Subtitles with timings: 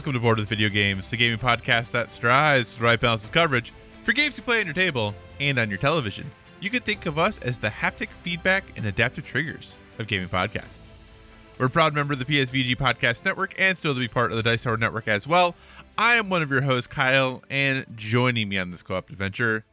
[0.00, 3.22] Welcome to Board with Video Games, the gaming podcast that strives to the right balance
[3.22, 3.70] of coverage
[4.02, 6.30] for games to play on your table and on your television.
[6.58, 10.80] You could think of us as the haptic feedback and adaptive triggers of gaming podcasts.
[11.58, 14.38] We're a proud member of the PSVG Podcast Network and still to be part of
[14.38, 15.54] the Dice Tower Network as well.
[15.98, 19.66] I am one of your hosts, Kyle, and joining me on this co op adventure,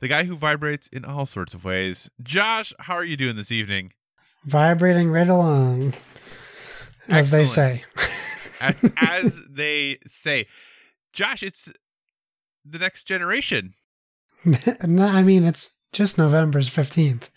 [0.00, 2.10] the guy who vibrates in all sorts of ways.
[2.22, 3.92] Josh, how are you doing this evening?
[4.46, 5.92] vibrating right along,
[7.06, 7.84] as they say.
[8.64, 10.46] as, as they say.
[11.12, 11.70] Josh, it's
[12.64, 13.74] the next generation.
[14.84, 17.30] no, I mean it's just November's fifteenth.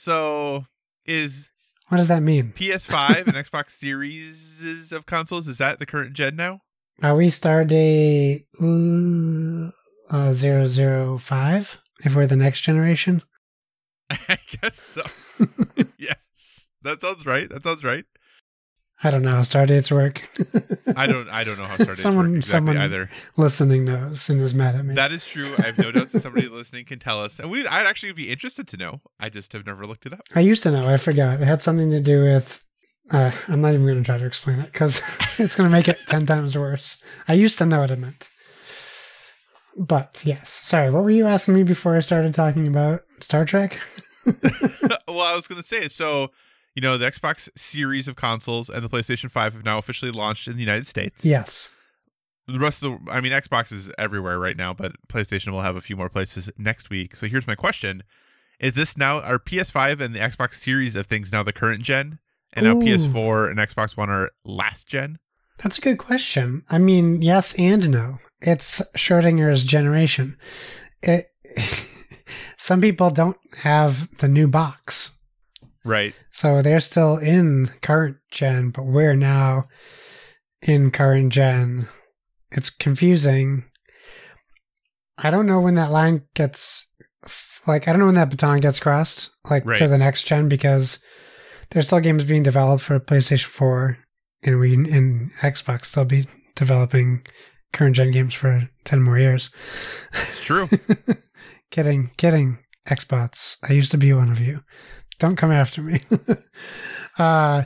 [0.00, 0.64] So
[1.04, 1.50] is
[1.88, 2.54] what does that mean?
[2.56, 6.62] PS5 and Xbox Series of consoles is that the current gen now?
[7.02, 9.70] Are we stardate ooh,
[10.08, 11.78] uh, zero zero five?
[12.02, 13.22] If we're the next generation,
[14.10, 15.02] I guess so.
[15.98, 16.68] yes.
[16.80, 17.50] That sounds right.
[17.50, 18.06] That sounds right.
[19.02, 20.28] I don't know how stardates work.
[20.96, 23.10] I don't I don't know how stardates Someone- work exactly someone- either.
[23.36, 24.94] Listening knows and is mad at me.
[24.94, 25.54] That is true.
[25.58, 27.38] I have no doubts that somebody listening can tell us.
[27.38, 29.00] And we I'd actually be interested to know.
[29.18, 30.20] I just have never looked it up.
[30.34, 30.86] I used to know.
[30.86, 31.40] I forgot.
[31.40, 32.62] It had something to do with.
[33.10, 35.00] Uh, I'm not even going to try to explain it because
[35.38, 37.02] it's going to make it 10 times worse.
[37.26, 38.28] I used to know what it meant.
[39.76, 40.50] But yes.
[40.50, 43.80] Sorry, what were you asking me before I started talking about Star Trek?
[45.08, 46.30] well, I was going to say so.
[46.74, 50.46] You know, the Xbox series of consoles and the PlayStation 5 have now officially launched
[50.46, 51.24] in the United States.
[51.24, 51.74] Yes.
[52.46, 55.76] The rest of the, I mean, Xbox is everywhere right now, but PlayStation will have
[55.76, 57.16] a few more places next week.
[57.16, 58.02] So here's my question:
[58.58, 62.18] Is this now our PS5 and the Xbox series of things now the current gen,
[62.52, 62.82] and now Ooh.
[62.82, 65.18] PS4 and Xbox One are last gen?
[65.62, 66.64] That's a good question.
[66.70, 68.18] I mean, yes and no.
[68.40, 70.36] It's Schrodinger's generation.
[71.02, 71.26] It,
[72.56, 75.19] some people don't have the new box.
[75.84, 76.14] Right.
[76.30, 79.64] So they're still in current gen, but we're now
[80.62, 81.88] in current gen.
[82.50, 83.64] It's confusing.
[85.16, 86.86] I don't know when that line gets
[87.66, 89.76] like I don't know when that baton gets crossed like Right.
[89.78, 90.98] to the next gen because
[91.70, 93.98] there's still games being developed for PlayStation 4
[94.42, 96.26] and we in Xbox still be
[96.56, 97.22] developing
[97.72, 99.50] current gen games for 10 more years.
[100.14, 100.68] It's true.
[101.70, 102.58] kidding, kidding,
[102.88, 103.56] Xbox.
[103.68, 104.62] I used to be one of you.
[105.20, 106.00] Don't come after me.
[107.18, 107.62] uh,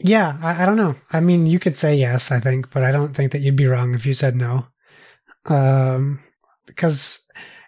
[0.00, 0.96] yeah, I, I don't know.
[1.12, 3.66] I mean, you could say yes, I think, but I don't think that you'd be
[3.66, 4.66] wrong if you said no.
[5.46, 6.20] Um,
[6.66, 7.22] because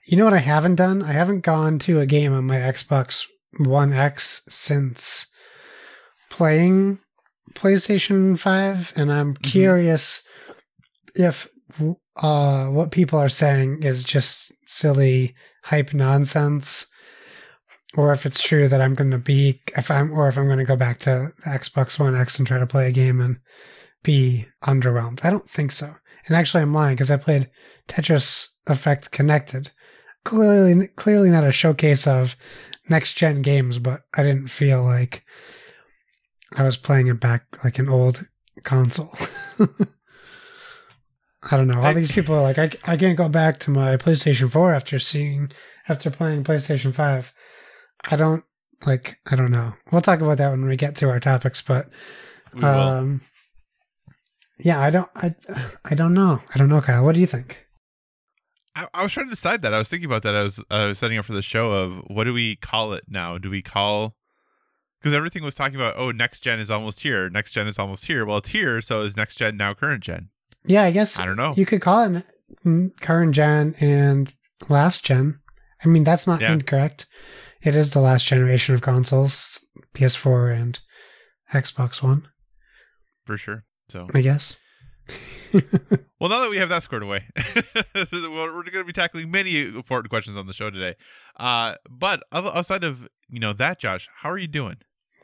[0.06, 1.02] you know what I haven't done?
[1.02, 3.26] I haven't gone to a game on my Xbox
[3.58, 5.26] One X since
[6.30, 6.98] playing
[7.54, 10.22] PlayStation 5, and I'm curious
[11.14, 11.48] if
[12.16, 16.86] uh, what people are saying is just silly hype nonsense,
[17.94, 20.58] or if it's true that I'm going to be if I'm or if I'm going
[20.58, 23.38] to go back to the Xbox One X and try to play a game and
[24.02, 25.24] be underwhelmed.
[25.24, 25.94] I don't think so.
[26.26, 27.50] And actually, I'm lying because I played
[27.88, 29.70] Tetris Effect Connected.
[30.24, 32.36] Clearly, clearly not a showcase of
[32.88, 35.24] next gen games, but I didn't feel like
[36.56, 38.26] I was playing it back like an old
[38.62, 39.14] console.
[41.50, 41.80] I don't know.
[41.80, 44.98] All these people are like, I, I can't go back to my PlayStation 4 after
[44.98, 45.50] seeing,
[45.88, 47.32] after playing PlayStation 5.
[48.08, 48.44] I don't,
[48.86, 49.74] like, I don't know.
[49.90, 51.88] We'll talk about that when we get to our topics, but,
[52.62, 53.20] um,
[54.58, 55.32] yeah, I don't, I,
[55.84, 56.40] I don't know.
[56.54, 57.04] I don't know, Kyle.
[57.04, 57.66] What do you think?
[58.76, 59.74] I, I was trying to decide that.
[59.74, 60.34] I was thinking about that.
[60.34, 63.04] I was I was setting up for the show of what do we call it
[63.08, 63.36] now?
[63.36, 64.14] Do we call
[65.00, 68.04] because everything was talking about oh next gen is almost here, next gen is almost
[68.06, 68.24] here.
[68.24, 70.28] Well, it's here, so is next gen now current gen?
[70.64, 71.52] Yeah, I guess I don't know.
[71.56, 72.24] you could call it
[73.00, 74.32] current gen and
[74.68, 75.40] last gen.
[75.84, 76.52] I mean, that's not Yeah.
[76.52, 77.06] incorrect.
[77.62, 79.64] It is the last generation of consoles,
[79.94, 80.80] PS4 and
[81.52, 82.28] Xbox One,
[83.24, 83.64] for sure.
[83.88, 84.56] So I guess.
[86.20, 87.24] Well, now that we have that squared away,
[87.94, 90.94] we're, going to be tackling many important questions on the show today.
[91.38, 94.76] Uh, but outside of you know that, Josh, how are you doing?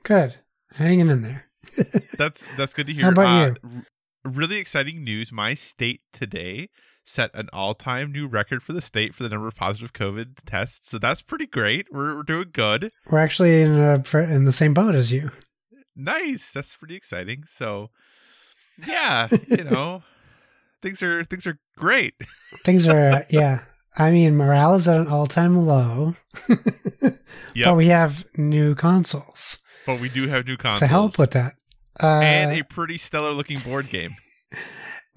[0.04, 0.36] Good.
[0.72, 1.44] Hanging in there.
[2.16, 3.04] That's that's good to hear.
[3.04, 3.82] How about uh, you?
[4.24, 5.32] really exciting news.
[5.32, 6.70] My state today
[7.06, 10.90] set an all-time new record for the state for the number of positive COVID tests.
[10.90, 11.86] So that's pretty great.
[11.90, 12.90] We're, we're doing good.
[13.08, 15.30] We're actually in a, in the same boat as you.
[15.94, 16.52] Nice.
[16.52, 17.44] That's pretty exciting.
[17.48, 17.90] So,
[18.86, 20.02] yeah, you know,
[20.82, 22.14] things are things are great.
[22.64, 23.60] Things are yeah.
[23.96, 26.16] I mean, morale is at an all-time low.
[27.56, 27.64] Yep.
[27.64, 31.54] But we have new consoles But we do have new consoles to help with that.
[31.98, 34.10] Uh, and a pretty stellar-looking board game.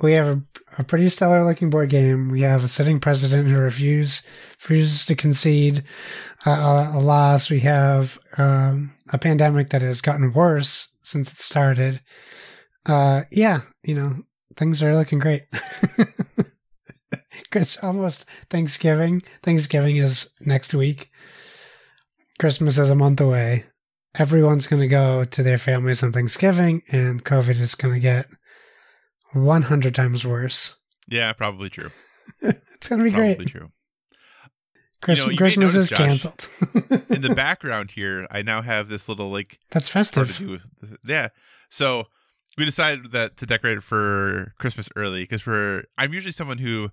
[0.01, 0.41] We have a,
[0.77, 2.29] a pretty stellar looking board game.
[2.29, 4.23] We have a sitting president who refuses
[4.61, 5.83] refuses to concede
[6.45, 7.49] uh, a loss.
[7.49, 12.01] We have um, a pandemic that has gotten worse since it started.
[12.85, 14.23] Uh, yeah, you know,
[14.55, 15.43] things are looking great.
[17.53, 19.21] it's almost Thanksgiving.
[19.43, 21.09] Thanksgiving is next week.
[22.39, 23.65] Christmas is a month away.
[24.15, 28.27] Everyone's going to go to their families on Thanksgiving, and COVID is going to get
[29.33, 30.75] 100 times worse.
[31.07, 31.89] Yeah, probably true.
[32.41, 33.47] It's going to be Probably great.
[33.49, 33.71] true.
[35.01, 36.49] Christ- You know, Christmas notice, is Josh, canceled.
[37.09, 40.39] In the background here, I now have this little like That's festive.
[41.05, 41.29] yeah.
[41.69, 42.05] So
[42.57, 46.91] we decided that to decorate for Christmas early because we're I'm usually someone who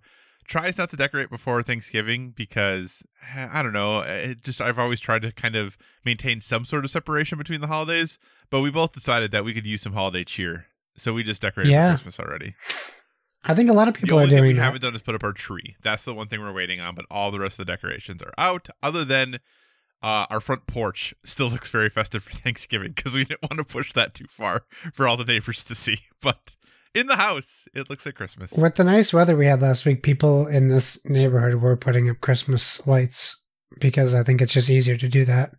[0.48, 3.02] tries not to decorate before Thanksgiving because
[3.34, 4.00] eh, I don't know.
[4.00, 7.66] It just I've always tried to kind of maintain some sort of separation between the
[7.68, 8.18] holidays,
[8.50, 10.66] but we both decided that we could use some holiday cheer.
[10.96, 11.92] So we just decorated Yeah.
[11.96, 12.54] for Christmas already.
[13.44, 15.14] I think a lot of The people are only thing we haven't done is put
[15.14, 15.76] up our tree.
[15.82, 18.32] That's the one thing we're waiting on, but all the rest of the decorations are
[18.36, 18.68] out.
[18.82, 19.36] Other than
[20.02, 23.64] uh, our front porch still looks very festive for Thanksgiving because we didn't want to
[23.64, 24.62] push that too far
[24.92, 25.98] for all the neighbors to see.
[26.22, 26.56] But
[26.94, 28.50] in the house, it looks like Christmas.
[28.52, 32.20] With the nice weather we had last week, people in this neighborhood were putting up
[32.20, 33.44] Christmas lights
[33.80, 35.50] because I think it's just easier to do that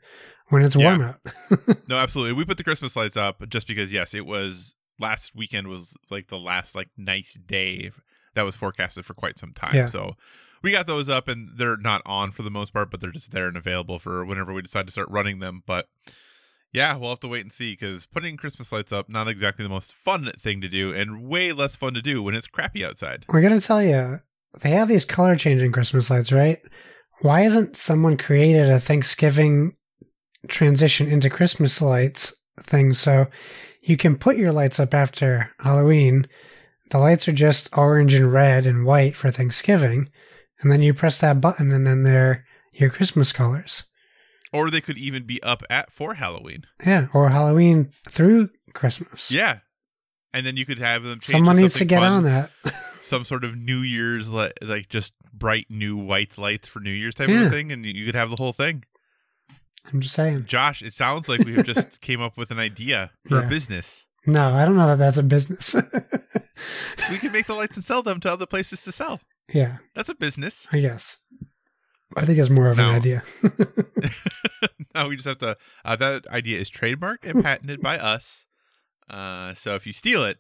[0.49, 1.19] when it's warm out.
[1.87, 2.33] No, absolutely.
[2.33, 6.27] We put the Christmas lights up just because, yes, it was last weekend was like
[6.27, 7.91] the last like nice day
[8.35, 9.75] that was forecasted for quite some time.
[9.75, 9.85] Yeah.
[9.87, 10.15] So
[10.61, 13.31] we got those up and they're not on for the most part, but they're just
[13.31, 15.63] there and available for whenever we decide to start running them.
[15.65, 15.87] But
[16.73, 19.69] yeah, we'll have to wait and see because putting Christmas lights up not exactly the
[19.69, 23.25] most fun thing to do and way less fun to do when it's crappy outside.
[23.29, 24.21] We're going to tell you,
[24.59, 26.59] they have these color changing Christmas lights, right?
[27.21, 29.75] Why hasn't someone created a Thanksgiving
[30.47, 33.27] transition into Christmas lights thing so
[33.81, 36.27] you can put your lights up after Halloween?
[36.89, 40.09] The lights are just orange and red and white for Thanksgiving,
[40.61, 43.83] and then you press that button and then they're your Christmas colors.
[44.53, 46.63] Or they could even be up at for Halloween.
[46.85, 49.31] Yeah, or Halloween through Christmas.
[49.31, 49.59] Yeah.
[50.33, 52.11] And then you could have them change Someone needs to get fun.
[52.13, 52.51] on that.
[53.01, 57.15] some sort of New Year's li- like just bright new white lights for New Year's
[57.15, 57.45] type Yeah.
[57.45, 58.83] of thing, and you could have the whole thing.
[59.91, 60.45] I'm just saying.
[60.45, 63.45] Josh, it sounds like we have just came up with an idea for Yeah.
[63.45, 64.05] a business.
[64.25, 65.73] No, I don't know that that's a business.
[67.09, 69.21] We can make the lights and sell them to other places to sell.
[69.53, 70.67] yeah, That's a business.
[70.71, 71.17] I guess.
[72.17, 72.89] I think it's more of No.
[72.89, 73.23] an idea.
[74.95, 75.57] now we just have to.
[75.85, 78.45] Uh, that idea is trademarked and patented by us.
[79.09, 80.37] Uh, so if you steal it,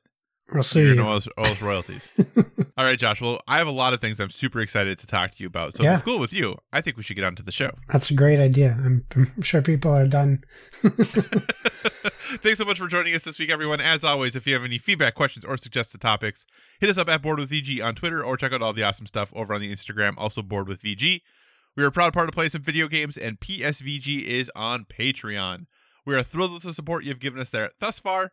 [0.53, 0.95] We'll sue you're you.
[0.95, 2.13] gonna owe us, royalties.
[2.77, 3.19] All right, Josh.
[3.19, 5.75] Well, I have a lot of things I'm super excited to talk to you about.
[5.75, 7.71] So if it's cool with you, I think we should get on to the show.
[7.89, 8.77] That's a great idea.
[8.83, 10.43] I'm, I'm sure people are done.
[10.81, 13.81] Thanks so much for joining us this week, everyone.
[13.81, 16.45] As always, if you have any feedback, questions, or suggested topics,
[16.79, 19.05] hit us up at Board with VG on Twitter or check out all the awesome
[19.05, 21.21] stuff over on the Instagram, also Board with VG.
[21.75, 25.65] We are a proud part of Play Some Video Games, and PSVG is on Patreon.
[26.05, 28.31] We are thrilled with the support you've given us there thus far.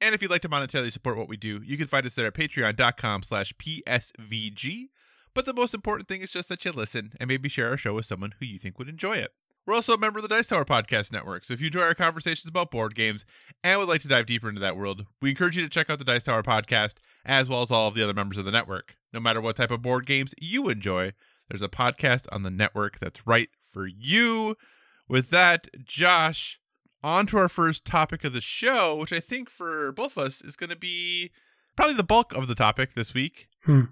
[0.00, 2.26] And if you'd like to monetarily support what we do, you can find us there
[2.26, 4.88] at patreon.com slash PSVG.
[5.34, 7.94] But the most important thing is just that you listen and maybe share our show
[7.94, 9.32] with someone who you think would enjoy it.
[9.66, 11.94] We're also a member of the Dice Tower Podcast Network, so if you enjoy our
[11.94, 13.24] conversations about board games
[13.64, 15.98] and would like to dive deeper into that world, we encourage you to check out
[15.98, 18.94] the Dice Tower Podcast, as well as all of the other members of the network.
[19.12, 21.14] No matter what type of board games you enjoy,
[21.48, 24.56] there's a podcast on the network that's right for you.
[25.08, 26.60] With that, Josh,
[27.02, 30.40] on to our first topic of the show, which I think for both of us
[30.40, 31.30] is going to be
[31.76, 33.48] probably the bulk of the topic this week.
[33.64, 33.82] Hmm.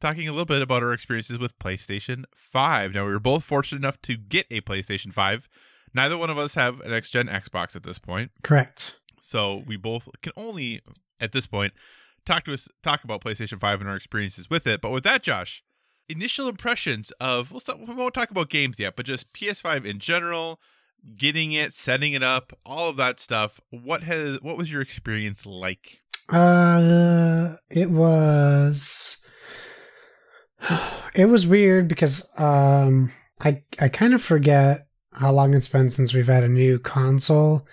[0.00, 2.92] Talking a little bit about our experiences with PlayStation 5.
[2.92, 5.48] Now, we were both fortunate enough to get a PlayStation 5.
[5.94, 8.32] Neither one of us have an next gen Xbox at this point.
[8.42, 8.96] Correct.
[9.20, 10.82] So we both can only,
[11.20, 11.72] at this point,
[12.26, 14.80] talk to us talk about PlayStation 5 and our experiences with it.
[14.80, 15.62] But with that, Josh,
[16.08, 19.98] initial impressions of we'll stop, we won't talk about games yet, but just PS5 in
[19.98, 20.60] general,
[21.16, 23.60] getting it, setting it up, all of that stuff.
[23.70, 26.00] What has what was your experience like?
[26.28, 29.18] Uh, it was.
[31.16, 36.12] It was weird because um, I I kind of forget how long it's been since
[36.12, 37.64] we've had a new console,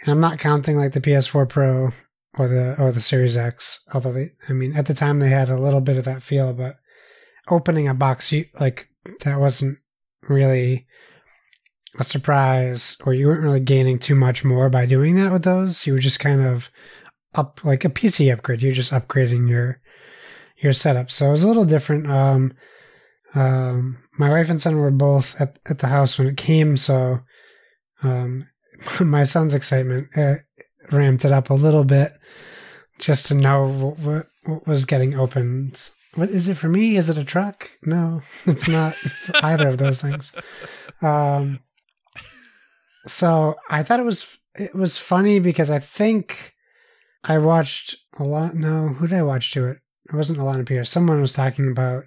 [0.00, 1.92] and I'm not counting like the PS4 Pro
[2.36, 3.84] or the or the Series X.
[3.94, 6.52] Although they, I mean, at the time they had a little bit of that feel,
[6.52, 6.78] but
[7.48, 8.88] opening a box, you like
[9.20, 9.78] that wasn't
[10.28, 10.88] really
[11.98, 15.86] a surprise, or you weren't really gaining too much more by doing that with those.
[15.86, 16.70] You were just kind of
[17.34, 18.62] up like a PC upgrade.
[18.62, 19.80] You're just upgrading your
[20.58, 21.10] your setup.
[21.10, 22.10] So it was a little different.
[22.10, 22.54] Um,
[23.34, 27.20] um, my wife and son were both at, at the house when it came, so
[28.02, 28.48] um,
[29.00, 30.36] my son's excitement uh,
[30.90, 32.12] ramped it up a little bit
[32.98, 35.90] just to know what, what, what was getting opened.
[36.14, 36.96] What is it for me?
[36.96, 37.70] Is it a truck?
[37.82, 38.94] No, it's not
[39.42, 40.34] either of those things.
[41.00, 41.60] Um,
[43.06, 46.54] so I thought it was it was funny because I think
[47.24, 48.54] I watched a lot.
[48.54, 49.78] No, who did I watch to it?
[50.08, 50.90] It wasn't Alanah Pearce.
[50.90, 52.04] Someone was talking about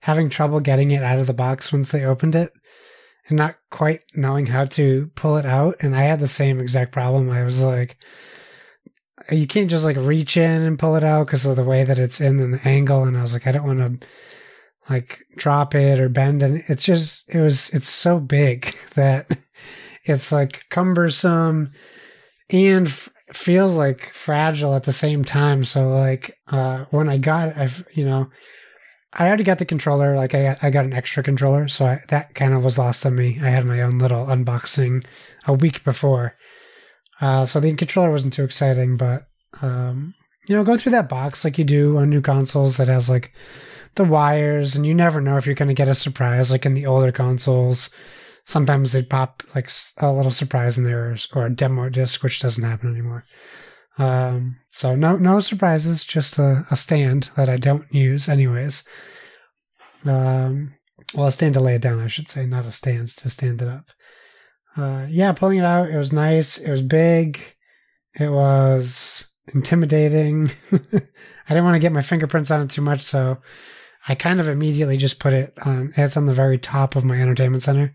[0.00, 2.52] having trouble getting it out of the box once they opened it
[3.28, 5.76] and not quite knowing how to pull it out.
[5.80, 7.30] And I had the same exact problem.
[7.30, 7.96] I was like,
[9.30, 11.98] you can't just like reach in and pull it out because of the way that
[11.98, 13.04] it's in and the angle.
[13.04, 14.06] And I was like, I don't want to
[14.90, 16.42] like drop it or bend.
[16.42, 19.30] And it's just, it was, it's so big that
[20.04, 21.72] it's like cumbersome
[22.50, 25.64] and f- feels like fragile at the same time.
[25.64, 28.30] So like, uh, when I got I've, you know,
[29.16, 30.16] I already got the controller.
[30.16, 33.14] Like I, I got an extra controller, so I, that kind of was lost on
[33.14, 33.38] me.
[33.40, 35.04] I had my own little unboxing
[35.46, 36.34] a week before,
[37.20, 38.96] uh, so the controller wasn't too exciting.
[38.96, 39.26] But
[39.62, 40.14] um,
[40.48, 43.32] you know, go through that box like you do on new consoles that has like
[43.94, 46.50] the wires, and you never know if you're going to get a surprise.
[46.50, 47.90] Like in the older consoles,
[48.44, 52.64] sometimes they pop like a little surprise in there, or a demo disc, which doesn't
[52.64, 53.24] happen anymore.
[53.96, 58.84] Um, so no no surprises, just a, a stand that I don't use anyways.
[60.04, 60.74] Um,
[61.14, 63.62] well, a stand to lay it down, I should say, not a stand to stand
[63.62, 63.86] it up.
[64.76, 66.58] Uh, yeah, pulling it out, it was nice.
[66.58, 67.40] It was big.
[68.18, 70.50] It was intimidating.
[70.72, 73.38] I didn't want to get my fingerprints on it too much, so
[74.08, 75.92] I kind of immediately just put it on.
[75.96, 77.94] It's on the very top of my entertainment center,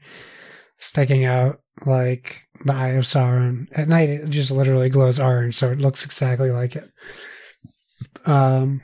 [0.80, 3.68] sticking out like the Eye of Sauron.
[3.78, 6.90] At night, it just literally glows orange, so it looks exactly like it.
[8.26, 8.82] Um,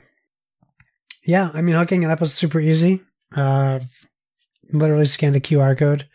[1.24, 3.02] yeah, I mean, hooking it up was super easy.
[3.34, 3.80] Uh,
[4.72, 6.06] literally scanned a QR code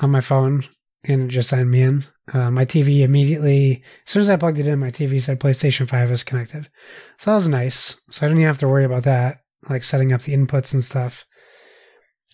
[0.00, 0.64] on my phone
[1.04, 2.04] and it just signed me in.
[2.32, 5.88] Uh, my TV immediately, as soon as I plugged it in, my TV said PlayStation
[5.88, 6.70] 5 is connected.
[7.18, 8.00] So that was nice.
[8.10, 10.82] So I didn't even have to worry about that, like setting up the inputs and
[10.82, 11.26] stuff.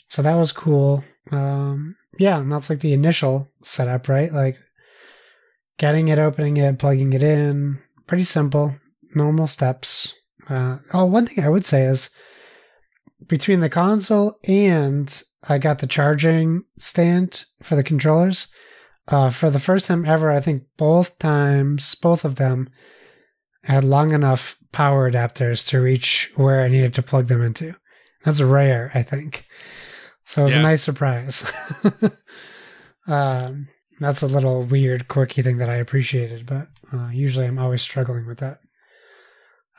[0.09, 1.03] So that was cool.
[1.33, 4.31] Um, yeah, and that's like the initial setup, right?
[4.31, 4.59] Like
[5.79, 7.79] getting it, opening it, plugging it in.
[8.07, 8.77] Pretty simple,
[9.15, 10.13] normal steps.
[10.47, 12.11] Uh, oh, one thing I would say is
[13.27, 18.49] between the console and I got the charging stand for the controllers.
[19.09, 22.69] Uh, for the first time ever, I think both times, both of them
[23.65, 27.77] had long enough power adapters to reach where I needed to plug them into.
[28.27, 29.47] That's rare, I think.
[30.25, 30.61] So it was yeah.
[30.61, 31.51] a nice surprise.
[33.07, 33.69] um,
[34.01, 38.27] that's a little weird, quirky thing that I appreciated, but uh, usually I'm always struggling
[38.27, 38.61] with that.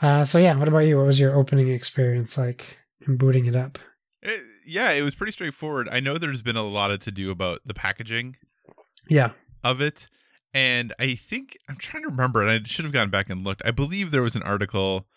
[0.02, 0.98] Uh, so yeah, what about you?
[0.98, 3.80] What was your opening experience like in booting it up?
[4.22, 5.90] It, yeah, it was pretty straightforward.
[5.90, 8.36] I know there's been a lot of to do about the packaging.
[9.10, 9.32] Yeah.
[9.64, 10.10] Of it.
[10.54, 13.62] And I think I'm trying to remember, and I should have gone back and looked.
[13.64, 15.08] I believe there was an article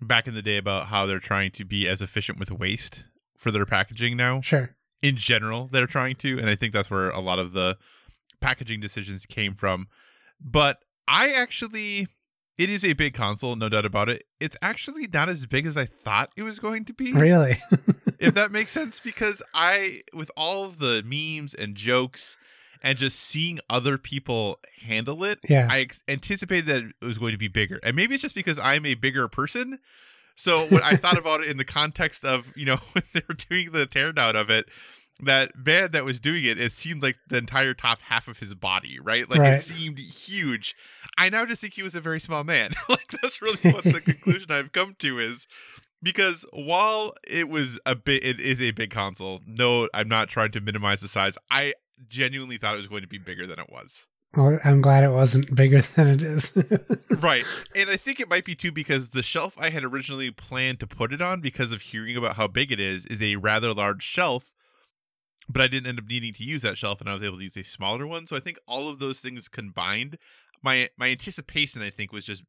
[0.00, 3.04] back in the day about how they're trying to be as efficient with waste
[3.40, 4.40] for their packaging now.
[4.42, 4.76] Sure.
[5.02, 7.78] In general, they're trying to, and I think that's where a lot of the
[8.40, 9.88] packaging decisions came from.
[10.38, 12.08] But I actually
[12.58, 14.24] it is a big console, no doubt about it.
[14.38, 17.14] It's actually not as big as I thought it was going to be.
[17.14, 17.56] Really?
[18.18, 22.36] if that makes sense because I with all of the memes and jokes
[22.82, 25.68] and just seeing other people handle it, yeah.
[25.70, 27.80] I anticipated that it was going to be bigger.
[27.82, 29.78] And maybe it's just because I'm a bigger person
[30.40, 33.34] so when I thought about it in the context of, you know, when they were
[33.34, 34.66] doing the teardown of it,
[35.22, 38.54] that man that was doing it, it seemed like the entire top half of his
[38.54, 39.28] body, right?
[39.28, 39.54] Like right.
[39.54, 40.74] it seemed huge.
[41.18, 42.70] I now just think he was a very small man.
[42.88, 45.46] like that's really what the conclusion I've come to is
[46.02, 50.52] because while it was a bit it is a big console, no, I'm not trying
[50.52, 51.36] to minimize the size.
[51.50, 51.74] I
[52.08, 54.06] genuinely thought it was going to be bigger than it was.
[54.36, 56.56] Well, I'm glad it wasn't bigger than it is.
[57.10, 57.44] right.
[57.74, 60.86] And I think it might be too because the shelf I had originally planned to
[60.86, 64.02] put it on because of hearing about how big it is is a rather large
[64.02, 64.52] shelf,
[65.48, 67.44] but I didn't end up needing to use that shelf and I was able to
[67.44, 68.26] use a smaller one.
[68.26, 70.16] So I think all of those things combined,
[70.62, 72.44] my my anticipation I think was just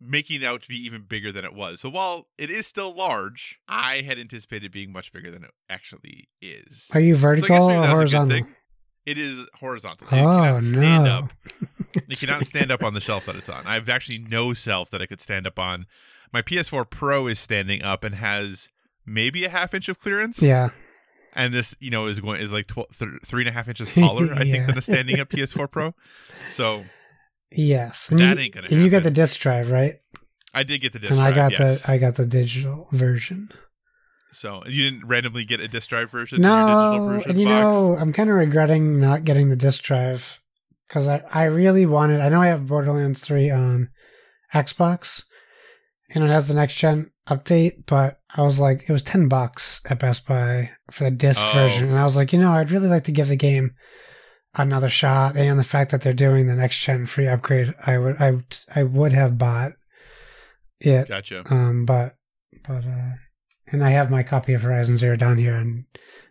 [0.00, 1.80] making it out to be even bigger than it was.
[1.80, 6.28] So while it is still large, I had anticipated being much bigger than it actually
[6.40, 6.88] is.
[6.92, 8.46] Are you vertical so or horizontal?
[9.04, 10.06] It is horizontal.
[10.08, 11.04] It oh no!
[11.06, 11.30] Up.
[12.08, 13.66] it cannot stand up on the shelf that it's on.
[13.66, 15.86] I have actually no shelf that I could stand up on.
[16.32, 18.68] My PS4 Pro is standing up and has
[19.04, 20.40] maybe a half inch of clearance.
[20.40, 20.70] Yeah.
[21.34, 23.90] and this you know is going is like tw- th- three and a half inches
[23.94, 24.52] taller i Yeah.
[24.52, 25.94] think than a standing up ps4 pro
[26.48, 26.84] so
[27.50, 28.08] Yes.
[28.10, 29.96] And That you, ain't gonna and you got the disc drive, right?
[30.54, 31.82] i did get the disc and I got yes.
[31.82, 33.50] the I got the digital version.
[34.32, 37.40] So you didn't randomly get a disc drive version in your digital No, version and
[37.40, 37.54] you box?
[37.72, 40.40] know, I'm kind of regretting not getting the disc drive
[40.88, 42.20] because I, I really wanted.
[42.20, 43.88] I know I have Borderlands 3 on
[44.54, 45.24] Xbox,
[46.14, 49.80] and it has the next gen update, but I was like, it was 10 bucks
[49.88, 51.52] at Best Buy for the disc Oh.
[51.52, 53.74] version, and I was like, you know, I'd really like to give the game
[54.54, 58.20] another shot, and the fact that they're doing the next gen free upgrade, I would
[58.20, 58.38] I
[58.74, 59.72] I would have bought
[60.80, 62.16] it gotcha um, but
[62.66, 63.12] but uh,
[63.72, 65.86] and I have my copy of Horizon Zero Dawn here in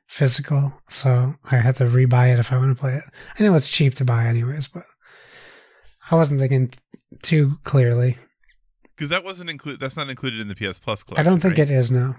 [0.07, 3.03] physical, so I have to rebuy it if I want to play it.
[3.39, 4.83] I know it's cheap to buy anyways, but
[6.09, 6.79] I wasn't thinking t-
[7.21, 8.17] too clearly.
[8.95, 11.25] because that wasn't included that's not included in the ps plus collection.
[11.27, 11.69] I don't think right?
[11.69, 12.15] it is now.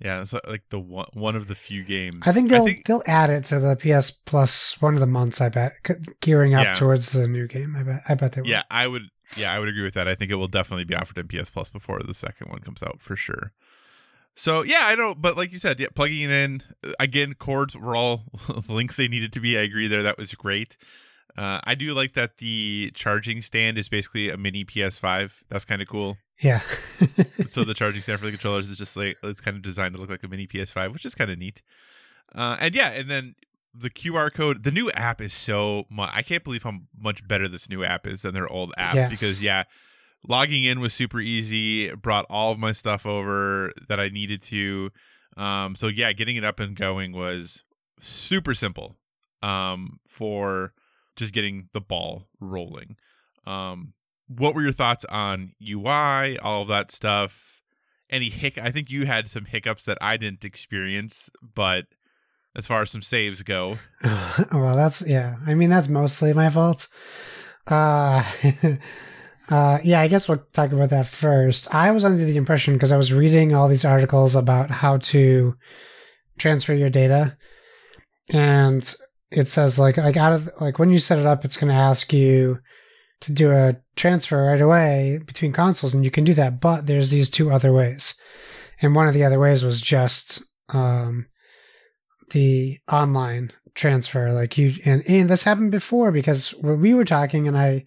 [0.00, 2.86] yeah it's like the one, one of the few games I think they'll I think,
[2.86, 5.40] they'll add it to the PS Plus one of the months.
[5.40, 5.72] I bet
[6.20, 6.72] gearing up Yeah.
[6.74, 7.76] towards the new game.
[7.76, 8.48] I bet I bet they will.
[8.48, 9.02] yeah i would
[9.36, 11.50] yeah i would agree with that i think it will definitely be offered in ps
[11.50, 13.52] plus before the second one comes out for sure
[14.40, 17.76] so yeah i don't but like you said yeah plugging it in uh, again cords
[17.76, 18.22] were all
[18.68, 19.58] links they needed to be.
[19.58, 20.76] I agree there that was great.
[21.36, 25.80] Uh, i do like that the charging stand is basically a mini ps5 that's kind
[25.82, 26.16] of cool.
[26.40, 26.62] Yeah.
[27.48, 30.00] so the charging stand for the controllers is just like it's kind of designed to
[30.00, 31.62] look like a mini ps5 which is kind of neat.
[32.34, 33.34] Uh, and yeah and then
[33.74, 37.46] the qr code the new app is so much i can't believe how much better
[37.46, 39.10] this new app is than their old app Yes.
[39.10, 39.64] because yeah
[40.26, 44.90] logging in was super easy brought all of my stuff over that i needed to
[45.36, 47.62] um, so yeah getting it up and going was
[47.98, 48.96] super simple
[49.42, 50.74] um, for
[51.16, 52.96] just getting the ball rolling
[53.46, 53.94] um,
[54.28, 57.60] what were your thoughts on ui all of that stuff
[58.10, 61.86] any hic i think you had some hiccups that i didn't experience but
[62.56, 63.78] as far as some saves go
[64.52, 65.36] well, that's yeah.
[65.46, 66.88] I mean, that's mostly my fault.
[67.66, 68.24] Uh,
[69.50, 70.00] uh, yeah.
[70.00, 71.72] I guess we'll talk about that first.
[71.74, 75.54] I was under the impression because I was reading all these articles about how to
[76.38, 77.36] transfer your data,
[78.32, 78.94] and
[79.30, 81.74] it says like like out of like when you set it up, it's going to
[81.74, 82.60] ask you
[83.22, 86.60] to do a transfer right away between consoles, and you can do that.
[86.60, 88.14] But there's these two other ways,
[88.80, 91.26] and one of the other ways was just um,
[92.30, 97.46] the online transfer like you and and this happened before because when we were talking
[97.46, 97.84] and i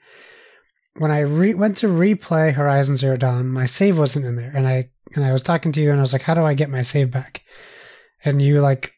[0.97, 4.51] when i re- went to replay horizon zero dawn my save wasn't in there.
[4.55, 6.53] And i and i was talking to you and i was like how do i
[6.53, 7.43] get my save back?
[8.25, 8.93] And you like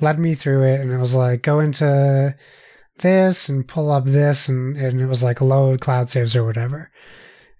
[0.00, 2.34] led me through it and it was like go into
[3.00, 6.90] this and pull up this and and it was like load cloud saves or whatever.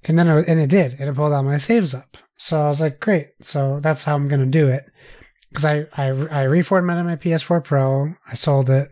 [0.04, 2.16] And then it, and it did and it pulled all my saves up.
[2.36, 3.30] So i was like great.
[3.40, 4.84] So that's how i'm gonna do it.
[5.48, 8.14] Because I, I I reformatted my PS4 Pro.
[8.30, 8.90] I sold it,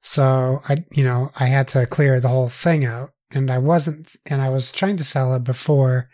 [0.00, 4.10] so I you know I had to clear the whole thing out, and I wasn't,
[4.26, 6.08] and I was trying to sell it before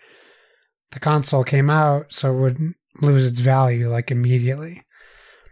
[0.93, 4.83] the console came out, so it wouldn't lose its value like immediately,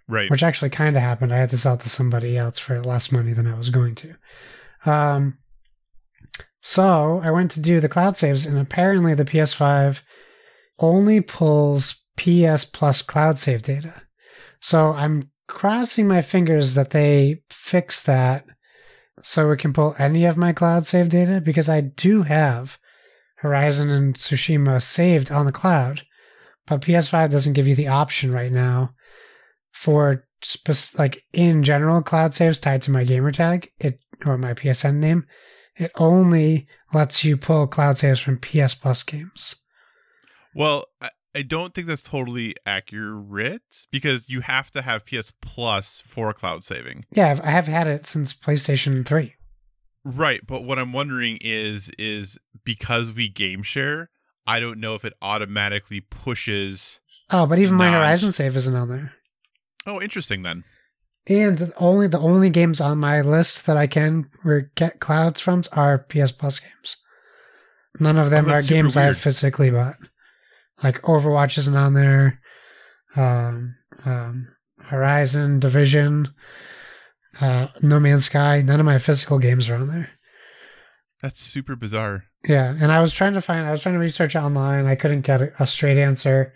[0.09, 1.33] right which actually kind of happened.
[1.33, 3.95] I had to sell it to somebody else for less money than I was going
[3.97, 4.17] to.
[4.85, 5.39] Um,
[6.63, 10.01] so I went to do the cloud saves, and apparently the PS5
[10.79, 14.03] only pulls PS Plus cloud save data.
[14.61, 18.47] So I'm crossing my fingers that they fix that
[19.23, 22.79] so we can pull any of my cloud save data because I do have
[23.37, 26.03] Horizon and Tsushima saved on the cloud,
[26.67, 28.95] but PS5 doesn't give you the option right now
[29.73, 34.55] for spec- like in general cloud saves tied to my gamer tag it or my
[34.55, 35.27] PSN name.
[35.77, 39.57] It only lets you pull cloud saves from PS Plus games.
[40.55, 40.87] Well,
[41.37, 46.33] I, I don't think that's totally accurate because you have to have PS Plus for
[46.33, 47.05] cloud saving.
[47.11, 49.35] Yeah, I've, I have had it since PlayStation 3.
[50.05, 54.11] Right, but what I'm wondering is is because we game share,
[54.46, 58.88] I don't know if it automatically pushes Oh, but even my Horizon save isn't on
[58.88, 59.12] there.
[59.85, 60.62] Oh, interesting then.
[61.27, 64.29] And the only the only games on my list that I can
[64.77, 66.99] get clouds from are PS Plus games.
[67.99, 69.96] None of them Oh, are games I have physically bought.
[70.83, 72.41] Like Overwatch isn't on there.
[73.15, 76.33] Um, um, Horizon, Division,
[77.41, 78.61] uh, No Man's Sky.
[78.62, 80.11] None of my physical games are on there.
[81.23, 82.25] That's super bizarre.
[82.47, 83.67] Yeah, and I was trying to find.
[83.67, 84.87] I was trying to research online.
[84.87, 86.53] I couldn't get a, a straight answer.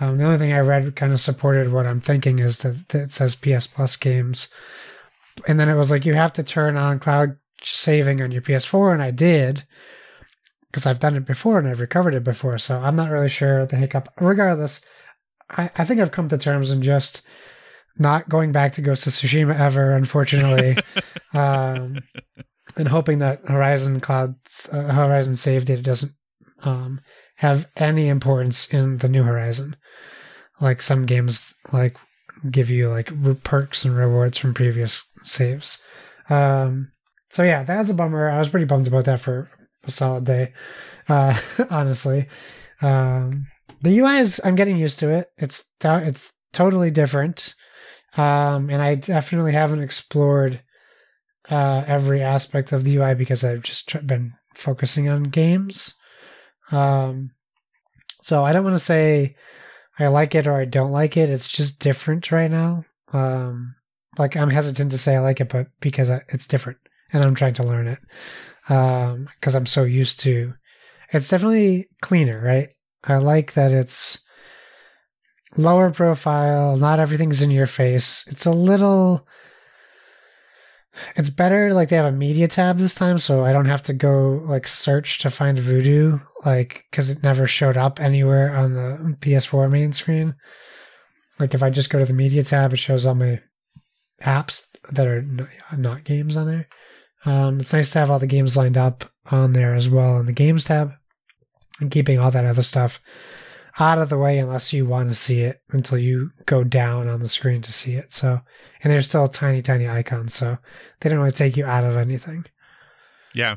[0.00, 3.02] Um, the only thing I read kind of supported what I'm thinking is that, that
[3.02, 4.48] it says PS Plus games,
[5.46, 8.94] and then it was like you have to turn on cloud saving on your PS4,
[8.94, 9.64] and I did
[10.70, 12.58] because I've done it before and I've recovered it before.
[12.58, 14.08] So I'm not really sure the hiccup.
[14.20, 14.80] Regardless,
[15.50, 17.22] I, I think I've come to terms in just
[17.98, 20.76] not going back to Ghost of Tsushima ever, unfortunately,
[21.34, 21.98] um,
[22.76, 26.12] and hoping that Horizon Cloud's uh, Horizon save data doesn't
[26.62, 27.00] um,
[27.36, 29.76] have any importance in the new Horizon.
[30.60, 31.96] Like some games, like
[32.48, 33.10] give you like
[33.42, 35.82] perks and rewards from previous saves.
[36.28, 36.90] Um,
[37.30, 38.28] so yeah, that's a bummer.
[38.28, 39.50] I was pretty bummed about that for
[39.88, 40.52] solid day,
[41.08, 41.38] uh,
[41.70, 42.28] honestly.
[42.82, 43.46] Um,
[43.82, 45.28] the UI is I'm getting used to it.
[45.38, 47.54] It's it's totally different,
[48.16, 50.62] um, and I definitely haven't explored
[51.50, 55.94] uh, every aspect of the UI because I've just been focusing on games.
[56.70, 57.30] Um,
[58.22, 59.36] so I don't want to say
[59.98, 61.30] I like it or I don't like it.
[61.30, 62.84] It's just different right now.
[63.12, 63.74] Um,
[64.18, 66.78] like I'm hesitant to say I like it, but because it's different
[67.12, 67.98] and I'm trying to learn it.
[68.70, 70.54] Um, because I'm so used to.
[71.12, 72.68] It's definitely cleaner, right?
[73.04, 74.20] I like that it's
[75.56, 76.76] lower profile.
[76.76, 78.24] Not everything's in your face.
[78.28, 79.26] It's a little.
[81.16, 83.92] It's better like they have a media tab this time, so I don't have to
[83.92, 89.16] go like search to find Vudu, like because it never showed up anywhere on the
[89.20, 90.34] PS4 main screen.
[91.38, 93.40] Like if I just go to the media tab, it shows all my
[94.22, 95.26] apps that are
[95.76, 96.68] not games on there.
[97.24, 100.26] Um, it's nice to have all the games lined up on there as well in
[100.26, 100.92] the games tab
[101.80, 103.00] and keeping all that other stuff
[103.78, 107.20] out of the way unless you want to see it until you go down on
[107.20, 108.12] the screen to see it.
[108.12, 108.40] So,
[108.82, 110.58] and there's still tiny, tiny icons, so
[111.00, 112.46] they don't really take you out of anything.
[113.34, 113.56] Yeah.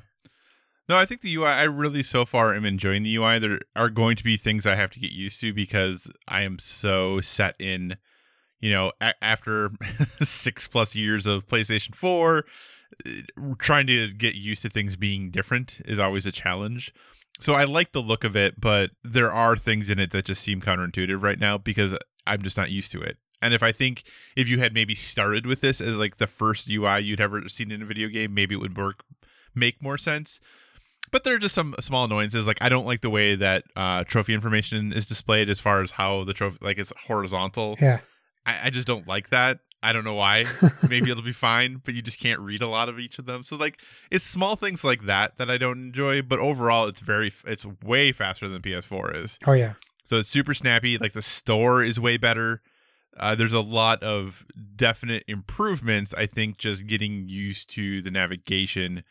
[0.88, 3.40] No, I think the UI, I really so far am enjoying the UI.
[3.40, 6.60] There are going to be things I have to get used to because I am
[6.60, 7.96] so set in,
[8.60, 9.72] you know, a- after
[10.22, 12.42] six plus years of PlayStation 4, uh,
[13.60, 16.94] trying to get used to things being different is always a challenge.
[17.40, 20.44] So I like the look of it, but there are things in it that just
[20.44, 23.18] seem counterintuitive right now because I'm just not used to it.
[23.42, 24.04] And if I think
[24.36, 27.72] if you had maybe started with this as like the first UI you'd ever seen
[27.72, 29.04] in a video game, maybe it would work
[29.54, 30.40] make more sense.
[31.12, 32.48] But there are just some small annoyances.
[32.48, 35.92] Like I don't like the way that uh, trophy information is displayed as far as
[35.92, 37.76] how the trophy like it's horizontal.
[37.82, 38.00] Yeah.
[38.46, 39.60] I, I just don't like that.
[39.84, 40.46] I don't know why.
[40.90, 43.44] Maybe it'll be fine, but you just can't read a lot of each of them.
[43.44, 47.32] So like it's small things like that that I don't enjoy, but overall it's very
[47.46, 49.40] it's way faster than PS4 is.
[49.46, 49.74] Oh yeah.
[50.06, 50.98] So it's super snappy.
[50.98, 52.62] Like the store is way better.
[53.18, 56.14] Uh, there's a lot of definite improvements.
[56.16, 59.04] I think just getting used to the navigation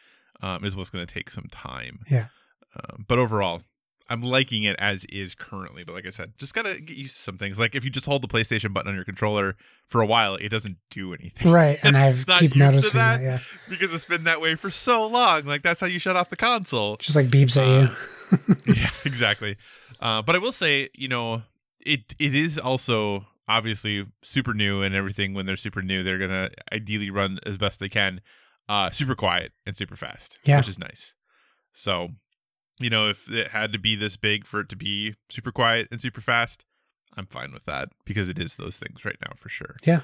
[0.43, 2.01] um, is what's going to take some time.
[2.11, 2.27] Yeah.
[2.75, 3.63] Um, but overall,
[4.13, 7.23] I'm liking it as is currently, but like I said, just gotta get used to
[7.23, 7.59] some things.
[7.59, 9.57] Like if you just hold the PlayStation button on your controller
[9.89, 11.51] for a while, it doesn't do anything.
[11.51, 13.23] Right, and I keep noticing that, that.
[13.25, 15.45] Yeah, because it's been that way for so long.
[15.45, 16.97] Like that's how you shut off the console.
[16.97, 18.57] just like beeps at you.
[18.75, 19.57] yeah, exactly.
[20.01, 21.43] Uh, but I will say, you know,
[21.85, 25.33] it it is also obviously super new and everything.
[25.35, 28.21] When they're super new, they're gonna ideally run as best they can,
[28.69, 30.59] uh, super quiet and super fast, Yeah.
[30.59, 31.15] which is nice.
[31.73, 32.09] So,
[32.83, 35.89] you know, if it had to be this big for it to be super quiet
[35.91, 36.65] and super fast,
[37.17, 39.77] I'm fine with that because it is those things right now for sure.
[39.85, 40.01] Yeah.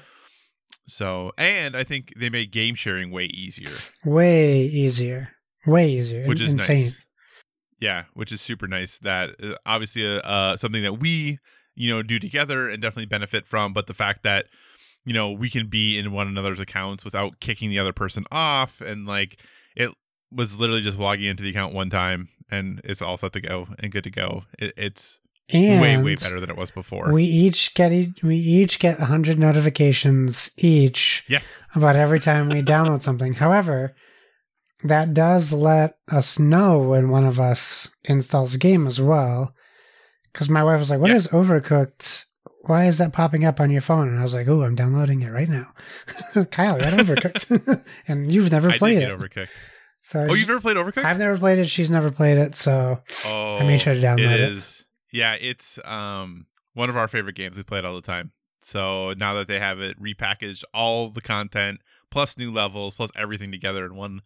[0.87, 3.71] So, and I think they made game sharing way easier,
[4.05, 5.29] Way easier.
[5.65, 6.25] Way easier.
[6.25, 6.83] which is insane.
[6.85, 6.99] nice.
[7.79, 8.97] Yeah, which is super nice.
[8.99, 11.39] That uh, obviously uh, uh, something that we
[11.75, 13.73] you know do together and definitely benefit from.
[13.73, 14.45] But the fact that
[15.05, 18.81] you know we can be in one another's accounts without kicking the other person off,
[18.81, 19.39] and like
[20.31, 23.67] was literally just logging into the account one time and it's all set to go
[23.79, 24.43] and good to go.
[24.57, 27.13] It, it's And way way better than it was before.
[27.13, 31.45] We each get e- we each get hundred notifications each yes.
[31.75, 33.33] about every time we download something.
[33.33, 33.95] However,
[34.83, 39.53] that does let us know when one of us installs a game as well.
[40.31, 42.25] Because my wife was like, "What is Overcooked?
[42.63, 45.21] Why is that popping up on your phone?" And I was like, "Oh, I'm downloading
[45.21, 45.73] it right now."
[46.51, 49.09] Kyle, got Overcooked, and you've never I played it.
[49.09, 49.49] Overcooked.
[50.01, 51.05] So Oh, she- you've never played Overcooked?
[51.05, 51.69] I've never played it.
[51.69, 52.55] She's never played it.
[52.55, 54.39] So Oh, I made sure to download it.
[54.41, 54.85] It is.
[55.11, 57.57] Yeah, it's um one of our favorite games.
[57.57, 58.31] We play it all the time.
[58.61, 61.79] So now that they have it repackaged, all the content
[62.11, 64.21] plus new levels plus everything together in one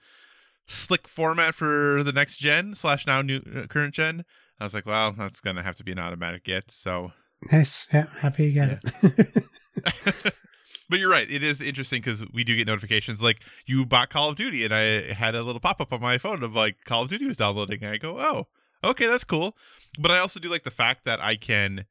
[0.65, 4.23] slick format for the next gen slash now new uh, current gen,
[4.59, 6.71] I was like, well, that's gonna have to be an automatic get.
[6.71, 7.11] So,
[7.51, 7.87] nice.
[7.93, 9.43] Yeah, happy you got it.
[10.93, 11.27] but you're right.
[11.27, 14.71] It is interesting because we do get notifications like you bought Call of Duty, and
[14.71, 17.37] I had a little pop up on my phone of like Call of Duty was
[17.37, 17.79] downloading.
[17.83, 18.45] And I go, oh,
[18.83, 19.57] okay, that's cool.
[19.97, 21.85] But I also do like the fact that I can,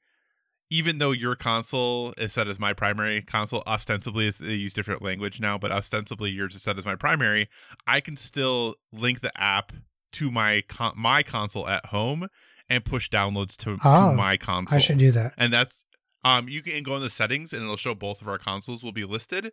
[0.71, 5.41] even though your console is set as my primary console, ostensibly they use different language
[5.41, 7.49] now, but ostensibly yours is set as my primary.
[7.89, 9.73] I can still link the app
[10.13, 12.29] to my con- my console at home
[12.69, 14.77] and push downloads to, Oh, to ah, my console.
[14.77, 15.35] I should do that.
[15.37, 15.77] and that's
[16.25, 18.93] Um, you can go in the settings and it'll show both of our consoles will
[18.93, 19.53] be listed.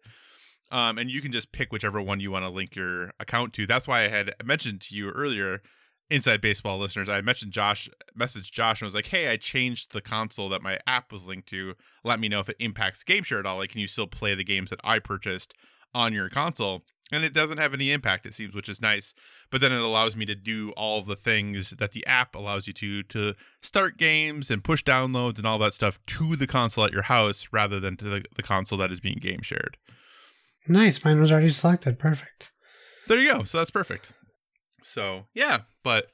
[0.72, 3.66] Um, and you can just pick whichever one you want to link your account to.
[3.66, 5.64] That's why I had mentioned to you earlier,
[6.10, 10.02] inside baseball listeners, I mentioned Josh, messaged Josh and was like, Hey, I changed the
[10.02, 11.76] console that my app was linked to.
[12.04, 13.58] Let me know if it impacts game share at all.
[13.58, 15.54] Like, can you still play the games that I purchased
[15.94, 16.82] on your console?
[17.12, 19.16] And it doesn't have any impact, it seems, which is nice.
[19.50, 22.74] But then it allows me to do all the things that the app allows you
[22.74, 26.94] to to start games and push downloads and all that stuff to the console at
[26.94, 29.78] your house rather than to the, the console that is being game shared.
[30.68, 31.04] Nice.
[31.04, 31.98] Mine was already selected.
[31.98, 32.52] Perfect.
[33.08, 33.44] There you go.
[33.44, 34.12] So that's perfect.
[34.84, 36.08] So yeah, but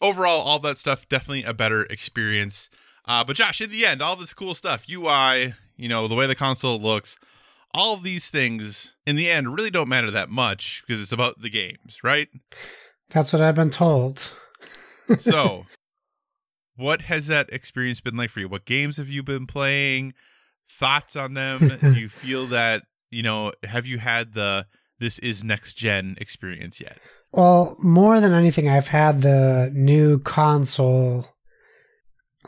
[0.00, 2.68] overall, all that stuff definitely a better experience.
[3.06, 6.26] Uh, but Josh, in the end, all this cool stuff, UI, you know, the way
[6.26, 7.16] the console looks,
[7.74, 11.40] all of these things in the end really don't matter that much because it's about
[11.40, 12.28] the games, right?
[13.10, 14.30] That's what I've been told.
[15.18, 15.66] so,
[16.76, 18.48] what has that experience been like for you?
[18.48, 20.14] What games have you been playing?
[20.70, 21.78] Thoughts on them?
[21.80, 24.66] Do you feel that, you know, have you had the
[24.98, 26.98] this is next gen experience yet?
[27.32, 31.26] Well, more than anything, I've had the new console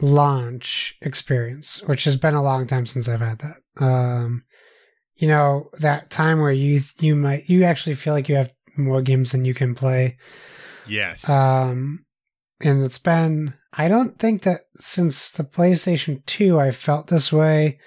[0.01, 3.85] launch experience, which has been a long time since I've had that.
[3.85, 4.45] Um,
[5.17, 9.03] you know, that time where you you might you actually feel like you have more
[9.03, 10.17] games than you can play.
[10.87, 11.29] Yes.
[11.29, 12.05] Um,
[12.61, 17.79] and it's been I don't think that since the PlayStation 2 I felt this way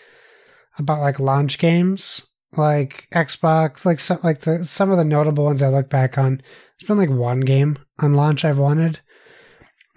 [0.78, 5.62] about like launch games like Xbox like some like the some of the notable ones
[5.62, 6.42] I look back on
[6.76, 9.00] it's been like one game on launch I've wanted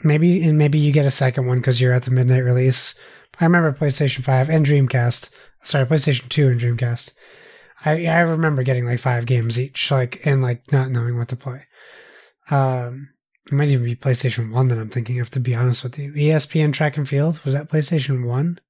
[0.03, 2.95] maybe and maybe you get a second one because you're at the midnight release
[3.41, 5.31] I remember PlayStation 5 and Dreamcast
[5.63, 7.15] sorry PlayStation 2 and Dreamcast
[7.85, 11.37] I I remember getting like five games each like and like not knowing what to
[11.37, 11.67] play
[12.51, 13.11] um
[13.47, 16.13] it might even be PlayStation 1 that I'm thinking of, to be honest with you.
[16.13, 18.61] ESPN Track and Field, was that PlayStation 1?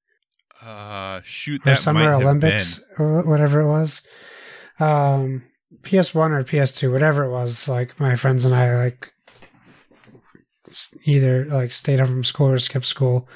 [0.63, 4.01] Uh, shoot, Or Summer Olympics, or whatever it was.
[4.79, 5.45] Um,
[5.83, 9.13] PS1 or PS2, whatever it was, like my friends and I, like,
[11.05, 13.29] either like stayed home from school or skipped school,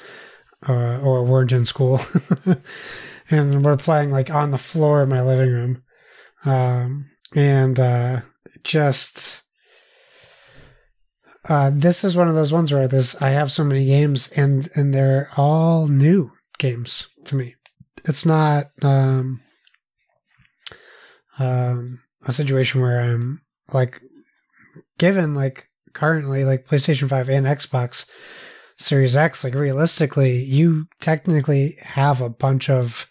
[0.67, 2.01] uh, or weren't in school.
[3.29, 5.83] and we're playing like on the floor in my living room.
[6.45, 8.21] Um, and, uh,
[8.63, 9.41] just,
[11.47, 14.67] uh, this is one of those ones where this I have so many games and
[14.75, 17.55] and they're all new games to me.
[18.05, 19.41] It's not um,
[21.37, 23.41] um, a situation where I'm
[23.73, 24.01] like
[24.97, 28.09] given like currently like PlayStation 5 and Xbox
[28.77, 33.07] Series X like realistically you technically have a bunch of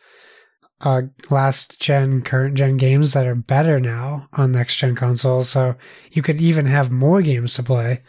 [0.85, 5.49] uh last gen current gen games that are better now on next gen consoles.
[5.49, 5.75] So
[6.13, 8.03] you could even have more games to play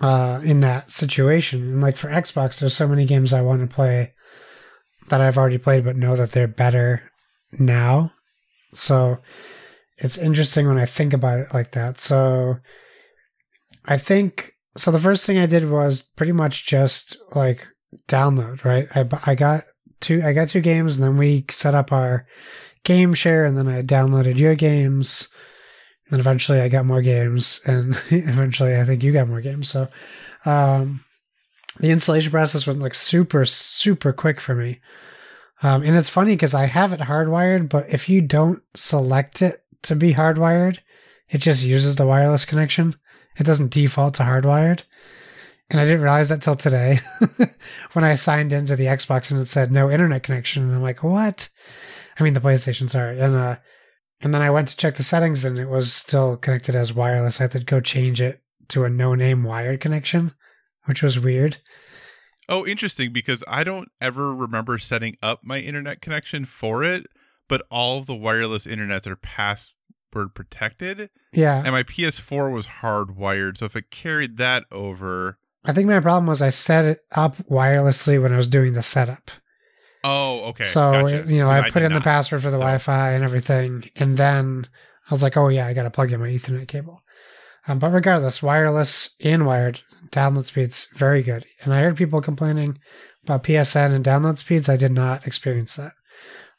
[0.00, 1.62] uh in that situation.
[1.62, 4.14] And like for Xbox there's so many games I want to play
[5.08, 7.10] that I've already played but know that they're better
[7.58, 8.12] now.
[8.72, 9.18] So
[9.98, 11.98] it's interesting when I think about it like that.
[11.98, 12.58] So
[13.84, 17.66] I think so the first thing I did was pretty much just like
[18.08, 18.88] download right?
[18.94, 19.64] I I got
[20.02, 22.26] two I got two games and then we set up our
[22.84, 25.28] game share and then I downloaded your games.
[26.10, 29.68] And eventually I got more games and eventually I think you got more games.
[29.68, 29.88] So
[30.44, 31.04] um
[31.80, 34.80] the installation process went like super super quick for me.
[35.62, 39.62] Um and it's funny because I have it hardwired but if you don't select it
[39.82, 40.78] to be hardwired
[41.28, 42.94] it just uses the wireless connection.
[43.38, 44.82] It doesn't default to hardwired
[45.70, 47.00] and I didn't realize that till today
[47.92, 50.64] when I signed into the Xbox and it said no internet connection.
[50.64, 51.48] And I'm like, what?
[52.18, 53.18] I mean, the PlayStation, sorry.
[53.20, 53.56] And, uh,
[54.20, 57.40] and then I went to check the settings and it was still connected as wireless.
[57.40, 60.32] I had to go change it to a no name wired connection,
[60.84, 61.58] which was weird.
[62.48, 67.06] Oh, interesting because I don't ever remember setting up my internet connection for it,
[67.48, 71.62] but all of the wireless internets are password protected, Yeah.
[71.62, 73.56] and my PS4 was hardwired.
[73.58, 77.36] So if it carried that over, I think my problem was I set it up
[77.48, 79.30] wirelessly when I was doing the setup.
[80.04, 80.64] oh, okay.
[80.64, 81.24] so, gotcha.
[81.28, 83.88] you know, I put did in the password for the So- Wi Fi and everything.
[83.96, 84.66] And then
[85.08, 87.02] I was like, oh, yeah, I got to plug in my Ethernet cable.
[87.68, 91.46] Um, but regardless, wireless and wired download speeds, very good.
[91.60, 92.78] And I heard people complaining
[93.22, 94.68] about PSN and download speeds.
[94.68, 95.92] I did not experience that.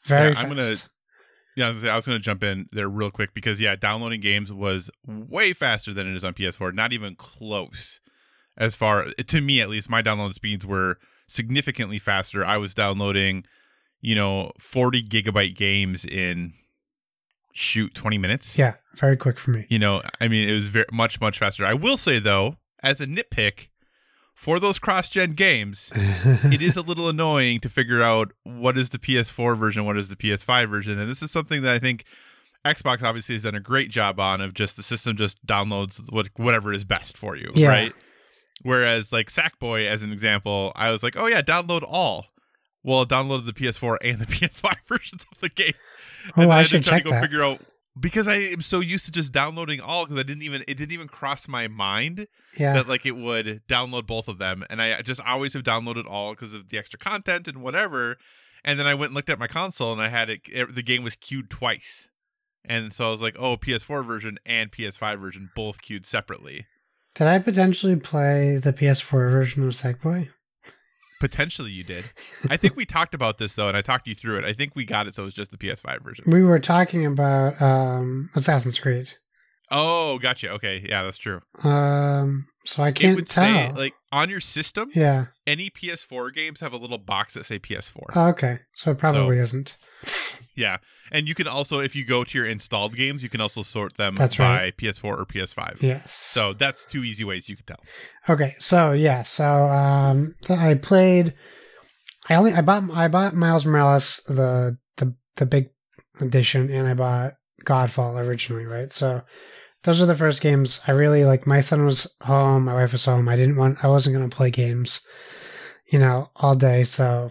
[0.06, 0.44] Very Yeah, fast.
[0.46, 0.76] I'm gonna-
[1.56, 4.20] Yeah, I was, I was going to jump in there real quick because yeah, downloading
[4.22, 6.72] games was way faster than it is on PS4.
[6.72, 8.00] Not even close.
[8.56, 12.44] As far to me, at least, my download speeds were significantly faster.
[12.44, 13.44] I was downloading,
[14.00, 16.52] you know, 40 gigabyte games in
[17.52, 18.58] shoot 20 minutes.
[18.58, 19.66] Yeah, very quick for me.
[19.68, 21.64] You know, I mean, it was very much much faster.
[21.64, 23.68] I will say though, as a nitpick,
[24.34, 28.98] for those cross-gen games, it is a little annoying to figure out what is the
[28.98, 32.04] PS4 version, what is the PS5 version, and this is something that I think
[32.64, 36.28] Xbox obviously has done a great job on of just the system just downloads what
[36.36, 37.68] whatever is best for you, Yeah.
[37.68, 37.92] right?
[38.64, 42.26] Whereas like Sackboy, as an example, I was like, oh yeah, download all.
[42.82, 45.74] Well, it downloaded the PS4 and the PS5 versions of the game.
[46.36, 47.22] Oh, and then I to should check to go that.
[47.22, 47.60] figure out
[47.98, 50.90] because I am so used to just downloading all because I didn't even it didn't
[50.92, 52.26] even cross my mind
[52.58, 52.72] Yeah.
[52.74, 56.32] that like it would download both of them, and I just always have downloaded all
[56.32, 58.16] because of the extra content and whatever.
[58.64, 60.40] And then I went and looked at my console, and I had it.
[60.46, 62.08] it the game was queued twice,
[62.64, 66.66] and so I was like, "Oh, PS4 version and PS5 version both queued separately."
[67.14, 70.30] Did I potentially play the PS4 version of Sackboy?
[71.20, 72.04] Potentially, you did.
[72.50, 74.44] I think we talked about this though, and I talked you through it.
[74.44, 76.24] I think we got it, so it was just the PS5 version.
[76.26, 79.12] We were talking about um, Assassin's Creed.
[79.70, 80.50] Oh, gotcha.
[80.50, 81.40] Okay, yeah, that's true.
[81.62, 83.44] Um, so I can't it would tell.
[83.44, 85.26] say like on your system, yeah.
[85.46, 88.04] any PS4 games have a little box that say PS4.
[88.14, 88.58] Oh, okay.
[88.74, 89.76] So it probably isn't.
[90.56, 90.78] Yeah,
[91.10, 93.96] and you can also, if you go to your installed games, you can also sort
[93.96, 94.76] them That's by right.
[94.76, 95.82] PS4 or PS5.
[95.82, 96.12] Yes.
[96.12, 97.80] So that's two easy ways you can tell.
[98.28, 101.34] Okay, so yeah, so um, I played.
[102.28, 105.70] I only I bought I bought Miles Morales the the the big
[106.20, 108.92] edition, and I bought Godfall originally, right?
[108.92, 109.22] So
[109.84, 111.46] those are the first games I really like.
[111.46, 113.28] My son was home, my wife was home.
[113.28, 115.00] I didn't want I wasn't gonna play games,
[115.86, 116.84] you know, all day.
[116.84, 117.30] So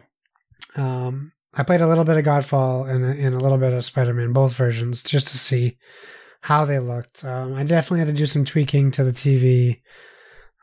[0.76, 4.14] um, I played a little bit of Godfall and and a little bit of Spider
[4.14, 5.78] Man, both versions, just to see
[6.42, 7.24] how they looked.
[7.24, 9.80] Um, I definitely had to do some tweaking to the TV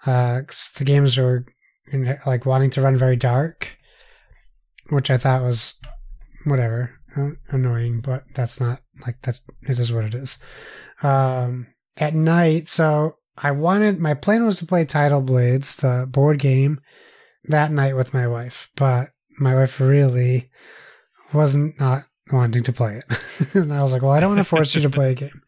[0.06, 0.42] uh
[0.78, 1.44] the games were
[2.26, 3.76] like wanting to run very dark
[4.90, 5.74] which i thought was
[6.44, 10.38] whatever uh, annoying but that's not like that's it is what it is
[11.02, 16.38] um at night so i wanted my plan was to play Tidal Blades the board
[16.38, 16.80] game
[17.44, 20.50] that night with my wife but my wife really
[21.32, 24.44] wasn't not wanting to play it and i was like well i don't want to
[24.44, 25.42] force you to play a game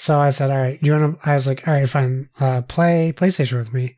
[0.00, 2.30] so I said, "All right, do you want to?" I was like, "All right, fine.
[2.40, 3.96] Uh, play PlayStation with me."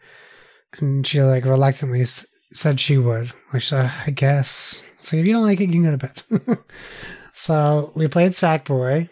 [0.79, 3.31] And she like reluctantly s- said she would.
[3.53, 4.83] Like, so I guess.
[5.01, 6.59] So if you don't like it, you can go to bed.
[7.35, 9.11] so we played Sackboy,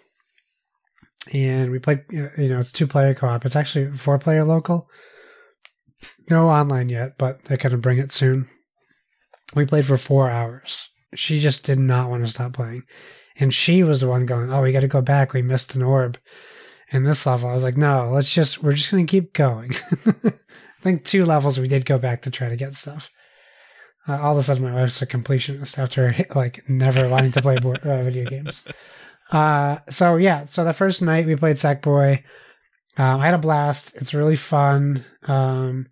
[1.32, 2.00] and we played.
[2.10, 3.46] You know, it's two player co op.
[3.46, 4.88] It's actually four player local.
[6.28, 8.48] No online yet, but they're gonna bring it soon.
[9.54, 10.90] We played for four hours.
[11.14, 12.84] She just did not want to stop playing,
[13.36, 15.32] and she was the one going, "Oh, we got to go back.
[15.32, 16.18] We missed an orb."
[16.90, 17.48] in this level.
[17.48, 19.74] I was like, no, let's just, we're just going to keep going.
[20.24, 23.10] I think two levels we did go back to try to get stuff.
[24.08, 27.58] Uh, all of a sudden, my wife's a completionist after like never wanting to play
[27.58, 28.64] board, uh, video games.
[29.30, 32.22] Uh, so yeah, so the first night we played Sackboy.
[32.96, 33.94] Um, I had a blast.
[33.96, 35.04] It's really fun.
[35.28, 35.86] Um,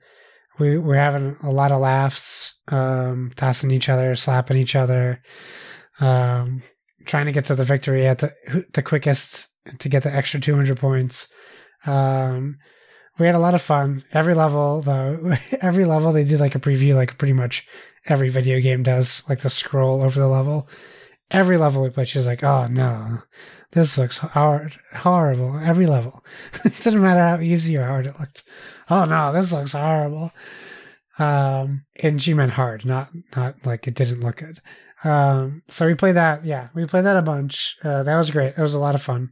[0.58, 5.22] we we're having a lot of laughs, um, tossing each other, slapping each other,
[6.00, 6.62] um,
[7.06, 8.32] trying to get to the victory at the
[8.72, 11.32] the quickest to get the extra 200 points.
[11.86, 12.58] Um,
[13.18, 14.04] we had a lot of fun.
[14.12, 17.66] Every level, though, every level they did like a preview, like pretty much
[18.06, 20.68] every video game does, like the scroll over the level.
[21.30, 23.22] Every level we played, she was like, "Oh no,
[23.72, 26.24] this looks hard, horrible." Every level,
[26.64, 28.44] it didn't matter how easy or hard it looked.
[28.88, 30.32] Oh no, this looks horrible.
[31.18, 34.60] Um, and she meant hard, not not like it didn't look good.
[35.04, 36.44] Um, so we played that.
[36.44, 37.76] Yeah, we played that a bunch.
[37.84, 38.54] Uh, that was great.
[38.56, 39.30] It was a lot of fun.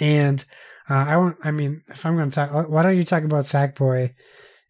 [0.00, 0.44] And
[0.88, 1.36] uh, I won't.
[1.44, 4.14] I mean, if I'm going to talk, why don't you talk about Sackboy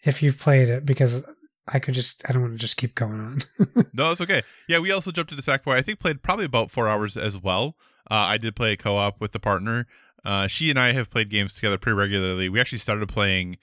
[0.05, 0.85] if you've played it?
[0.85, 1.25] Because
[1.69, 2.23] I could just.
[2.29, 3.87] I don't want to just keep going on.
[3.93, 4.43] No, it's okay.
[4.69, 5.75] Yeah, we also jumped into Sackboy.
[5.75, 7.77] I think played probably about four hours as well.
[8.11, 9.87] Uh, I did play a co-op with the partner.
[10.25, 12.49] Uh, she and I have played games together pretty regularly.
[12.49, 13.57] We actually started playing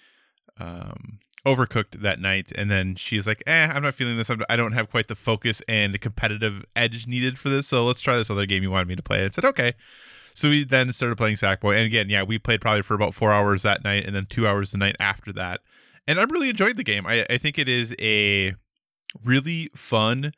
[0.59, 4.29] um, Overcooked that night, and then she's like, "Eh, I'm not feeling this.
[4.29, 7.67] I'm, I don't have quite the focus and the competitive edge needed for this.
[7.67, 9.73] So let's try this other game you wanted me to play." And I said, "Okay."
[10.33, 13.31] So we then started playing Sackboy, and again, yeah, we played probably for about four
[13.31, 15.61] hours that night, and then two hours the night after that.
[16.07, 17.05] And I really enjoyed the game.
[17.07, 18.55] I, I think it is a
[19.23, 20.33] really fun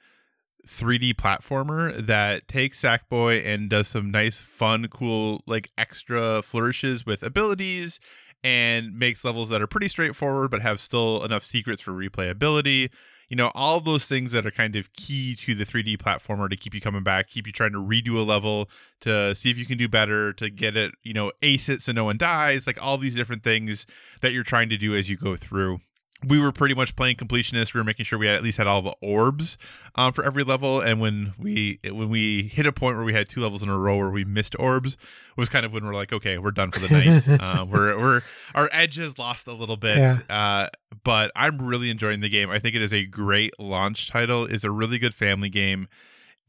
[0.67, 7.23] 3D platformer that takes Sackboy and does some nice, fun, cool, like extra flourishes with
[7.23, 7.99] abilities
[8.43, 12.89] and makes levels that are pretty straightforward but have still enough secrets for replayability.
[13.29, 16.55] You know, all those things that are kind of key to the 3D platformer to
[16.55, 18.69] keep you coming back, keep you trying to redo a level
[19.01, 21.91] to see if you can do better, to get it, you know, ace it so
[21.91, 23.85] no one dies, like all these different things
[24.21, 25.79] that you're trying to do as you go through.
[26.25, 27.73] We were pretty much playing completionist.
[27.73, 29.57] We were making sure we had at least had all the orbs
[29.95, 30.81] um, for every level.
[30.81, 33.77] And when we when we hit a point where we had two levels in a
[33.77, 34.97] row where we missed orbs,
[35.35, 37.27] was kind of when we're like, okay, we're done for the night.
[37.41, 38.21] uh, we're we're
[38.55, 39.97] our edge has lost a little bit.
[39.97, 40.19] Yeah.
[40.29, 40.69] Uh,
[41.03, 42.49] but I'm really enjoying the game.
[42.49, 44.45] I think it is a great launch title.
[44.45, 45.87] It's a really good family game.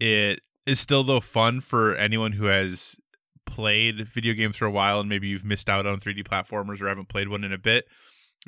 [0.00, 2.96] It is still though fun for anyone who has
[3.44, 6.88] played video games for a while and maybe you've missed out on 3D platformers or
[6.88, 7.86] haven't played one in a bit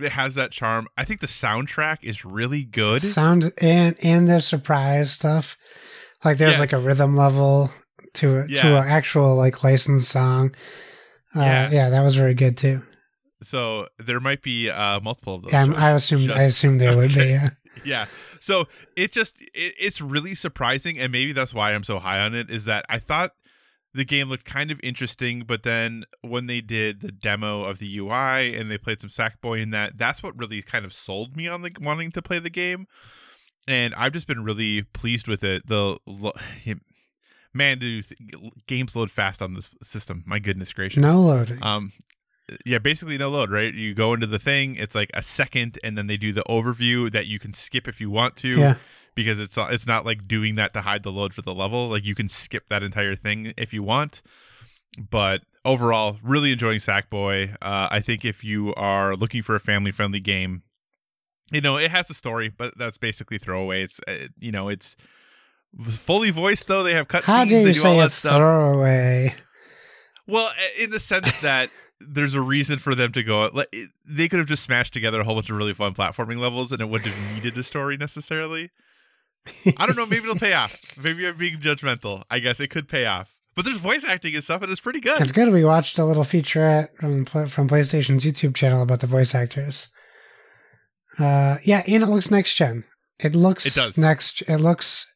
[0.02, 0.88] it has that charm.
[0.96, 3.02] I think the soundtrack is really good.
[3.02, 5.56] Sound and and the surprise stuff.
[6.24, 6.60] Like there's Yes.
[6.60, 7.70] like a rhythm level
[8.14, 10.54] to a, to an actual like licensed song.
[11.34, 11.70] Uh, Yeah.
[11.70, 11.88] yeah.
[11.90, 12.82] that was very good too.
[13.42, 15.52] So there might be uh, multiple of those.
[15.52, 15.72] Yeah.
[15.76, 17.24] I assumed I assumed there would be.
[17.28, 17.48] Yeah,
[17.84, 18.06] yeah.
[18.40, 22.34] So it just it, it's really surprising, and maybe that's why I'm so high on
[22.34, 22.50] it.
[22.50, 23.32] Is that I thought
[23.94, 27.98] the game looked kind of interesting, but then when they did the demo of the
[27.98, 31.48] UI and they played some Sackboy in that, that's what really kind of sold me
[31.48, 32.86] on the wanting to play the game.
[33.66, 35.66] And I've just been really pleased with it.
[35.66, 36.32] The lo-
[37.52, 38.20] man, do th-
[38.66, 40.22] games load fast on this system?
[40.26, 41.02] My goodness gracious!
[41.02, 41.62] no loading.
[41.62, 41.92] Um,
[42.64, 43.72] yeah, basically no load, right?
[43.72, 47.10] You go into the thing, it's like a second, and then they do the overview
[47.10, 48.74] that you can skip if you want to, yeah,
[49.14, 51.88] because it's it's not like doing that to hide the load for the level.
[51.88, 54.22] Like you can skip that entire thing if you want.
[54.98, 57.54] But overall, really enjoying Sackboy.
[57.62, 60.62] Uh, I think if you are looking for a family friendly game,
[61.50, 63.82] you know it has a story, but that's basically throwaway.
[63.82, 64.96] It's uh, you know it's
[65.88, 66.82] fully voiced though.
[66.82, 67.24] They have cutscenes.
[67.24, 68.36] how dare they you do all that stuff.
[68.36, 69.34] throwaway?
[70.26, 71.70] Well, in the sense that
[72.00, 73.50] there's a reason for them to go.
[73.52, 73.74] Like
[74.06, 76.80] they could have just smashed together a whole bunch of really fun platforming levels, and
[76.80, 78.70] it wouldn't have needed a story necessarily.
[79.76, 80.06] I don't know.
[80.06, 80.78] Maybe it'll pay off.
[81.02, 82.22] Maybe I'm being judgmental.
[82.30, 83.36] I guess it could pay off.
[83.56, 85.20] But there's voice acting and stuff, and it's pretty good.
[85.20, 85.52] It's good.
[85.52, 89.88] We watched a little featurette from from PlayStation's YouTube channel about the voice actors.
[91.18, 92.84] Uh, yeah, and it looks next gen.
[93.18, 93.98] It looks It does.
[93.98, 94.42] next.
[94.42, 95.06] It looks.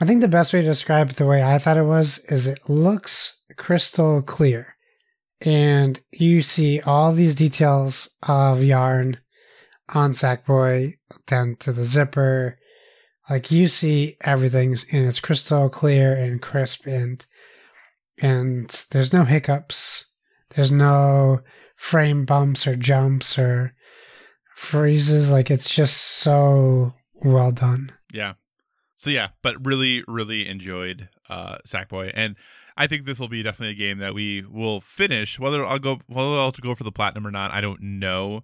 [0.00, 2.46] I think the best way to describe it the way I thought it was is
[2.46, 4.73] it looks crystal clear,
[5.44, 9.18] and you see all these details of yarn
[9.90, 10.94] on Sackboy
[11.26, 12.58] down to the zipper.
[13.28, 17.24] Like you see everything, and it's crystal clear and crisp, and
[18.20, 20.06] and there's no hiccups.
[20.54, 21.40] There's no
[21.76, 23.74] frame bumps or jumps or
[24.54, 25.30] freezes.
[25.30, 27.92] Like it's just so well done.
[28.12, 28.34] Yeah.
[28.96, 32.36] So yeah, but really, really enjoyed uh Sackboy, and
[32.76, 35.38] I think this will be definitely a game that we will finish.
[35.38, 38.42] Whether I'll go, whether I'll go for the platinum or not, I don't know.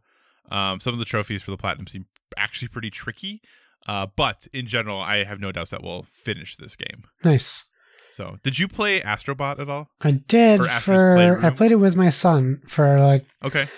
[0.50, 2.06] Um, some of the trophies for the platinum seem
[2.36, 3.40] actually pretty tricky,
[3.86, 7.04] uh, but in general, I have no doubts that we'll finish this game.
[7.24, 7.64] Nice.
[8.12, 9.88] So, did you play Astrobot at all?
[10.00, 11.44] I did Or after his for playroom?
[11.44, 13.68] I played it with my son for like Okay,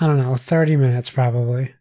[0.00, 1.74] I don't know thirty minutes probably.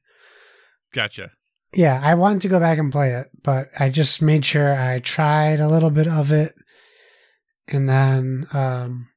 [0.94, 1.32] gotcha.
[1.74, 5.00] Yeah, I wanted to go back and play it, but I just made sure I
[5.00, 6.54] tried a little bit of it,
[7.68, 9.08] and then um,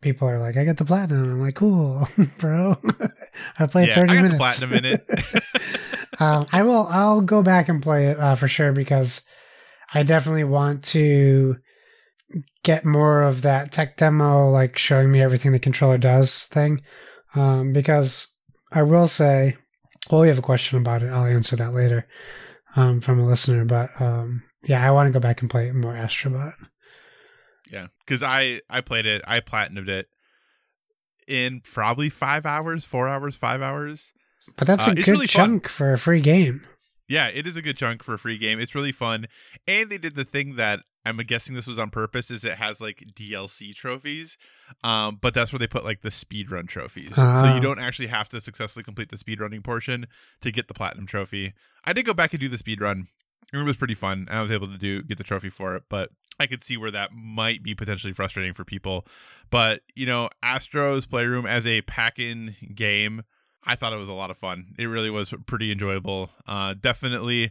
[0.00, 2.08] people are like, "I got the platinum." I'm like, "Cool,
[2.38, 2.76] bro."
[3.58, 4.32] I played yeah, thirty I got minutes.
[4.32, 6.20] the platinum in it.
[6.20, 6.86] um, I will.
[6.86, 9.22] I'll go back and play it uh, for sure because
[9.94, 11.56] I definitely want to
[12.62, 16.82] get more of that tech demo, like showing me everything the controller does thing.
[17.34, 18.26] Um, because
[18.72, 19.56] I will say,
[20.10, 21.08] well, we have a question about it.
[21.08, 22.06] I'll answer that later
[22.76, 23.64] um, from a listener.
[23.64, 26.52] But um, yeah, I want to go back and play more Astrobot.
[27.70, 29.22] Yeah, because I I played it.
[29.26, 30.06] I platinumed it
[31.26, 34.12] in probably five hours, four hours, five hours.
[34.56, 35.50] But that's Uh, a good really fun.
[35.50, 36.66] chunk for a free game.
[37.06, 38.60] Yeah, it is a good chunk for a free game.
[38.60, 39.26] It's really fun.
[39.66, 42.80] And they did the thing that I'm guessing this was on purpose is it has
[42.80, 44.36] like DLC trophies.
[44.84, 47.14] Um, but that's where they put like the speedrun trophies.
[47.14, 47.54] So Ah.
[47.54, 50.06] you don't actually have to successfully complete the speedrunning portion
[50.42, 51.54] to get the platinum trophy.
[51.84, 53.06] I did go back and do the speedrun.
[53.54, 54.26] It was pretty fun.
[54.28, 56.76] and I was able to do get the trophy for it, but I could see
[56.76, 59.06] where that might be potentially frustrating for people.
[59.50, 63.24] But, you know, Astro's Playroom as a pack-in game,
[63.64, 64.74] I thought it was a lot of fun.
[64.78, 66.30] It really was pretty enjoyable.
[66.46, 67.50] Uh, definitely,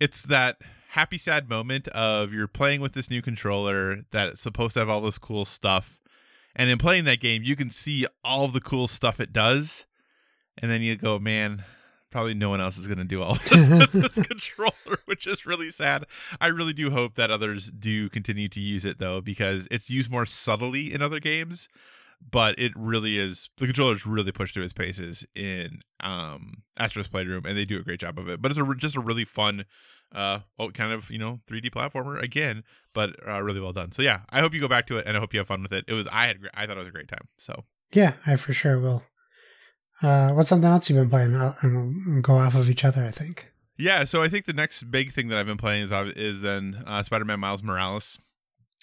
[0.00, 0.58] it's that
[0.90, 5.00] happy sad moment of you're playing with this new controller that's supposed to have all
[5.00, 6.00] this cool stuff,
[6.56, 9.86] and in playing that game, you can see all the cool stuff it does,
[10.56, 11.64] and then you go, man.
[12.10, 15.44] Probably no one else is going to do all this with this controller, which is
[15.44, 16.04] really sad.
[16.40, 20.10] I really do hope that others do continue to use it though, because it's used
[20.10, 21.68] more subtly in other games
[22.20, 27.44] but it really is the controller's really pushed through its paces in um Astro's Playroom
[27.46, 28.42] and they do a great job of it.
[28.42, 29.64] But it's a, just a really fun
[30.14, 33.92] uh well, kind of, you know, 3D platformer again, but uh, really well done.
[33.92, 35.62] So yeah, I hope you go back to it and I hope you have fun
[35.62, 35.84] with it.
[35.88, 37.28] It was I had I thought it was a great time.
[37.38, 39.04] So Yeah, I for sure will.
[40.02, 41.34] Uh, what's something else you've been playing?
[41.34, 43.04] And we'll we'll go off of each other.
[43.04, 43.52] I think.
[43.76, 46.82] Yeah, so I think the next big thing that I've been playing is is then
[46.86, 48.18] uh, Spider-Man Miles Morales.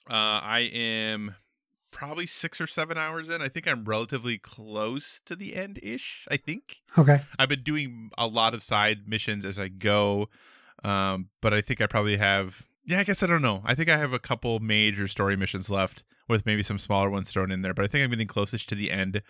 [0.09, 1.35] Uh, I am
[1.91, 3.41] probably six or seven hours in.
[3.41, 6.27] I think I'm relatively close to the end ish.
[6.29, 7.21] I think Okay.
[7.39, 10.29] I've been doing a lot of side missions as I go,
[10.83, 12.67] um, but I think I probably have.
[12.85, 13.61] Yeah, I guess I don't know.
[13.65, 17.31] I think I have a couple major story missions left, with maybe some smaller ones
[17.31, 17.73] thrown in there.
[17.73, 19.21] But I think I'm getting closest to the end,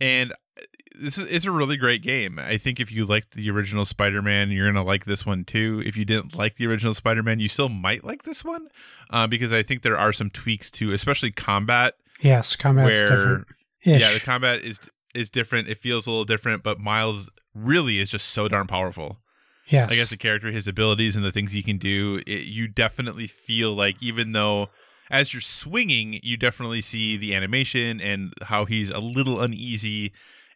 [0.00, 0.62] and uh,
[1.00, 2.38] this is it's a really great game.
[2.38, 5.82] I think if you liked the original Spider-Man, you're gonna like this one too.
[5.84, 8.68] If you didn't like the original Spider-Man, you still might like this one,
[9.10, 12.86] uh, because I think there are some tweaks to, especially combat, Yes, combat.
[12.86, 13.44] where.
[13.84, 14.80] Yeah, the combat is
[15.14, 15.68] is different.
[15.68, 19.20] It feels a little different, but Miles really is just so darn powerful.
[19.68, 19.90] yes.
[19.90, 23.26] I guess the character, his abilities, and the things he can do, it, you definitely
[23.26, 24.68] feel like even though
[25.10, 30.12] as you're swinging, you definitely see the animation and how he's a little uneasy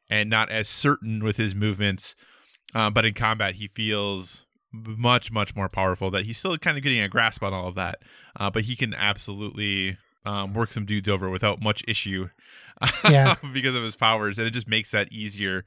[0.09, 2.15] and not as certain with his movements.
[2.75, 6.11] Uh, but in combat, he feels much, much more powerful.
[6.11, 8.01] That he's still kind of getting a grasp on all of that,
[8.39, 12.29] uh, but he can absolutely um, work some dudes over without much issue.
[13.05, 13.35] Yeah.
[13.53, 15.67] because of his powers, and it just makes that easier.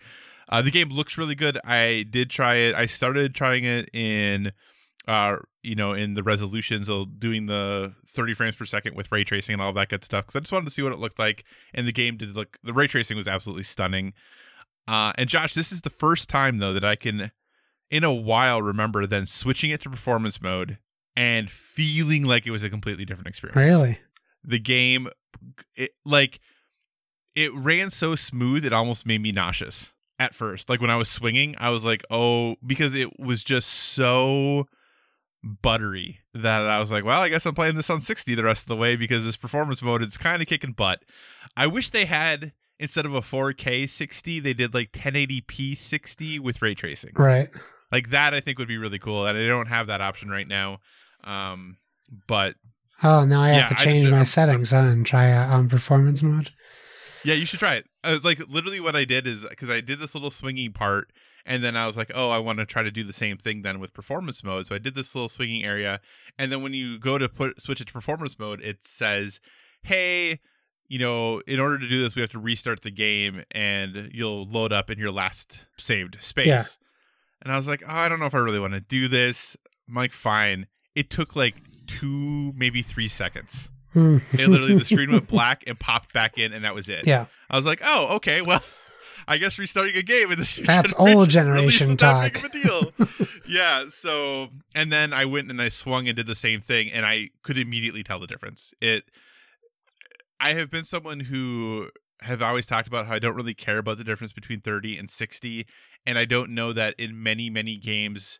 [0.49, 1.59] Uh, the game looks really good.
[1.63, 2.73] I did try it.
[2.73, 4.51] I started trying it in,
[5.07, 9.23] uh, you know, in the resolutions, so doing the 30 frames per second with ray
[9.23, 10.25] tracing and all that good stuff.
[10.25, 11.43] Because I just wanted to see what it looked like,
[11.73, 12.57] and the game did look.
[12.63, 14.13] The ray tracing was absolutely stunning.
[14.87, 17.31] Uh, and Josh, this is the first time though that I can,
[17.89, 20.77] in a while, remember then switching it to performance mode
[21.15, 23.99] and feeling like it was a completely different experience really.
[24.43, 25.07] the game
[25.75, 26.39] it like
[27.35, 31.09] it ran so smooth it almost made me nauseous at first like when i was
[31.09, 34.67] swinging i was like oh because it was just so
[35.43, 38.63] buttery that i was like well i guess i'm playing this on 60 the rest
[38.63, 41.03] of the way because this performance mode is kind of kicking butt
[41.57, 46.61] i wish they had instead of a 4k 60 they did like 1080p 60 with
[46.61, 47.49] ray tracing Right.
[47.91, 50.47] like that i think would be really cool and i don't have that option right
[50.47, 50.79] now
[51.23, 51.77] um
[52.27, 52.55] but
[53.05, 55.29] Oh, now I have Yeah, to I just- change my I'm- settings huh, and try
[55.33, 56.51] uh, on performance mode.
[57.25, 57.85] Yeah, you should try it.
[58.03, 61.11] Uh, like literally, what I did is because I did this little swinging part,
[61.45, 63.61] and then I was like, oh, I want to try to do the same thing
[63.61, 64.67] then with performance mode.
[64.67, 66.01] So I did this little swinging area,
[66.37, 69.39] and then when you go to put switch it to performance mode, it says,
[69.83, 70.39] hey.
[70.89, 74.45] You know, in order to do this, we have to restart the game, and you'll
[74.45, 76.45] load up in your last saved space.
[76.45, 76.63] Yeah.
[77.41, 79.57] And I was like, oh, I don't know if I really want to do this.
[79.87, 80.67] I'm like, fine.
[80.93, 81.55] It took like
[81.87, 83.71] two, maybe three seconds.
[83.93, 84.17] Hmm.
[84.33, 87.05] It literally the screen went black and popped back in, and that was it.
[87.07, 87.25] yeah.
[87.49, 88.63] I was like, oh, okay, well,
[89.27, 92.51] I guess restarting a game in this That's old generation really generation talk.
[92.51, 92.91] deal.
[93.47, 93.85] yeah.
[93.89, 97.29] So, and then I went and I swung and did the same thing, and I
[97.43, 98.73] could immediately tell the difference.
[98.81, 99.03] It.
[100.39, 101.89] I have been someone who
[102.21, 105.09] have always talked about how I don't really care about the difference between 30 and
[105.09, 105.65] 60,
[106.05, 108.39] and I don't know that in many many games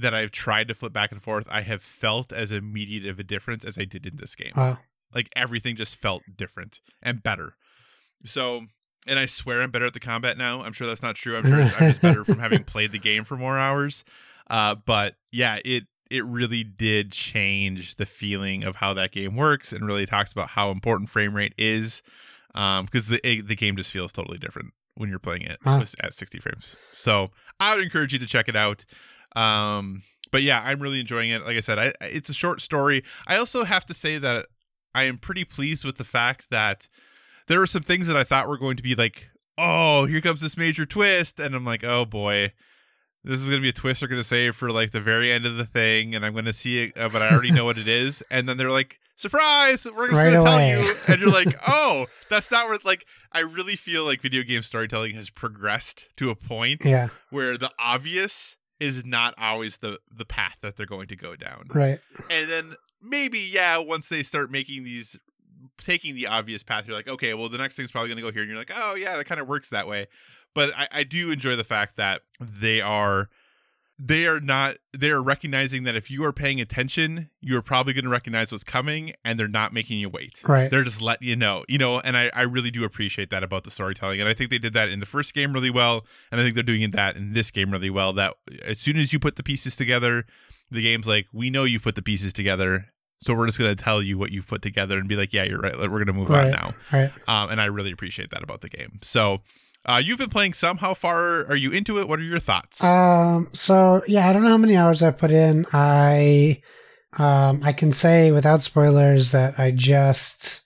[0.00, 3.22] that I've tried to flip back and forth, I have felt as immediate of a
[3.24, 4.78] difference as I did in this game Wow.
[5.14, 7.54] like everything just felt different and better.
[8.24, 8.66] So,
[9.06, 10.62] and I swear I'm better at the combat now.
[10.62, 11.36] I'm sure that's not true.
[11.36, 14.04] I'm sure I'm just better from having played the game for more hours.
[14.50, 19.72] Uh, but yeah, it it really did change the feeling of how that game works,
[19.72, 22.02] and really talks about how important frame rate is,
[22.52, 25.82] because the the game just feels totally different when you're playing it Wow.
[26.00, 26.76] at 60 frames.
[26.92, 27.30] So
[27.60, 28.84] I would encourage you to check it out.
[29.36, 31.44] Um, but yeah, I'm really enjoying it.
[31.44, 33.02] Like I said, I, it's a short story.
[33.26, 34.46] I also have to say that
[34.94, 36.88] I am pretty pleased with the fact that
[37.46, 40.40] there were some things that I thought were going to be like, oh, here comes
[40.40, 42.52] this major twist, and I'm like, oh boy,
[43.24, 45.56] this is gonna be a twist they're gonna say for like the very end of
[45.56, 48.22] the thing, and I'm gonna see it, uh, but I already know what it is,
[48.30, 52.06] and then they're like, surprise, we're just Right gonna tell you, and you're like, oh,
[52.30, 53.04] that's not what like.
[53.32, 57.08] I really feel like video game storytelling has progressed to a point Yeah.
[57.30, 61.66] where the obvious is not always the the path that they're going to go down
[61.74, 62.00] Right.
[62.30, 65.16] and then maybe yeah once they start making these
[65.78, 68.30] taking the obvious path you're like okay well the next thing's probably going to go
[68.32, 70.06] here and you're like oh yeah that kind of works that way
[70.54, 73.28] but I, I do enjoy the fact that they are
[74.00, 78.04] they are not they are recognizing that if you are paying attention you're probably going
[78.04, 80.70] to recognize what's coming and they're not making you wait Right.
[80.70, 83.64] they're just letting you know you know and I, I really do appreciate that about
[83.64, 86.40] the storytelling and i think they did that in the first game really well and
[86.40, 88.34] i think they're doing that in this game really well that
[88.64, 90.24] as soon as you put the pieces together
[90.70, 92.86] the game's like we know you put the pieces together
[93.20, 95.42] so we're just going to tell you what you've put together and be like yeah
[95.42, 97.10] you're right like, we're going to move on now Right.
[97.26, 99.40] um, and i really appreciate that about the game so
[99.86, 102.82] uh, you've been playing some how far are you into it what are your thoughts
[102.82, 103.48] Um.
[103.52, 105.64] So yeah, I don't know how many hours I put in.
[105.72, 106.60] I,
[107.16, 110.60] um, I can say without spoilers that I just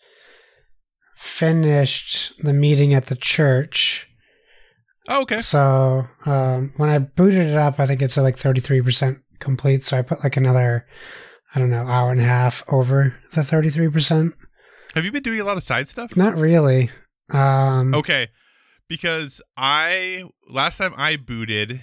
[1.17, 4.09] finished the meeting at the church.
[5.09, 5.41] Oh, okay.
[5.41, 9.85] So um, when I booted it up, I think it's at like 33% complete.
[9.85, 10.87] So I put like another,
[11.55, 14.33] I don't know, hour and a half over the 33%.
[14.95, 16.17] Have you been doing a lot of side stuff?
[16.17, 16.91] Not really.
[17.31, 18.29] Um, Okay,
[18.93, 21.81] because I last time I booted,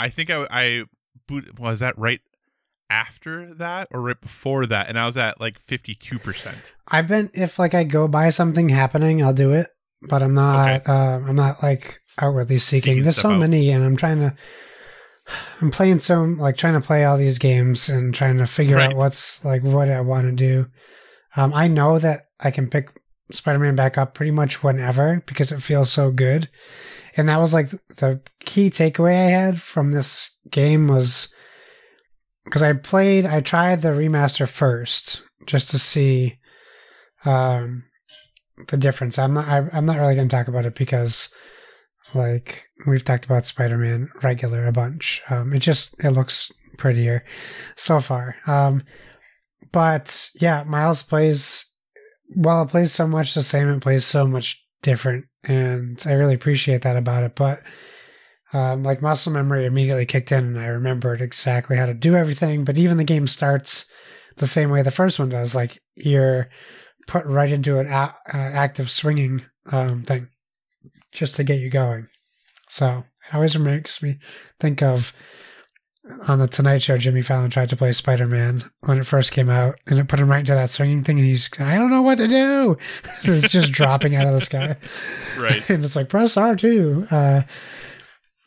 [0.00, 0.84] I think I I
[1.28, 2.20] boot was that right
[2.90, 6.74] after that or right before that, and I was at like fifty two percent.
[6.88, 9.68] I've been, if like I go by something happening, I'll do it.
[10.08, 10.90] But I'm not, Okay.
[10.92, 12.94] uh, I'm not like outwardly seeking.
[12.94, 13.38] Seeking There's so out.
[13.38, 14.34] many, and I'm trying to,
[15.60, 18.90] I'm playing so, like trying to play all these games and trying to figure Right.
[18.90, 20.66] out what's like what I want to do.
[21.36, 22.88] Um, I know that I can pick
[23.34, 26.48] Spider-Man back up pretty much whenever because it feels so good.
[27.16, 31.32] And that was like the key takeaway I had from this game was
[32.44, 36.38] because I played, I tried the remaster first just to see
[37.24, 37.84] um,
[38.68, 39.18] the difference.
[39.18, 41.32] I'm not, I, I'm not really going to talk about it because
[42.14, 45.22] like we've talked about Spider-Man regular a bunch.
[45.30, 47.24] Um, it just it looks prettier
[47.76, 48.36] so far.
[48.46, 48.82] Um,
[49.72, 51.66] but yeah, Miles plays
[52.28, 52.62] well.
[52.62, 53.68] It plays so much the same.
[53.68, 57.34] It plays so much different, and I really appreciate that about it.
[57.34, 57.60] But
[58.52, 62.64] um, like muscle memory immediately kicked in, and I remembered exactly how to do everything.
[62.64, 63.86] But even the game starts
[64.36, 65.54] the same way the first one does.
[65.54, 66.48] Like you're
[67.06, 70.28] put right into an a- uh, active swinging um, thing
[71.12, 72.06] just to get you going.
[72.68, 74.18] So it always makes me
[74.60, 75.12] think of
[76.28, 79.48] on the Tonight Show, Jimmy Fallon tried to play Spider Man when it first came
[79.48, 82.02] out, and it put him right into that swinging thing, and he's, I don't know
[82.02, 82.76] what to do.
[83.22, 84.76] it's just dropping out of the sky.
[85.38, 85.68] Right.
[85.70, 87.10] and it's like, press R2.
[87.10, 87.42] Uh,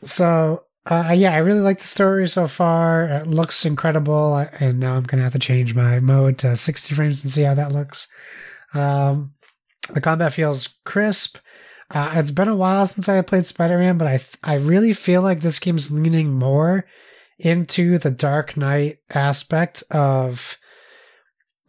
[0.04, 3.04] so, uh, yeah, I really like the story so far.
[3.04, 6.94] It looks incredible, and now I'm going to have to change my mode to 60
[6.94, 8.08] frames and see how that looks.
[8.72, 9.34] Um,
[9.92, 11.38] the combat feels crisp.
[11.90, 14.92] Uh, it's been a while since I played Spider Man, but I th- I really
[14.92, 16.86] feel like this game's leaning more
[17.38, 20.58] into the Dark Knight aspect of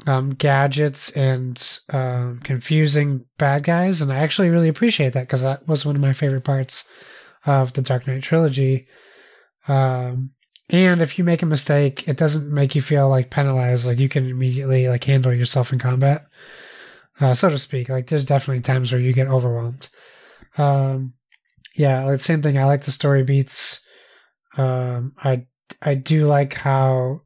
[0.07, 5.67] um, gadgets and um, confusing bad guys, and I actually really appreciate that because that
[5.67, 6.85] was one of my favorite parts
[7.45, 8.87] of the Dark Knight trilogy.
[9.67, 10.31] Um,
[10.69, 13.85] and if you make a mistake, it doesn't make you feel like penalized.
[13.85, 16.25] Like you can immediately like handle yourself in combat,
[17.19, 17.89] uh, so to speak.
[17.89, 19.89] Like there's definitely times where you get overwhelmed.
[20.57, 21.13] Um,
[21.75, 22.57] yeah, like same thing.
[22.57, 23.81] I like the story beats.
[24.57, 25.45] Um, I
[25.81, 27.21] I do like how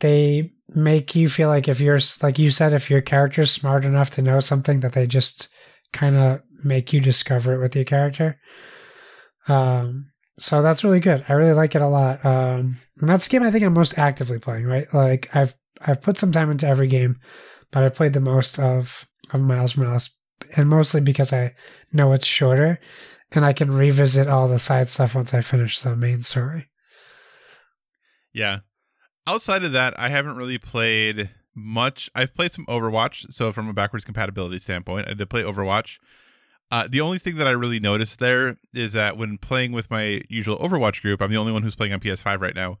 [0.00, 4.10] they make you feel like if you're like you said, if your character's smart enough
[4.10, 5.48] to know something, that they just
[5.92, 8.38] kind of make you discover it with your character.
[9.48, 11.24] Um, so that's really good.
[11.28, 12.24] I really like it a lot.
[12.24, 14.66] Um, and that's the game I think I'm most actively playing.
[14.66, 17.18] Right, like I've I've put some time into every game,
[17.70, 20.10] but I played the most of of Miles Morales,
[20.56, 21.54] and mostly because I
[21.92, 22.78] know it's shorter,
[23.32, 26.68] and I can revisit all the side stuff once I finish the main story.
[28.32, 28.60] Yeah.
[29.26, 32.08] Outside of that, I haven't really played much.
[32.14, 35.98] I've played some Overwatch, so from a backwards compatibility standpoint, I did play Overwatch.
[36.70, 40.22] Uh, the only thing that I really noticed there is that when playing with my
[40.28, 42.76] usual Overwatch group, I'm the only one who's playing on PS5 right now.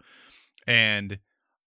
[0.66, 1.18] And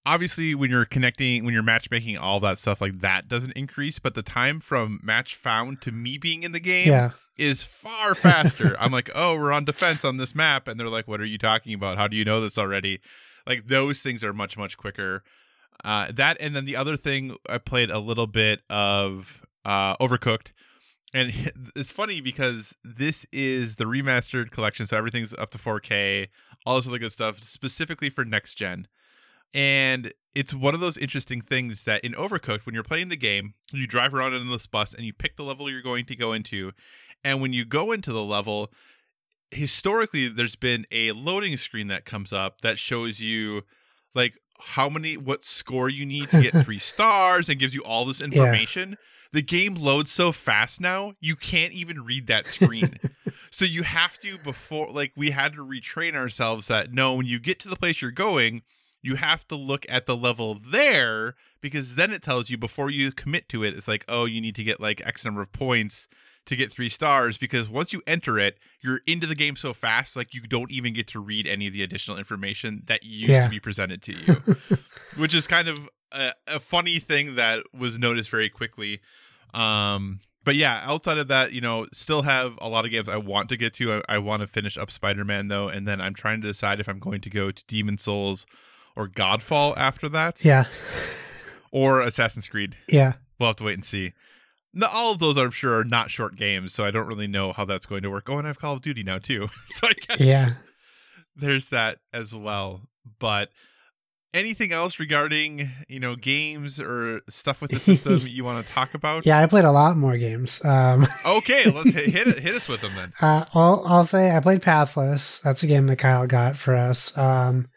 [0.06, 4.14] obviously, when you're connecting, when you're matchmaking, all that stuff like that doesn't increase, but
[4.14, 8.76] the time from match found to me being in the game Yeah, is far faster.
[8.80, 10.68] I'm like, oh, we're on defense on this map.
[10.68, 11.98] And they're like, what are you talking about?
[11.98, 13.00] How do you know this already?
[13.46, 15.24] Like, those things are much, much quicker.
[15.84, 20.52] Uh, that, and then the other thing, I played a little bit of uh, Overcooked.
[21.14, 21.34] And
[21.76, 24.86] it's funny because this is the remastered collection.
[24.86, 26.28] So everything's up to 4K,
[26.66, 28.88] all this other good stuff, specifically for next gen.
[29.54, 33.56] And it's one of those interesting things that in Overcooked, when you're playing the game,
[33.74, 36.32] you drive around in this bus and you pick the level you're going to go
[36.32, 36.72] into.
[37.24, 38.72] And when you go into the level,
[39.52, 43.64] historically, there's been a loading screen that comes up that shows you
[44.14, 48.06] like how many, what score you need to get three stars and gives you all
[48.06, 48.98] this information.
[49.34, 53.00] The game loads so fast now, you can't even read that screen.
[53.50, 57.40] so you have to, before, like, we had to retrain ourselves that no, when you
[57.40, 58.62] get to the place you're going,
[59.02, 63.12] you have to look at the level there because then it tells you before you
[63.12, 66.08] commit to it it's like oh you need to get like x number of points
[66.48, 70.16] to get three stars because once you enter it you're into the game so fast
[70.16, 73.44] like you don't even get to read any of the additional information that used Yeah.
[73.44, 74.78] to be presented to you.
[75.18, 75.78] Which is kind of
[76.12, 79.02] a, a funny thing that was noticed very quickly.
[79.54, 83.18] Um but yeah outside of that you know still have a lot of games i
[83.18, 83.94] want to get to.
[84.10, 86.88] I, I want to finish up spider-man though and then i'm trying to decide if
[86.88, 88.48] i'm going to go to demon souls
[88.96, 90.66] or godfall after that yeah,
[91.72, 92.76] or assassin's creed.
[92.88, 93.14] Yeah.
[93.40, 94.14] we'll have to wait and see
[94.74, 97.52] No, all of those I'm sure are not short games, so I don't really know
[97.52, 98.30] how that's going to work.
[98.30, 100.54] Oh, and I have Call of Duty now too, so I guess Yeah.
[101.36, 102.82] there's that as well.
[103.20, 103.50] But
[104.34, 108.94] anything else regarding you know games or stuff with the system you want to talk
[108.94, 109.26] about?
[109.26, 110.64] Yeah, I played a lot more games.
[110.64, 113.12] Um, Okay, let's hit hit, it, hit us with them then.
[113.22, 115.42] uh, I'll, I'll say I played Pathless.
[115.42, 117.18] That's a game that Kyle got for us.
[117.18, 117.68] Um,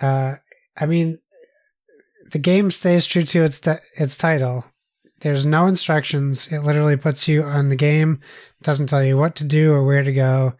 [0.00, 0.36] uh,
[0.76, 1.18] I mean,
[2.30, 3.60] the game stays true to its
[3.98, 4.64] its title.
[5.20, 6.46] There's no instructions.
[6.52, 8.20] It literally puts you on the game.
[8.62, 10.54] Doesn't tell you what to do or where to go.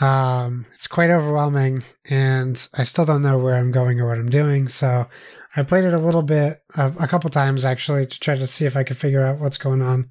[0.00, 4.28] Um, it's quite overwhelming, and I still don't know where I'm going or what I'm
[4.30, 4.68] doing.
[4.68, 5.06] So
[5.54, 8.66] I played it a little bit, uh, a couple times actually, to try to see
[8.66, 10.10] if I could figure out what's going on.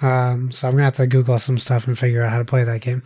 [0.00, 2.64] Um, so I'm gonna have to Google some stuff and figure out how to play
[2.64, 3.02] that game.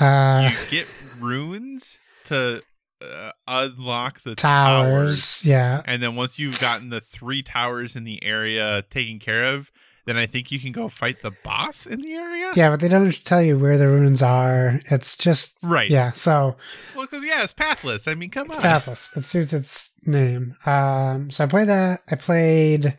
[0.00, 0.88] Uh, You get
[1.20, 2.62] runes to
[3.02, 5.40] uh, unlock the towers.
[5.40, 9.44] towers, yeah, and then once you've gotten the three towers in the area taken care
[9.44, 9.70] of,
[10.06, 12.52] then I think you can go fight the boss in the area.
[12.54, 14.80] yeah, but they don't tell you where the runes are.
[14.90, 15.90] It's just Right.
[15.90, 16.12] yeah.
[16.12, 16.56] So
[16.94, 18.06] Well, because yeah, it's pathless.
[18.06, 18.62] I mean, come It's on.
[18.62, 19.10] pathless.
[19.16, 20.54] It suits its name.
[20.64, 22.02] Um, so I played that.
[22.08, 22.96] I played.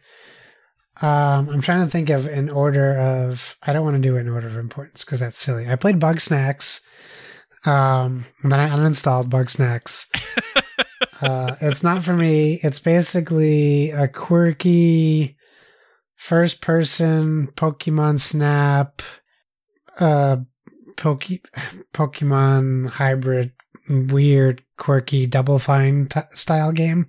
[1.01, 3.55] Um, I'm trying to think of an order of.
[3.63, 5.67] I don't want to do it in order of importance because that's silly.
[5.69, 6.81] I played Bugsnax.
[7.67, 10.07] Um, and then I uninstalled Bugsnax.
[11.21, 12.59] uh, it's not for me.
[12.63, 15.35] It's basically a quirky
[16.15, 19.01] first person Pokemon Snap,
[19.99, 20.37] uh,
[20.95, 21.25] Poke,
[21.93, 23.51] Pokemon hybrid
[23.89, 27.07] weird, quirky, double fine t- style game.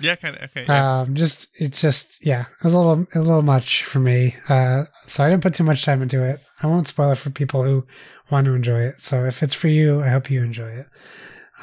[0.00, 0.42] Yeah, kind of.
[0.42, 0.64] Okay.
[0.68, 1.00] yeah.
[1.00, 4.34] Um, just it's just yeah, it was a little a little much for me.
[4.48, 6.40] Uh, so I didn't put too much time into it.
[6.62, 7.86] I won't spoil it for people who
[8.32, 9.00] want to enjoy it.
[9.00, 10.86] So if it's for you, I hope you enjoy it.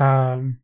[0.02, 0.60] Um,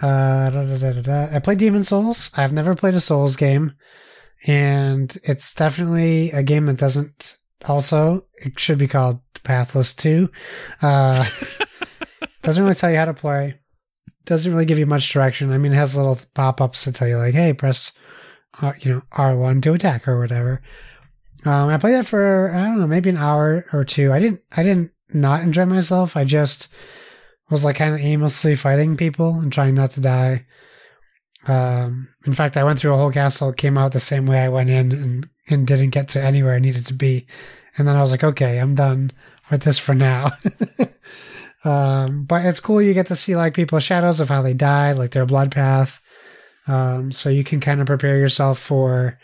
[0.00, 1.28] uh, da, da, da.
[1.34, 2.30] I played Demon Souls.
[2.36, 3.72] I've never played a Souls game,
[4.46, 7.38] and it's definitely a game that doesn't.
[7.66, 10.30] Also, it should be called Pathless Two.
[10.80, 11.28] Uh,
[12.42, 13.58] doesn't really tell you how to play.
[14.26, 15.50] Doesn't really give you much direction.
[15.50, 17.90] I mean, it has little pop ups to tell you like, "Hey, press,
[18.62, 20.62] uh, you know, R one to attack" or whatever.
[21.48, 24.12] Um, I played that for I don't know, maybe an hour or two.
[24.12, 26.14] I didn't, I didn't not enjoy myself.
[26.14, 26.68] I just
[27.48, 30.44] was like kind of aimlessly fighting people and trying not to die.
[31.46, 34.50] Um, in fact, I went through a whole castle, came out the same way I
[34.50, 37.26] went in, and and didn't get to anywhere I needed to be.
[37.78, 39.10] And then I was like, okay, I'm done
[39.50, 40.32] with this for now.
[41.64, 42.82] um, but it's cool.
[42.82, 46.02] You get to see like people's shadows of how they died, like their blood path.
[46.66, 49.18] Um, so you can kind of prepare yourself for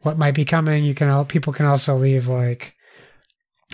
[0.00, 0.84] what might be coming.
[0.84, 2.74] You can people can also leave like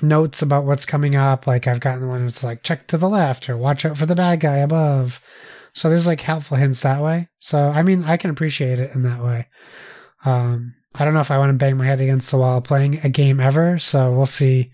[0.00, 1.46] notes about what's coming up.
[1.46, 4.14] Like I've gotten one that's like check to the left or watch out for the
[4.14, 5.22] bad guy above.
[5.74, 7.28] So there's like helpful hints that way.
[7.38, 9.48] So I mean, I can appreciate it in that way.
[10.24, 13.00] Um, I don't know if I want to bang my head against the wall playing
[13.02, 13.78] a game ever.
[13.78, 14.70] So we'll see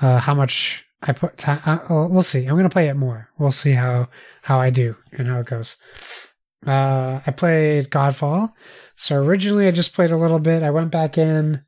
[0.00, 1.38] uh, how much I put.
[1.38, 2.46] Time, uh, we'll see.
[2.46, 3.30] I'm gonna play it more.
[3.38, 4.08] We'll see how
[4.42, 5.76] how I do and how it goes.
[6.66, 8.52] Uh, I played Godfall.
[9.00, 10.62] So originally I just played a little bit.
[10.62, 11.62] I went back in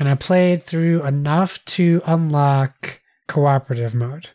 [0.00, 4.30] and I played through enough to unlock cooperative mode.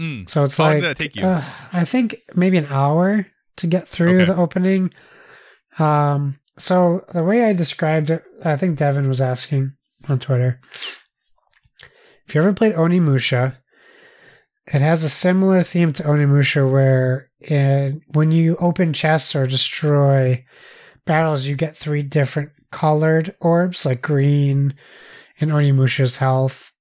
[0.00, 0.30] Mm.
[0.30, 1.26] So it's like did that take you?
[1.26, 3.26] uh, I think maybe an hour
[3.56, 4.32] to get through Okay.
[4.32, 4.90] the opening.
[5.78, 9.72] Um, so the way I described it, I think Devin was asking
[10.08, 10.58] on Twitter.
[12.26, 13.58] If you ever played Onimusha,
[14.72, 20.42] it has a similar theme to Onimusha where it, when you open chests or destroy
[21.06, 24.74] battles, you get three different colored orbs, like green
[25.38, 26.72] in Onimusha's health,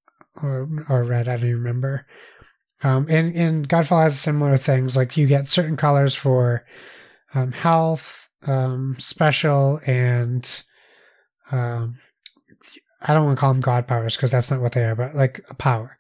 [0.42, 1.28] or or red.
[1.28, 2.06] I don't even remember.
[2.84, 6.66] Um, and and Godfall has similar things, like you get certain colors for
[7.34, 10.64] um, health, um, special, and
[11.52, 11.98] um,
[13.02, 15.16] I don't want to call them god powers because that's not what they are, but
[15.16, 15.98] like a power.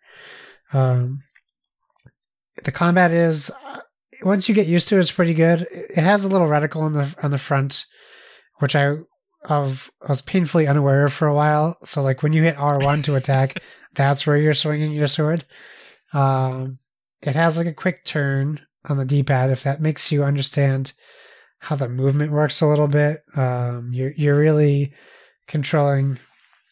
[0.73, 1.23] Um,
[2.63, 3.79] the combat is uh,
[4.23, 5.67] once you get used to it, it's pretty good.
[5.71, 7.85] It has a little reticle on the on the front,
[8.59, 8.97] which I
[9.43, 11.77] of I was painfully unaware of for a while.
[11.83, 13.61] So like when you hit R one to attack,
[13.93, 15.45] that's where you're swinging your sword.
[16.13, 16.79] Um,
[17.21, 20.93] it has like a quick turn on the D pad if that makes you understand
[21.59, 23.23] how the movement works a little bit.
[23.35, 24.93] Um, you're you're really
[25.47, 26.17] controlling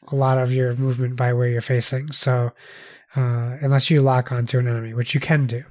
[0.07, 2.11] a lot of your movement by where you're facing.
[2.11, 2.51] So
[3.15, 5.63] uh, unless you lock onto an enemy, which you can do.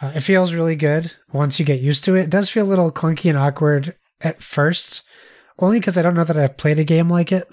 [0.00, 2.24] Uh, it feels really good once you get used to it.
[2.24, 5.02] It does feel a little clunky and awkward at first,
[5.58, 7.48] only because I don't know that I've played a game like it.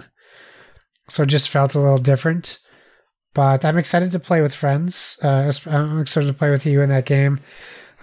[1.07, 2.59] So it just felt a little different.
[3.33, 5.19] But I'm excited to play with friends.
[5.23, 7.39] Uh, I'm excited to play with you in that game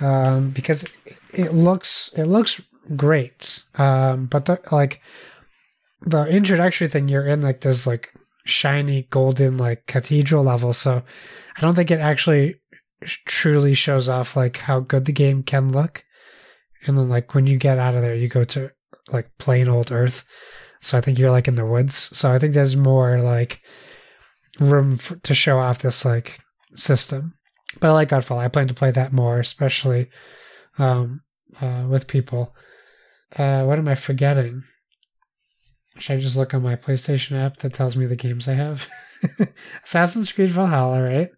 [0.01, 0.84] um, because
[1.32, 2.61] it looks it looks
[2.94, 3.62] great.
[3.74, 5.01] Um, but the, like
[6.03, 8.11] the introductory thing, you're in like this like
[8.44, 10.72] shiny golden like cathedral level.
[10.72, 11.03] So
[11.57, 12.57] I don't think it actually
[13.26, 16.05] truly shows off like how good the game can look.
[16.86, 18.70] And then like when you get out of there, you go to
[19.12, 20.24] like plain old Earth.
[20.80, 21.94] So I think you're like in the woods.
[22.16, 23.61] So I think there's more like
[24.61, 26.40] room for, to show off this like
[26.74, 27.34] system.
[27.80, 28.38] But I like Godfall.
[28.38, 30.09] I plan to play that more, especially
[30.78, 31.22] um,
[31.61, 32.54] uh, with people.
[33.36, 34.62] Uh, what am I forgetting?
[35.98, 38.86] Should I just look on my PlayStation app that tells me the games I have?
[39.84, 41.30] Assassin's Creed Valhalla, right?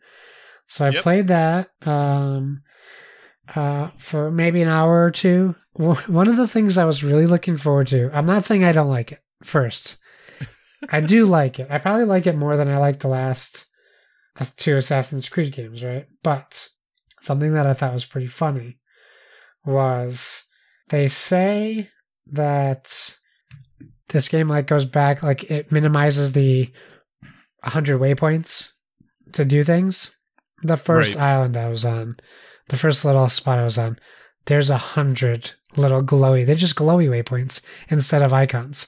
[0.67, 1.03] So I Yep.
[1.03, 2.63] played that um,
[3.55, 5.55] uh, for maybe an hour or two.
[5.79, 8.89] One of the things I was really looking forward to, I'm not saying I don't
[8.89, 9.97] like it first.
[10.91, 11.69] I do like it.
[11.71, 13.67] I probably like it more than I like the last
[14.57, 16.07] two Assassin's Creed games, right?
[16.23, 16.69] But
[17.21, 18.79] something that I thought was pretty funny
[19.65, 20.45] was
[20.89, 21.91] they say
[22.33, 23.17] that
[24.09, 26.71] this game like goes back like it minimizes the
[27.63, 28.71] 100 waypoints
[29.33, 30.17] to do things
[30.63, 31.23] the first Right.
[31.25, 32.17] island i was on
[32.69, 33.99] the first little spot i was on
[34.47, 38.87] there's a hundred little glowy they're just glowy waypoints instead of icons.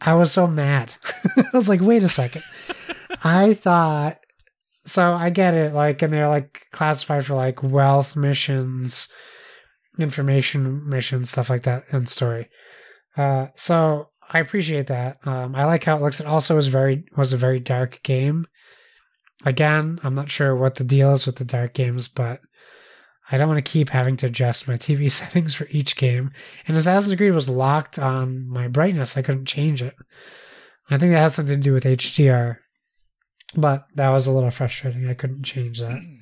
[0.00, 0.94] I was so mad.
[1.36, 2.42] I was like wait a second.
[3.24, 4.18] I thought
[4.84, 9.08] so i get it like and they're like classified for like wealth missions
[9.98, 12.48] information missions stuff like that and story.
[13.16, 15.18] Uh so i appreciate that.
[15.24, 16.20] Um i like how it looks.
[16.20, 18.46] It also was very was a very dark game.
[19.44, 22.40] Again i'm not sure what the deal is with the dark games but
[23.30, 26.30] i don't want to keep having to adjust my tv settings for each game.
[26.66, 29.94] And assassin's creed was locked on my brightness i couldn't change it.
[30.88, 32.58] I think that has something to do with hdr
[33.54, 35.08] but that was a little frustrating.
[35.08, 36.00] I couldn't change that.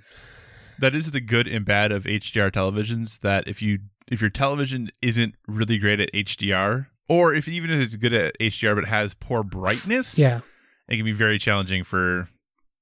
[0.80, 3.20] That is the good and bad of HDR televisions.
[3.20, 3.78] That if you
[4.08, 8.36] if your television isn't really great at HDR, or if even if it's good at
[8.40, 10.40] HDR but has poor brightness, yeah.
[10.88, 12.28] it can be very challenging for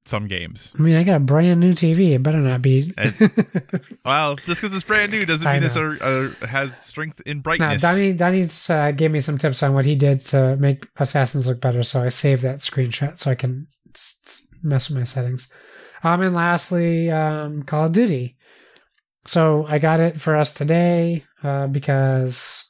[0.04, 0.72] some games.
[0.78, 2.10] I mean, I got a brand new TV.
[2.10, 2.92] It better not be.
[4.04, 7.36] Well, just because it's brand new doesn't I mean it's a, a, has strength in
[7.36, 7.82] no, brightness.
[7.82, 11.60] Donnie, Donnie uh, gave me some tips on what he did to make Assassins look
[11.60, 13.68] better, so I saved that screenshot so I can
[14.60, 15.48] mess with my settings.
[16.02, 18.36] Um, and lastly, um, Call of Duty.
[19.24, 22.68] So I got it for us today uh, because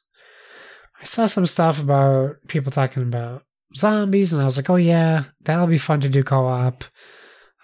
[1.00, 5.24] I saw some stuff about people talking about zombies, and I was like, oh yeah,
[5.40, 6.84] that'll be fun to do co-op.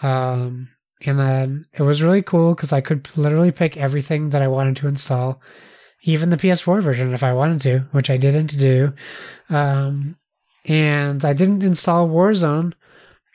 [0.02, 0.68] Um,
[1.02, 4.76] and then it was really cool because I could literally pick everything that I wanted
[4.76, 5.40] to install,
[6.02, 8.92] even the PS4 version if I wanted to, which I didn't do.
[9.48, 10.16] Um,
[10.64, 12.74] and I didn't install Warzone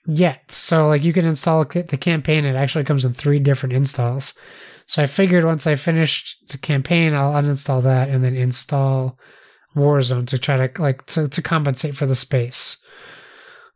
[0.06, 0.52] yet.
[0.52, 2.46] So like you can install the campaign.
[2.46, 4.34] It actually comes in three different installs.
[4.86, 9.18] So I figured once I finished the campaign, I'll uninstall that and then install
[9.76, 12.78] Warzone to try to like to, to compensate for the space.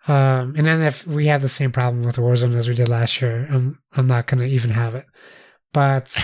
[0.07, 3.21] Um, and then if we have the same problem with Warzone as we did last
[3.21, 5.05] year, I'm I'm not gonna even have it.
[5.73, 6.15] But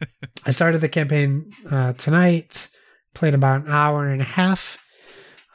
[0.46, 2.68] I started the campaign uh, tonight.
[3.14, 4.78] Played about an hour and a half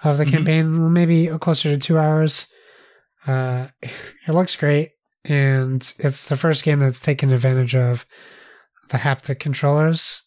[0.03, 0.32] of the Mhm.
[0.32, 2.47] campaign, maybe closer to two hours.
[3.26, 4.91] Uh, it looks great,
[5.24, 8.05] and it's the first game that's taken advantage of
[8.89, 10.22] the haptic controllers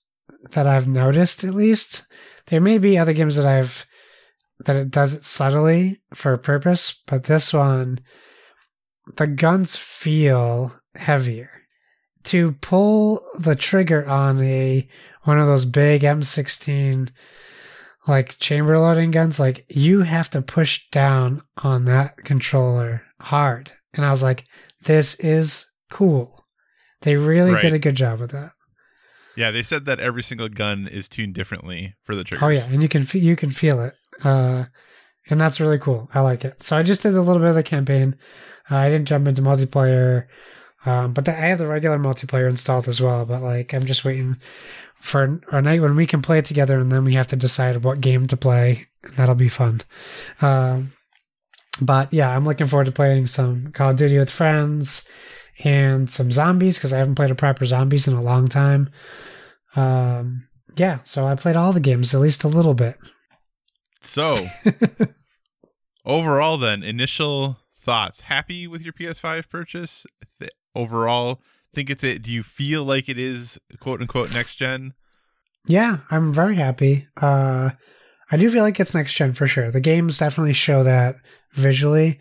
[0.53, 1.45] that I've noticed.
[1.45, 2.03] At least
[2.47, 3.85] there may be other games that I've
[4.65, 8.01] that it does it subtly for a purpose, but this one,
[9.17, 11.51] the guns feel heavier.
[12.25, 14.87] To pull the trigger on a
[15.23, 17.11] one of those big M16
[18.07, 23.73] like chamber loading guns, like you have to push down on that controller hard.
[23.95, 24.45] And I was like,
[24.83, 26.45] this is cool.
[27.03, 27.63] They really Right.
[27.63, 28.53] did a good job with that.
[29.37, 32.43] yeah, they said that every single gun is tuned differently for the oh, triggers.
[32.43, 33.95] Oh yeah, and you can you can feel it,
[34.25, 34.65] uh,
[35.31, 36.11] and that's really cool.
[36.15, 36.63] I like it.
[36.63, 38.17] So I just did a little bit of the campaign.
[38.71, 40.27] Uh, I didn't jump into multiplayer,
[40.87, 43.27] um, but the, I have the regular multiplayer installed as well.
[43.27, 44.37] But like, I'm just waiting
[45.01, 47.85] for a night when we can play it together, and then we have to decide
[47.85, 48.87] what game to play.
[49.05, 49.83] And that'll be fun.
[50.41, 50.93] Um,
[51.81, 55.07] but yeah, I'm looking forward to playing some Call of Duty with friends
[55.65, 58.91] and some zombies because I haven't played a proper zombies in a long time.
[59.77, 62.97] Um, yeah, so I played all the games at least a little bit.
[64.01, 64.47] So,
[66.05, 68.23] overall, then, initial thoughts.
[68.23, 70.07] Happy with your PS5 purchase?
[70.39, 71.41] Th- overall,
[71.75, 72.23] think it's it.
[72.23, 74.95] Do you feel like it is quote unquote next gen?
[75.67, 77.09] Yeah, I'm very happy.
[77.21, 77.71] Uh,
[78.31, 79.71] I do feel like it's next gen for sure.
[79.71, 81.17] The games definitely show that
[81.53, 82.21] visually.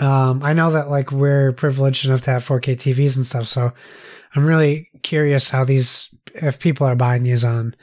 [0.00, 3.72] Um, I know that like we're privileged enough to have 4K TVs and stuff, so
[4.34, 7.74] I'm really curious how these if people are buying these on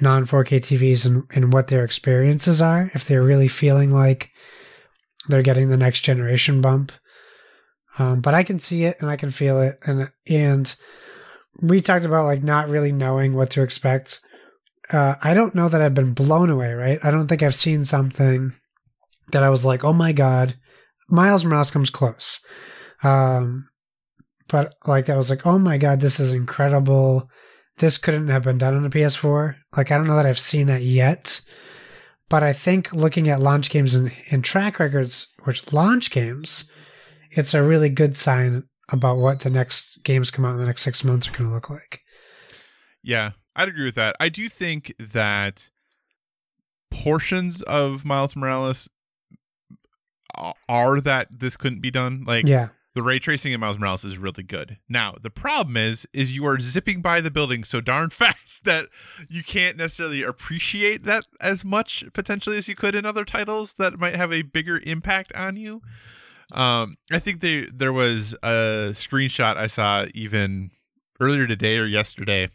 [0.00, 4.30] non 4K TVs and, and what their experiences are, if they're really feeling like
[5.28, 6.92] they're getting the next generation bump.
[7.98, 10.74] Um, but I can see it and I can feel it, and and
[11.60, 14.20] we talked about like not really knowing what to expect.
[14.92, 16.98] Uh, I don't know that I've been blown away, right?
[17.02, 18.54] I don't think I've seen something
[19.32, 20.54] that I was like, oh my god,
[21.08, 22.40] Miles Morales comes close.
[23.02, 23.68] Um,
[24.48, 27.28] but like I was like, oh my god, this is incredible.
[27.78, 29.56] This couldn't have been done on a PS4.
[29.76, 31.40] Like I don't know that I've seen that yet.
[32.28, 36.70] But I think looking at launch games and, and track records, which launch games,
[37.30, 40.82] it's a really good sign about what the next games come out in the next
[40.82, 42.00] six months are going to look like.
[43.02, 44.16] Yeah, I'd agree with that.
[44.20, 45.70] I do think that
[46.90, 48.88] portions of Miles Morales
[50.68, 52.24] are that this couldn't be done.
[52.26, 52.68] Like, yeah,
[52.98, 54.76] the ray tracing in Miles Morales is really good.
[54.88, 58.86] Now, the problem is, is you are zipping by the building so darn fast that
[59.28, 64.00] you can't necessarily appreciate that as much potentially as you could in other titles that
[64.00, 65.80] might have a bigger impact on you.
[66.50, 70.72] Um, I think they, there was a screenshot I saw even
[71.20, 72.48] earlier today or yesterday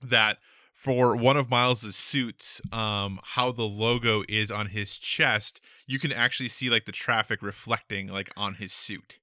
[0.00, 0.38] that
[0.74, 6.12] for one of Miles's suits, um, how the logo is on his chest, you can
[6.12, 9.18] actually see like the traffic reflecting like on his suit.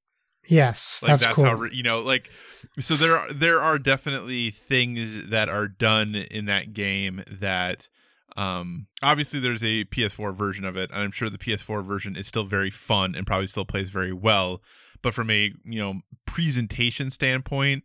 [0.48, 1.46] Yes, like that's, that's cool.
[1.46, 2.30] how you know like
[2.80, 7.90] so there are there are definitely things that are done in that game that
[8.36, 12.28] um obviously there's a PS4 version of it and I'm sure the PS4 version is
[12.28, 14.62] still very fun and probably still plays very well
[15.02, 17.84] but from a you know presentation standpoint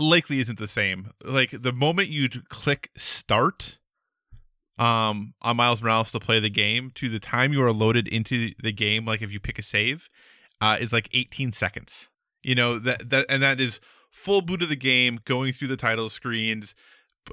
[0.00, 3.78] likely isn't the same like the moment you click start
[4.78, 8.52] um on Miles Morales to play the game to the time you are loaded into
[8.60, 10.08] the game like if you pick a save
[10.62, 12.08] uh, is like 18 seconds.
[12.42, 15.76] You know that that and that is full boot of the game, going through the
[15.76, 16.74] title screens,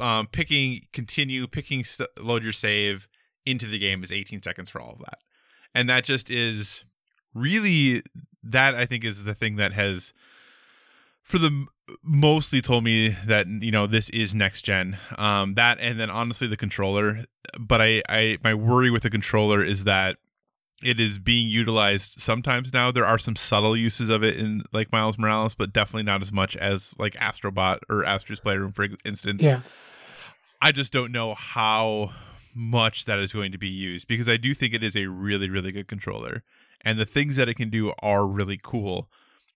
[0.02, 3.08] um, picking continue, picking st- load your save
[3.46, 5.20] into the game is 18 seconds for all of that,
[5.74, 6.84] and that just is
[7.34, 8.04] really
[8.44, 10.14] that I think is the thing that has
[11.22, 11.68] for the
[12.04, 16.48] mostly told me that you know this is next gen um that and then honestly
[16.48, 17.24] the controller
[17.60, 20.18] but i i my worry with the controller is that
[20.82, 22.92] it is being utilized sometimes now.
[22.92, 26.32] There are some subtle uses of it in like Miles Morales, but definitely not as
[26.32, 29.44] much as like Astrobot or Astro's Playroom, for instance.
[29.44, 29.62] Yeah.
[30.62, 32.12] I just don't know how
[32.54, 35.50] much that is going to be used because I do think it is a really,
[35.50, 36.44] really good controller.
[36.82, 39.10] And the things that it can do are really cool.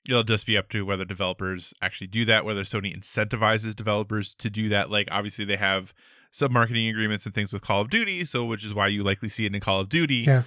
[0.08, 4.50] It'll just be up to whether developers actually do that, whether Sony incentivizes developers to
[4.50, 4.90] do that.
[4.90, 5.94] Like, obviously, they have
[6.32, 9.30] some marketing agreements and things with Call of Duty, so which is why you likely
[9.30, 10.26] see it in Call of Duty.
[10.28, 10.44] Yeah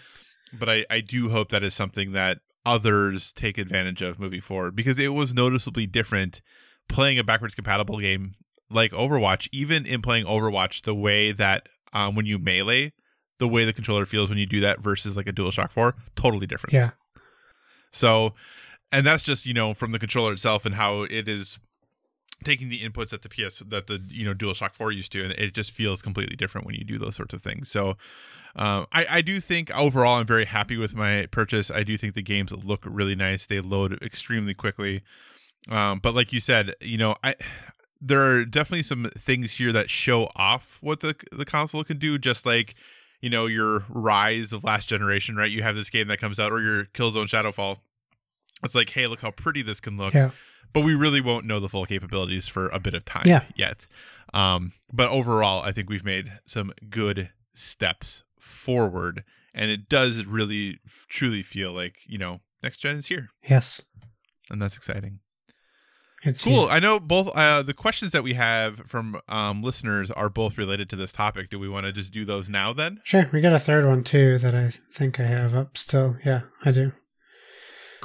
[0.59, 4.74] but I, I do hope that is something that others take advantage of moving forward
[4.74, 6.42] because it was noticeably different
[6.88, 8.34] playing a backwards compatible game
[8.70, 12.92] like Overwatch, even in playing Overwatch, the way that um, when you melee,
[13.38, 16.46] the way the controller feels when you do that versus like a DualShock 4, totally
[16.46, 16.74] different.
[16.74, 16.90] Yeah.
[17.92, 18.34] So,
[18.90, 21.59] and that's just, you know, from the controller itself and how it is
[22.45, 25.32] taking the inputs that the PS that the you know DualShock 4 used to, and
[25.32, 27.70] it just feels completely different when you do those sorts of things.
[27.70, 27.91] So,
[28.55, 31.70] um, I I do think overall I'm very happy with my purchase.
[31.70, 33.47] I do think the games look really nice.
[33.47, 35.03] They load extremely quickly.
[35.68, 37.34] Um, but like you said, you know, I
[38.01, 42.18] there are definitely some things here that show off what the the console can do.
[42.18, 42.74] Just like
[43.20, 45.51] you know your Ryse of last generation, right?
[45.51, 47.78] You have this game that comes out, or your Killzone Shadowfall.
[48.62, 50.14] It's like, hey, look how pretty this can look.
[50.14, 50.30] Yeah
[50.72, 53.44] but we really won't know the full capabilities for a bit of time yeah.
[53.54, 53.86] yet.
[54.34, 60.80] Um, but overall, I think we've made some good steps forward, and it does really
[61.08, 63.30] truly feel like you know next gen is here.
[63.48, 63.80] Yes,
[64.50, 65.20] and that's exciting.
[66.22, 66.62] It's cool.
[66.62, 66.70] Here.
[66.70, 70.90] I know both uh, the questions that we have from um, listeners are both related
[70.90, 71.50] to this topic.
[71.50, 73.00] Do we want to just do those now then?
[73.04, 73.28] Sure.
[73.32, 76.16] We got a third one too that I think I have up still.
[76.24, 76.92] Yeah, I do.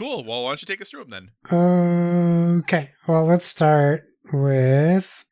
[0.01, 0.23] Cool.
[0.23, 2.59] Well, why don't you take us through them then?
[2.63, 2.89] Okay.
[3.07, 5.23] Well, let's start with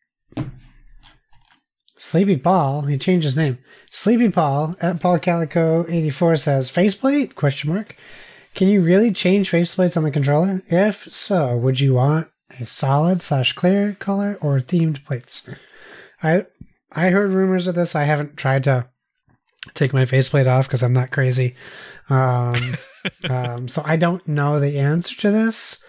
[1.98, 2.84] Sleepy Paul.
[2.84, 3.58] He changed his name.
[3.90, 7.96] Sleepy Paul at Paul Calico eighty four says faceplate question mark.
[8.54, 10.62] Can you really change faceplates on the controller?
[10.68, 12.28] If so, would you want
[12.60, 15.50] a solid slash clear color or themed plates?
[16.22, 16.46] I
[16.92, 17.96] I heard rumors of this.
[17.96, 18.88] I haven't tried to
[19.74, 21.56] take my faceplate off because I'm not crazy.
[22.12, 22.54] Um,
[23.30, 25.84] um, so I don't know the answer to this.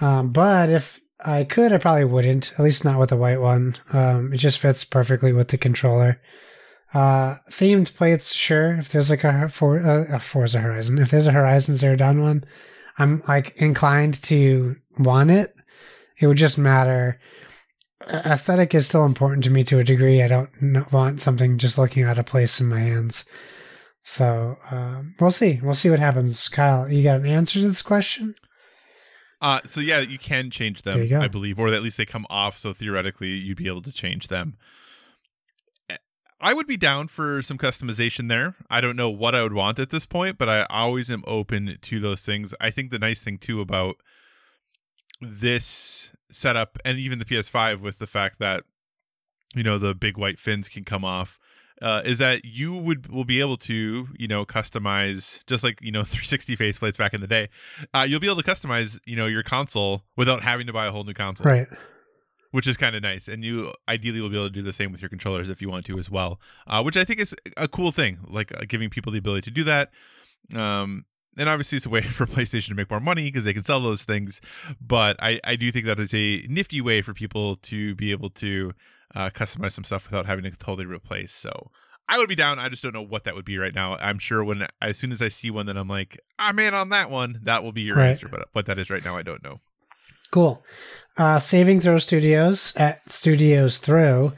[0.00, 2.52] Um, but if I could, I probably wouldn't.
[2.52, 3.76] At least not with the white one.
[3.92, 6.20] Um, it just fits perfectly with the controller.
[6.94, 8.76] Uh, themed plates, sure.
[8.76, 12.22] If there's like a for uh, a Forza Horizon, if there's a Horizon Zero Dawn
[12.22, 12.44] one,
[12.98, 15.54] I'm like inclined to want it.
[16.18, 17.20] It would just matter
[18.08, 20.22] aesthetic is still important to me to a degree.
[20.22, 23.24] I don't want something just looking out of place in my hands.
[24.08, 25.58] So um, we'll see.
[25.60, 26.46] We'll see what happens.
[26.46, 28.36] Kyle, you got an answer to this question?
[29.42, 30.96] Uh, so yeah, you can change them.
[31.20, 32.56] I believe, or at least they come off.
[32.56, 34.58] So theoretically, you'd be able to change them.
[36.40, 38.54] I would be down for some customization there.
[38.70, 41.76] I don't know what I would want at this point, but I always am open
[41.80, 42.54] to those things.
[42.60, 43.96] I think the nice thing too about
[45.20, 48.62] this setup and even the PS5 with the fact that
[49.52, 51.40] you know the big white fins can come off
[51.82, 55.92] uh, is that you would will be able to you know customize just like you
[55.92, 57.48] know 360 faceplates back in the day
[57.94, 60.90] uh, you'll be able to customize you know your console without having to buy a
[60.90, 61.68] whole new console Right.
[62.50, 64.90] which is kind of nice and you ideally will be able to do the same
[64.92, 67.68] with your controllers if you want to as well uh, which i think is a
[67.68, 69.90] cool thing like uh, giving people the ability to do that
[70.54, 71.04] um,
[71.36, 73.80] and obviously it's a way for playstation to make more money because they can sell
[73.80, 74.40] those things
[74.80, 78.30] but I, I do think that is a nifty way for people to be able
[78.30, 78.72] to
[79.16, 81.70] uh, customize some stuff without having to totally replace so
[82.08, 84.18] i would be down i just don't know what that would be right now i'm
[84.18, 87.10] sure when as soon as i see one that i'm like i'm in on that
[87.10, 88.10] one that will be your Right.
[88.10, 89.60] answer but what that is right now i don't know
[90.32, 90.62] Cool.
[91.16, 94.32] Uh, Saving Throw Studios at Studios Throw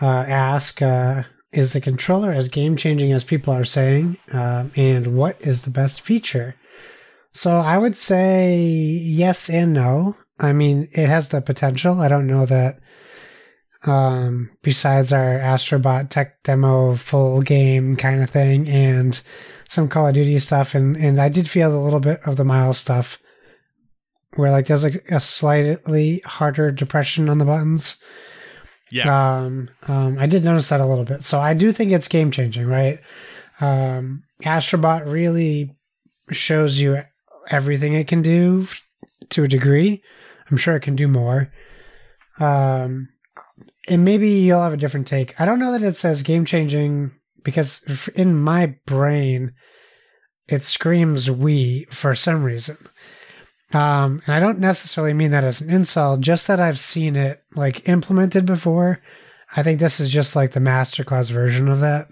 [0.00, 4.16] uh, ask uh, Is the controller as game changing as people are saying?
[4.32, 6.56] Um, and what is the best feature?
[7.32, 10.16] So I would say yes and no.
[10.40, 12.00] I mean, it has the potential.
[12.00, 12.78] I don't know that.
[13.86, 19.20] Um, besides our Astrobot tech demo full game kind of thing and
[19.68, 22.44] some Call of Duty stuff, and, and I did feel a little bit of the
[22.44, 23.18] Miles stuff
[24.34, 27.96] where like there's like a slightly harder depression on the buttons.
[28.90, 31.24] yeah Um, um, I did notice that a little bit.
[31.24, 33.00] So I do think it's game changing, right?
[33.60, 35.76] Um, Astrobot really
[36.30, 37.00] shows you
[37.50, 38.66] everything it can do
[39.30, 40.02] to a degree.
[40.50, 41.52] I'm sure it can do more.
[42.38, 43.08] Um,
[43.88, 45.40] and maybe you'll have a different take.
[45.40, 47.12] I don't know that it says game changing
[47.42, 49.52] because in my brain,
[50.48, 52.76] it screams Wii for some reason.
[53.74, 57.42] Um, and I don't necessarily mean that as an insult, just that I've seen it
[57.54, 59.00] like implemented before.
[59.56, 62.08] I think this is just like the masterclass version of that,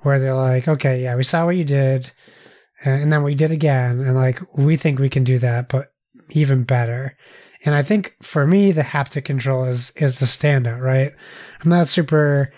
[0.00, 2.12] where they're like, okay, yeah, we saw what you did,
[2.84, 5.92] and, and then we did again, and like we think we can do that, but
[6.30, 7.16] even better.
[7.64, 11.12] And I think for me, the haptic control is is the standout, right?
[11.62, 12.52] I'm not super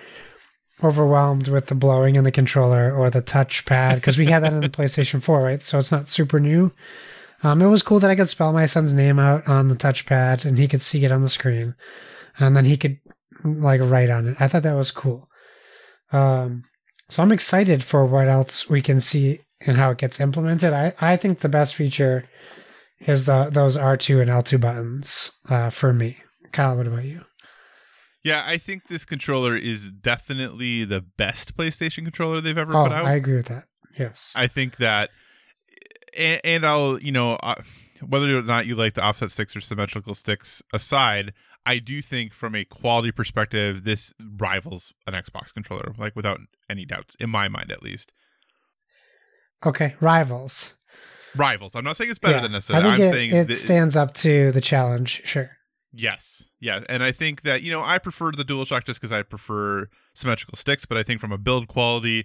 [0.83, 4.61] overwhelmed with the blowing in the controller or the touchpad because we had that in
[4.61, 5.63] the PlayStation 4, right?
[5.63, 6.73] So it's not super new.
[7.43, 10.45] Um, it was cool that I could spell my son's name out on the touchpad
[10.45, 11.75] and he could see it on the screen,
[12.39, 12.99] and then he could
[13.45, 14.37] like write on it.
[14.41, 15.29] I thought that was cool.
[16.13, 16.65] Um,
[17.11, 20.73] so I'm excited for what else we can see and how it gets implemented.
[20.73, 22.25] I, I think the best feature
[23.07, 26.19] is the those R2 and L2 buttons uh, for me.
[26.53, 27.25] Kyle, what about you?
[28.23, 32.93] Yeah, I think this controller is definitely the best PlayStation controller they've ever Oh, put
[32.93, 33.05] out.
[33.05, 33.65] I agree with that.
[33.99, 34.33] Yes.
[34.35, 35.11] I think that,
[36.17, 37.57] and, and I'll, you know, uh,
[38.07, 41.35] whether or not you like the offset sticks or symmetrical sticks aside,
[41.67, 46.41] I do think from a quality perspective, this rivals an Xbox controller, like without
[46.71, 48.13] any doubts, in my mind at least.
[49.67, 50.75] Okay, rivals.
[51.37, 51.75] Rivals.
[51.75, 52.85] I'm not saying it's better Yeah, than I necessarily.
[52.91, 55.23] think I'm it, saying it thi- stands up to the challenge.
[55.25, 55.51] Sure.
[55.93, 56.45] Yes.
[56.61, 56.81] Yeah.
[56.89, 60.57] And I think that, you know, I prefer the DualShock just because I prefer symmetrical
[60.57, 62.25] sticks, but I think from a build quality,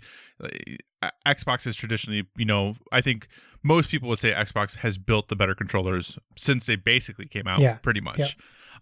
[1.02, 3.28] uh, Xbox is traditionally, you know, I think
[3.64, 7.60] most people would say Xbox has built the better controllers since they basically came out,
[7.60, 7.74] Yeah.
[7.76, 8.18] pretty much.
[8.20, 8.28] Yeah.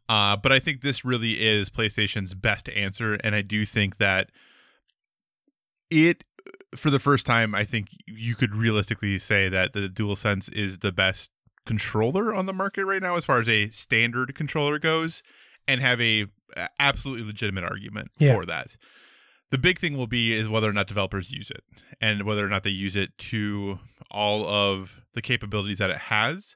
[0.07, 3.15] Uh, but I think this really is PlayStation's best answer.
[3.15, 4.29] And I do think that
[5.89, 6.23] it,
[6.75, 10.91] for the first time, I think you could realistically say that the DualSense is the
[10.91, 11.31] best
[11.65, 15.21] controller on the market right now as far as a standard controller goes
[15.67, 16.27] and have a
[16.79, 18.33] absolutely legitimate argument Yeah.
[18.35, 18.77] for that.
[19.51, 21.63] The big thing will be is whether or not developers use it
[22.01, 23.79] and whether or not they use it to
[24.11, 26.55] all of the capabilities that it has.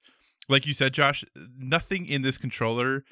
[0.50, 1.24] Like you said, Josh,
[1.58, 3.04] nothing in this controller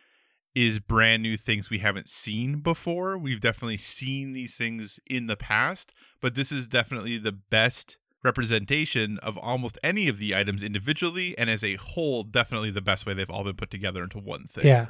[0.55, 3.17] is brand new things we haven't seen before.
[3.17, 9.17] We've definitely seen these things in the past, but this is definitely the best representation
[9.19, 13.13] of almost any of the items individually and as a whole definitely the best way
[13.13, 14.65] they've all been put together into one thing.
[14.65, 14.87] Yeah.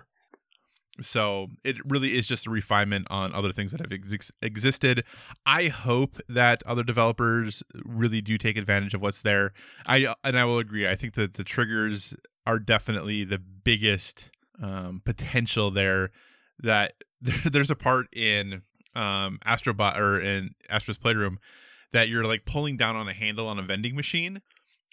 [1.02, 5.03] So it really is just a refinement on other things that have ex- existed.
[5.45, 9.53] I hope that other developers really do take advantage of what's there.
[9.86, 10.88] I and I will agree.
[10.88, 12.15] I think that the triggers
[12.45, 14.30] are definitely the biggest
[14.61, 16.11] um, potential there.
[16.60, 18.61] That there, there's a part in
[18.95, 21.40] um, Astrobot or in Astro's Playroom
[21.91, 24.41] that you're like pulling down on a handle on a vending machine,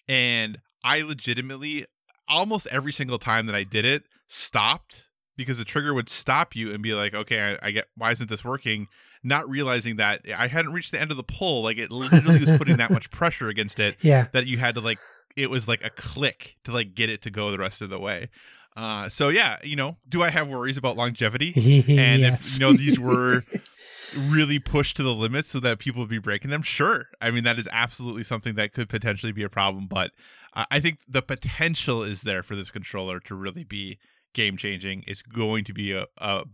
[0.08, 1.86] and I legitimately
[2.28, 6.72] almost every single time that I did it stopped because the trigger would stop you
[6.72, 8.86] and be like, okay, I, I get why isn't this working?
[9.22, 11.62] Not realizing that I hadn't reached the end of the pull.
[11.62, 14.26] Like it literally was putting that much pressure against it Yeah.
[14.32, 14.98] that you had to like
[15.36, 17.98] it was like a click to like get it to go the rest of the
[17.98, 18.28] way.
[18.76, 21.52] Uh, so yeah, you know, do I have worries about longevity?
[21.88, 22.40] And yes.
[22.40, 23.44] if you know these were
[24.16, 27.06] really pushed to the limits so that people would be breaking them, sure.
[27.20, 30.10] I mean that is absolutely something that could potentially be a problem, but
[30.54, 33.98] I I think the potential is there for this controller to really be
[34.34, 35.04] game changing.
[35.06, 36.44] It's going to be a, a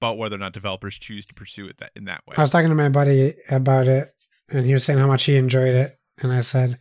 [0.00, 2.34] about whether or not developers choose to pursue it that in that way.
[2.36, 4.08] I was talking to my buddy about it,
[4.48, 6.78] and he was saying how much he enjoyed it, and I said,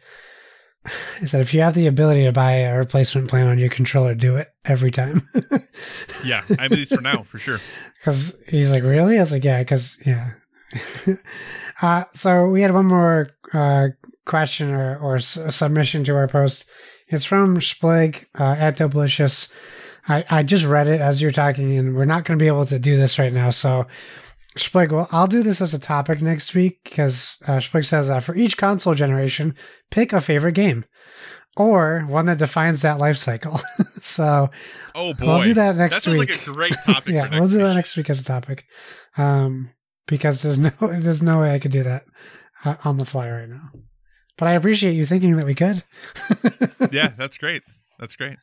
[0.86, 4.16] I said, if you have the ability to buy a replacement plan on your controller,
[4.16, 5.28] do it every time.
[6.26, 7.60] yeah, at least for now, for sure.
[8.00, 9.18] Because he's like, really?
[9.18, 10.32] I was like, yeah, because yeah.
[11.82, 13.90] uh, so we had one more uh,
[14.26, 16.70] question or, or s- submission to our post.
[17.08, 19.52] It's from Splig uh, at Doblicious.
[20.08, 22.66] I, I just read it as you're talking, and we're not going to be able
[22.66, 23.50] to do this right now.
[23.50, 23.86] So,
[24.58, 28.20] Splig, well, I'll do this as a topic next week because uh, Splig says uh,
[28.20, 29.56] for each console generation,
[29.92, 30.86] pick a favorite game
[31.56, 33.60] or one that defines that life cycle.
[34.02, 34.50] so,
[34.96, 36.30] Oh boy, We'll do that next that week.
[36.32, 37.14] like a great topic.
[37.14, 38.66] yeah, for next we'll do that next week as a topic,
[39.18, 39.70] um,
[40.08, 42.04] because there's no there's no way I could do that
[42.66, 43.70] uh, on the fly right now.
[44.38, 45.84] But I appreciate you thinking that we could.
[46.92, 47.62] yeah, that's great.
[48.00, 48.38] That's great.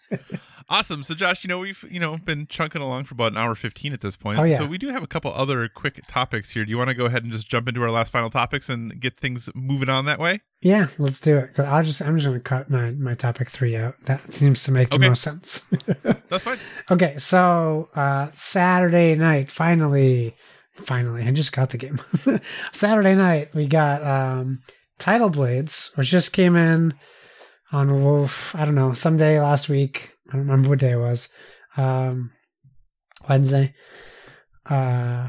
[0.68, 1.04] Awesome.
[1.04, 3.92] So, Josh, you know we've you know been chunking along for about an hour fifteen
[3.92, 4.38] at this point.
[4.38, 4.58] Oh, yeah.
[4.58, 6.64] So we do have a couple other quick topics here.
[6.64, 8.98] Do you want to go ahead and just jump into our last final topics and
[9.00, 10.40] get things moving on that way?
[10.62, 11.58] Yeah, let's do it.
[11.60, 13.94] I'll just I'm just gonna cut my my topic three out.
[14.06, 15.60] That seems to make the most sense.
[16.02, 16.58] That's fine.
[16.90, 20.34] okay, so uh, Saturday night, finally,
[20.74, 22.00] finally, I just got the game.
[22.72, 24.62] Saturday night, we got um,
[24.98, 26.92] Tidal Blades, which just came in
[27.70, 27.88] on
[28.54, 30.15] I don't know some day last week.
[30.28, 31.28] I don't remember what day it was.
[31.76, 32.32] Um,
[33.28, 33.74] Wednesday.
[34.68, 35.28] Uh,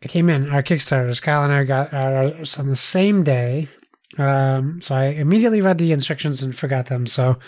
[0.00, 1.22] it came in our Kickstarters.
[1.22, 3.68] Kyle and I got ours on the same day.
[4.18, 7.06] Um, so I immediately read the instructions and forgot them.
[7.06, 7.38] So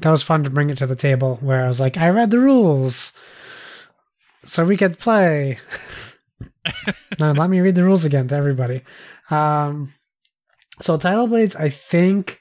[0.00, 2.30] that was fun to bring it to the table where I was like, I read
[2.30, 3.12] the rules
[4.44, 5.58] so we could play.
[7.18, 8.82] now let me read the rules again to everybody.
[9.30, 9.92] Um,
[10.80, 12.40] so Tidal Blades, I think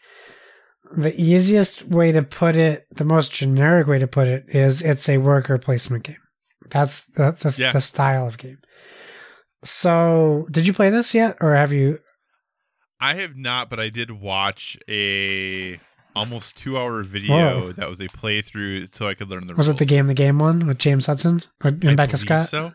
[0.96, 5.10] the easiest way to put it, the most generic way to put it, is it's
[5.10, 6.18] a worker placement game.
[6.70, 7.72] That's the the, Yeah.
[7.74, 8.60] the style of game.
[9.64, 12.00] So, did you play this yet, or have you?
[13.00, 15.80] I have not, but I did watch a
[16.16, 17.72] almost two hour video Whoa.
[17.74, 19.76] that was a playthrough so I could learn the Was rules.
[19.76, 22.50] it the game, the game one with James Hudson or and I Becca Scott?
[22.50, 22.74] So.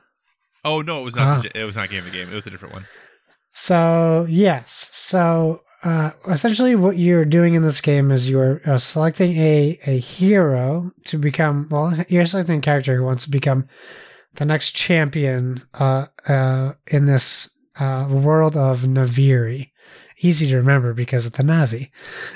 [0.65, 1.47] Oh no, it was not.
[1.47, 1.51] Ah.
[1.55, 2.31] It was not game the game.
[2.31, 2.87] It was a different one.
[3.53, 9.37] So yes, so uh, essentially, what you're doing in this game is you're uh, selecting
[9.37, 11.69] a a hero to become.
[11.71, 13.69] Well, you're selecting a character who wants to become
[14.35, 19.71] the next champion uh, uh, in this uh, world of Naviri.
[20.21, 21.91] Easy to remember because of the Navi.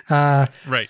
[0.09, 0.89] Uh, Right.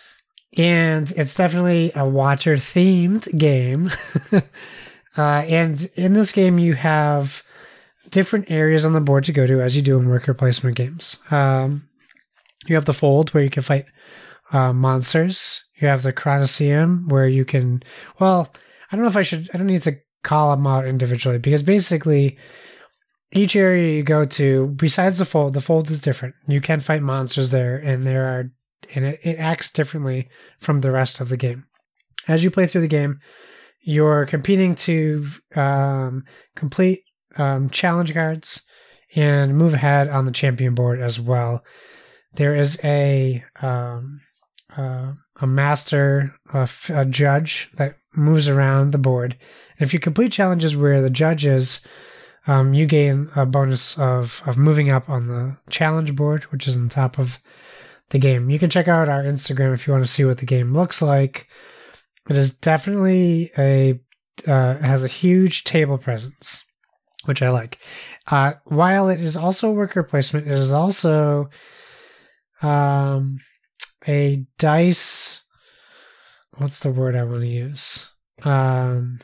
[0.58, 3.90] and it's definitely a water themed game.
[4.32, 7.42] uh, and in this game, you have
[8.10, 11.16] different areas on the board to go to as you do in worker placement games.
[11.30, 11.88] Um,
[12.66, 13.86] you have the fold where you can fight
[14.52, 15.64] uh, monsters.
[15.80, 17.82] You have the Chronoseum where you can,
[18.20, 18.52] well,
[18.90, 21.62] I don't know if I should, I don't need to call them out individually because
[21.62, 22.38] basically
[23.32, 26.34] each area you go to, besides the fold, the fold is different.
[26.46, 28.50] You can fight monsters there and there are
[28.94, 30.28] and it, it acts differently
[30.58, 31.66] from the rest of the game.
[32.28, 33.20] As you play through the game,
[33.80, 35.26] you're competing to
[35.56, 36.24] um,
[36.54, 37.02] complete
[37.36, 38.62] um, challenge cards
[39.14, 41.64] and move ahead on the champion board as well.
[42.34, 44.20] There is a um,
[44.76, 49.36] uh, a master, a, f- a judge that moves around the board.
[49.78, 51.80] And if you complete challenges where the judge is,
[52.46, 56.76] um, you gain a bonus of of moving up on the challenge board, which is
[56.76, 57.38] on top of
[58.10, 58.50] the game.
[58.50, 61.02] You can check out our Instagram if you want to see what the game looks
[61.02, 61.48] like.
[62.28, 64.00] It is definitely a
[64.46, 66.64] uh, has a huge table presence,
[67.24, 67.78] which I like.
[68.30, 71.48] Uh, while it is also worker placement, it is also
[72.62, 73.40] um,
[74.06, 75.42] a dice.
[76.58, 78.10] What's the word I want to use?
[78.42, 79.20] Um,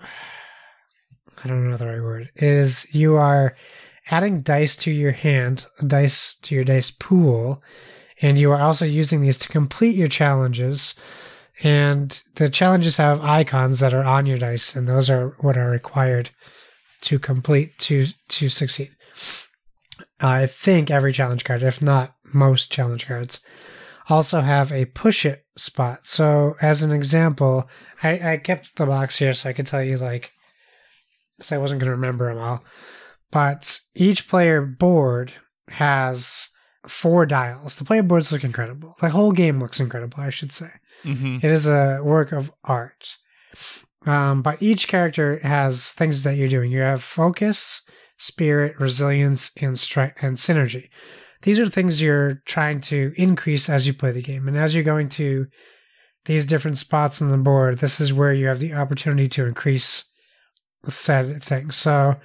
[0.00, 2.30] I don't know the right word.
[2.36, 3.54] Is you are
[4.10, 7.62] adding dice to your hand, dice to your dice pool,
[8.22, 10.94] and you are also using these to complete your challenges.
[11.62, 15.70] And the challenges have icons that are on your dice, and those are what are
[15.70, 16.30] required
[17.02, 18.95] to complete to to succeed.
[20.20, 23.40] I think every challenge card, if not most challenge cards,
[24.08, 26.06] also have a push it spot.
[26.06, 27.68] So, as an example,
[28.02, 30.32] I, I kept the box here so I could tell you, like,
[31.36, 32.64] because I wasn't going to remember them all.
[33.30, 35.32] But each player board
[35.68, 36.48] has
[36.86, 37.76] four dials.
[37.76, 38.96] The player boards look incredible.
[39.00, 40.70] The whole game looks incredible, I should say.
[41.04, 41.38] Mm-hmm.
[41.42, 43.16] It is a work of art.
[44.06, 46.70] Um, but each character has things that you're doing.
[46.70, 47.82] You have focus,
[48.16, 50.88] spirit, resilience, and strength and synergy.
[51.42, 54.48] These are things you're trying to increase as you play the game.
[54.48, 55.46] And as you're going to
[56.24, 60.04] these different spots on the board, this is where you have the opportunity to increase
[60.88, 61.70] said thing.
[61.70, 62.16] So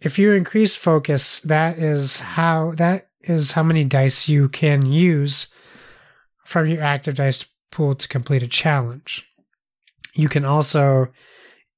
[0.00, 5.52] if you increase focus, that is how that is how many dice you can use
[6.44, 9.26] from your active dice pool to complete a challenge.
[10.14, 11.08] You can also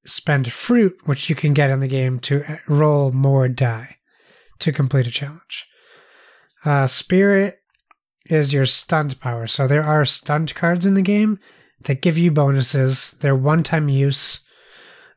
[0.05, 3.97] spend fruit, which you can get in the game, to roll more die
[4.59, 5.67] to complete a challenge.
[6.65, 7.59] Uh, Spirit
[8.27, 9.47] is your stunt power.
[9.47, 11.39] So there are stunt cards in the game
[11.83, 13.11] that give you bonuses.
[13.11, 14.39] They're one time use.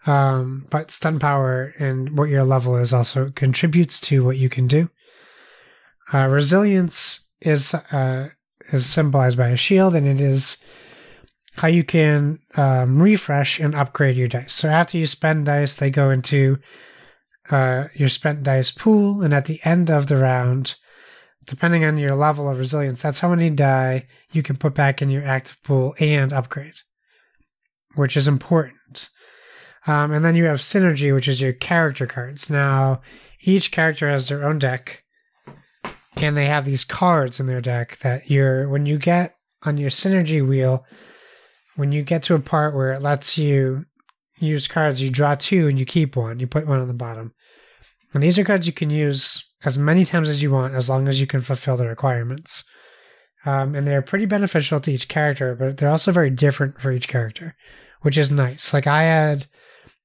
[0.07, 4.67] Um, but stun power and what your level is also contributes to what you can
[4.69, 4.89] do.
[6.13, 8.29] Uh, resilience is uh,
[8.73, 10.59] is symbolized by a shield, and it is
[11.57, 14.53] how you can um, refresh and upgrade your dice.
[14.53, 16.59] So after you spend dice, they go into
[17.51, 20.77] uh, your spent dice pool, and at the end of the round,
[21.47, 25.11] depending on your level of resilience, that's how many die you can put back in
[25.11, 26.75] your active pool and upgrade,
[27.95, 29.09] which is important.
[29.87, 32.51] Um, and then you have synergy, which is your character cards.
[32.51, 33.01] Now,
[33.41, 35.05] each character has their own deck,
[36.17, 39.91] and they have these cards in their deck that you're when you get on your
[39.91, 40.85] synergy wheel,
[41.77, 43.87] when you get to a part where it lets you
[44.39, 46.41] use cards, you draw two and you keep one.
[46.41, 47.35] You put one on the bottom.
[48.13, 51.09] And these are cards you can use as many times as you want, as long
[51.09, 52.65] as you can fulfill the requirements.
[53.45, 57.09] Um, and they're pretty beneficial to each character, but they're also very different for each
[57.09, 57.55] character,
[58.03, 58.75] which is nice.
[58.75, 59.47] Like I had,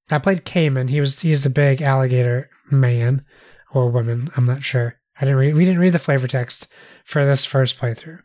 [0.10, 0.90] I played Cayman.
[0.90, 3.26] He was he's the big alligator man
[3.74, 4.30] or woman.
[4.36, 5.00] I'm not sure.
[5.20, 5.56] I didn't read.
[5.56, 6.68] We didn't read the flavor text
[7.04, 8.20] for this first playthrough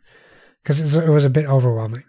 [0.61, 2.03] because it was a bit overwhelming.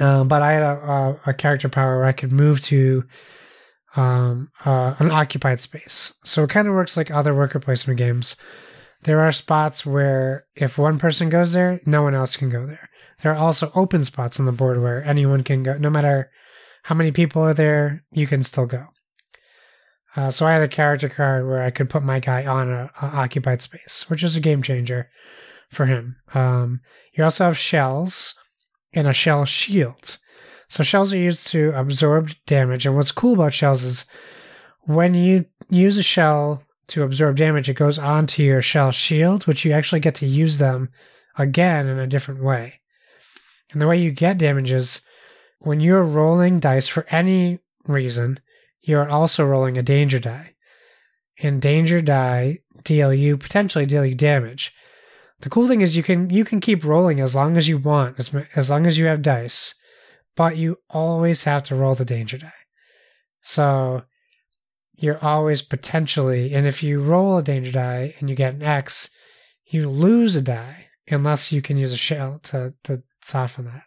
[0.00, 3.04] Um, but I had a, a, a, character power where I could move to
[3.94, 6.14] um, uh, an occupied space.
[6.24, 8.36] So it kind of works like other worker placement games.
[9.02, 12.88] There are spots where if one person goes there, no one else can go there.
[13.22, 16.30] There are also open spots on the board where anyone can go, no matter
[16.84, 18.86] how many people are there, you can still go.
[20.16, 22.90] Uh, so I had a character card where I could put my guy on a,
[23.00, 25.08] a occupied space, which is a game changer
[25.70, 26.16] for him.
[26.34, 26.80] Um,
[27.14, 28.34] you also have shells
[28.92, 30.18] and a shell shield.
[30.68, 34.04] So shells are used to absorb damage, and what's cool about shells is
[34.82, 39.64] when you use a shell to absorb damage, it goes onto your shell shield, which
[39.64, 40.90] you actually get to use them
[41.38, 42.80] again in a different way.
[43.72, 45.02] And the way you get damage is
[45.60, 48.40] when you're rolling dice for any reason,
[48.82, 50.54] you're also rolling a danger die.
[51.42, 54.74] And danger die deal you potentially deal you damage.
[55.42, 58.18] The cool thing is you can you can keep rolling as long as you want,
[58.18, 59.74] as as long as you have dice,
[60.36, 62.52] but you always have to roll the danger die.
[63.42, 64.02] So
[64.94, 69.10] you're always potentially, and if you roll a danger die and you get an X,
[69.66, 73.82] you lose a die unless you can use a shell to to soften that.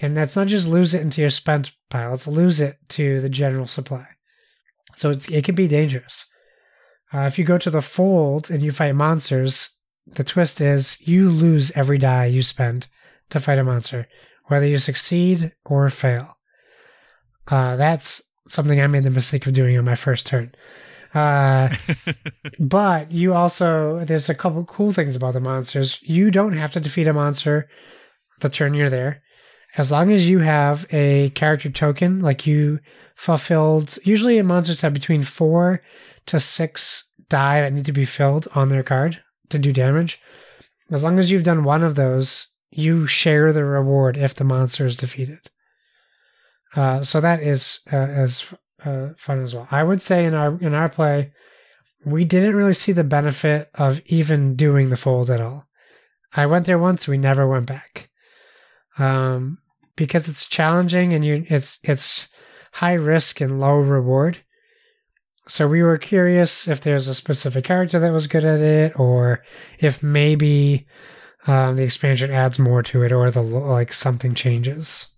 [0.00, 3.30] And that's not just lose it into your spent pile, it's lose it to the
[3.30, 4.06] general supply.
[4.96, 6.26] So it can be dangerous.
[7.12, 9.70] Uh, if you go to the fold and you fight monsters,
[10.14, 12.88] the twist is you lose every die you spend
[13.30, 14.08] to fight a monster,
[14.46, 16.36] whether you succeed or fail.
[17.46, 20.52] Uh, that's something I made the mistake of doing on my first turn.
[21.14, 21.74] Uh,
[22.58, 26.00] but you also, there's a couple cool things about the monsters.
[26.02, 27.68] You don't have to defeat a monster
[28.40, 29.22] the turn you're there
[29.76, 32.80] as long as you have a character token, like you
[33.14, 35.82] fulfilled, usually monsters have between four
[36.26, 40.20] to six die that need to be filled on their card to do damage.
[40.90, 44.86] As long as you've done one of those, you share the reward if the monster
[44.86, 45.50] is defeated.
[46.76, 48.52] Uh, so that is uh, as
[48.84, 49.68] uh, fun as well.
[49.70, 51.32] I would say in our in our play,
[52.04, 55.66] we didn't really see the benefit of even doing the fold at all.
[56.36, 58.10] I went there once, we never went back
[58.98, 59.58] um,
[59.96, 62.28] because it's challenging and you it's it's
[62.72, 64.38] high risk and low reward.
[65.48, 69.42] So we were curious if there's a specific character that was good at it, or
[69.78, 70.86] if maybe
[71.46, 75.08] um, the expansion adds more to it, or the like something changes.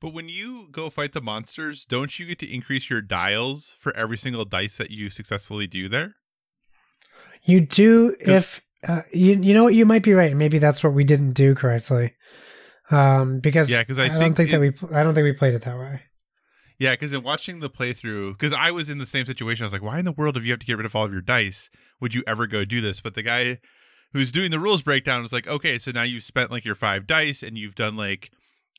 [0.00, 3.96] But when you go fight the monsters, don't you get to increase your dials for
[3.96, 6.16] every single dice that you successfully do there?
[7.44, 9.74] You do if uh, you you know what?
[9.74, 10.36] You might be right.
[10.36, 12.14] Maybe that's what we didn't do correctly.
[12.90, 15.54] Um, because Yeah, 'cause I don't think think that we I don't think we played
[15.54, 16.02] it that way.
[16.78, 19.72] Yeah, because in watching the playthrough, because I was in the same situation, I was
[19.72, 21.22] like, why in the world, if you have to get rid of all of your
[21.22, 21.70] dice,
[22.00, 23.00] would you ever go do this?
[23.00, 23.60] But the guy
[24.12, 27.06] who's doing the rules breakdown was like, okay, so now you've spent like your five
[27.06, 28.30] dice and you've done like,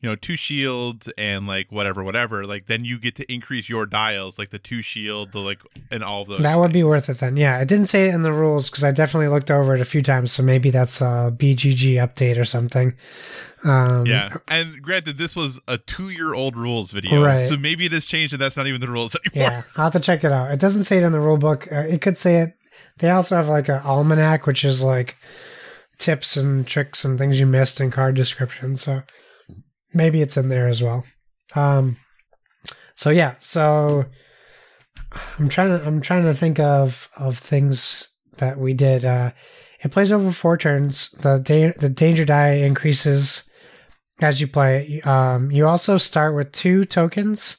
[0.02, 2.46] you know, two shields and like whatever, whatever.
[2.46, 6.04] Like then you get to increase your dials, like the two shield, the like, and
[6.04, 6.42] all of those.
[6.42, 7.36] That would be worth it then.
[7.36, 9.86] Yeah, it didn't say it in the rules because I definitely looked over it a
[9.86, 10.32] few times.
[10.32, 12.94] So maybe that's a BGG update or something.
[13.64, 17.48] Um, Yeah, and granted, this was a two-year-old rules video, Right.
[17.48, 19.50] so maybe it has changed, and that's not even the rules anymore.
[19.52, 20.52] Yeah, I'll have to check it out.
[20.52, 21.68] It doesn't say it in the rule book.
[21.72, 22.54] Uh, it could say it.
[23.00, 25.18] They also have like an almanac, which is like
[25.98, 28.82] tips and tricks and things you missed in card descriptions.
[28.84, 29.02] So
[29.94, 31.04] maybe it's in there as well.
[31.56, 31.98] Um,
[32.96, 34.06] so yeah, so
[35.40, 39.06] I'm trying to I'm trying to think of of things that we did.
[39.06, 39.32] Uh,
[39.82, 41.10] it plays over four turns.
[41.12, 43.44] The da- the danger die increases
[44.22, 45.02] as you play.
[45.02, 47.58] Um, you also start with two tokens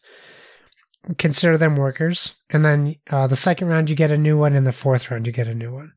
[1.17, 2.35] consider them workers.
[2.51, 4.55] And then uh, the second round, you get a new one.
[4.55, 5.93] And the fourth round, you get a new one.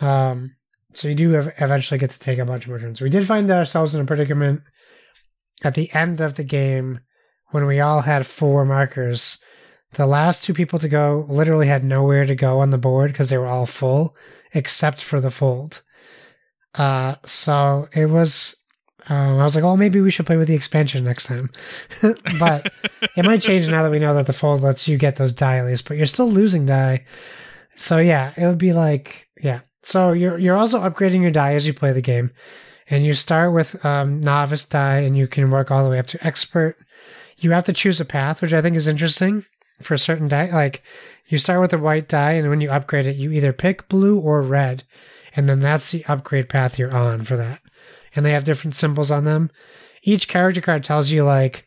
[0.00, 0.56] Um,
[0.94, 3.00] so you do ev- eventually get to take a bunch more turns.
[3.00, 4.62] We did find ourselves in a predicament
[5.62, 7.00] at the end of the game
[7.50, 9.38] when we all had four markers.
[9.92, 13.30] The last two people to go literally had nowhere to go on the board because
[13.30, 14.14] they were all full
[14.52, 15.82] except for the fold.
[16.74, 18.56] Uh, so it was.
[19.08, 21.50] Um, I was like, oh, maybe we should play with the expansion next time.
[22.38, 22.68] but
[23.16, 25.74] it might change now that we know that the fold lets you get those die
[25.86, 27.04] but you're still losing die.
[27.76, 29.60] So yeah, it would be like yeah.
[29.82, 32.30] So you're you're also upgrading your die as you play the game,
[32.90, 36.08] and you start with um, novice die, and you can work all the way up
[36.08, 36.76] to expert.
[37.38, 39.46] You have to choose a path, which I think is interesting
[39.80, 40.50] for a certain die.
[40.52, 40.82] Like
[41.28, 44.18] you start with a white die, and when you upgrade it, you either pick blue
[44.18, 44.82] or red,
[45.34, 47.60] and then that's the upgrade path you're on for that.
[48.14, 49.50] And they have different symbols on them.
[50.02, 51.66] Each character card tells you like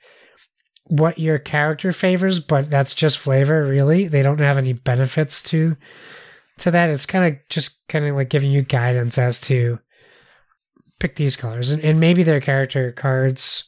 [0.87, 4.07] what your character favors, but that's just flavor, really.
[4.07, 5.77] They don't have any benefits to
[6.59, 6.89] to that.
[6.89, 9.79] It's kind of just kind of like giving you guidance as to
[11.03, 11.69] pick these colors.
[11.69, 13.65] And, and maybe their character cards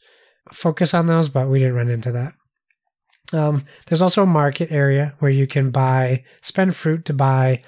[0.54, 2.34] focus on those, but we didn't run into that.
[3.34, 7.62] Um, there's also a market area where you can buy, spend fruit to buy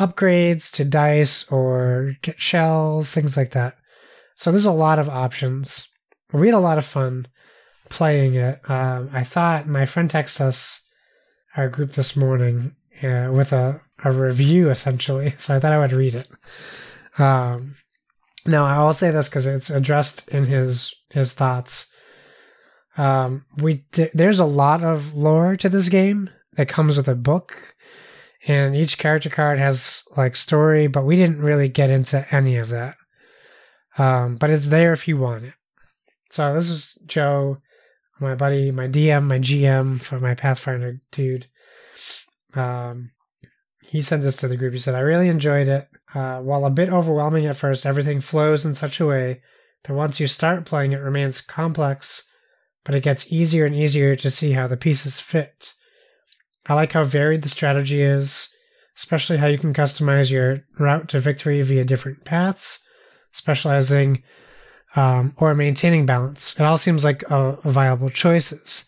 [0.00, 3.76] upgrades to dice or get shells, things like that.
[4.34, 5.86] So there's a lot of options.
[6.32, 7.28] We had a lot of fun
[7.90, 8.58] playing it.
[8.68, 10.82] Um, I thought my friend texted us
[11.56, 12.74] our group this morning
[13.04, 16.28] uh, with a, a review essentially, so I thought I would read it.
[17.20, 17.76] Um,
[18.46, 21.88] now I will say this because it's addressed in his his thoughts.
[22.96, 27.14] Um, we d- there's a lot of lore to this game that comes with a
[27.14, 27.74] book,
[28.46, 32.68] and each character card has like story, but we didn't really get into any of
[32.68, 32.96] that.
[33.98, 35.54] Um, but it's there if you want it.
[36.30, 37.58] So this is Joe,
[38.20, 41.46] my buddy, my DM, my GM for my Pathfinder dude.
[42.54, 43.12] Um,
[43.82, 44.72] he sent this to the group.
[44.72, 45.88] He said, I really enjoyed it.
[46.14, 49.40] Uh, while a bit overwhelming at first, everything flows in such a way
[49.84, 52.24] that once you start playing, it remains complex,
[52.84, 55.74] but it gets easier and easier to see how the pieces fit.
[56.66, 58.48] I like how varied the strategy is,
[58.96, 62.80] especially how you can customize your route to victory via different paths,
[63.32, 64.22] specializing
[64.94, 66.54] um, or maintaining balance.
[66.58, 68.84] It all seems like uh, viable choices.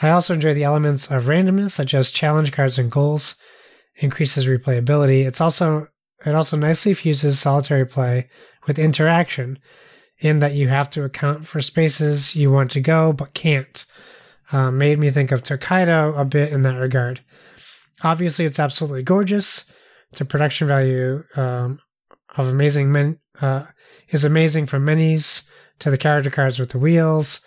[0.00, 3.36] I also enjoy the elements of randomness, such as challenge cards and goals,
[3.96, 5.26] increases replayability.
[5.26, 5.88] It's also
[6.24, 8.28] it also nicely fuses solitary play
[8.66, 9.58] with interaction,
[10.18, 13.84] in that you have to account for spaces you want to go but can't.
[14.52, 17.20] Uh, made me think of Tokaido a bit in that regard.
[18.04, 19.64] Obviously, it's absolutely gorgeous.
[20.12, 21.80] The production value um,
[22.36, 23.64] of amazing men uh,
[24.10, 25.42] is amazing from minis
[25.78, 27.40] to the character cards with the wheels.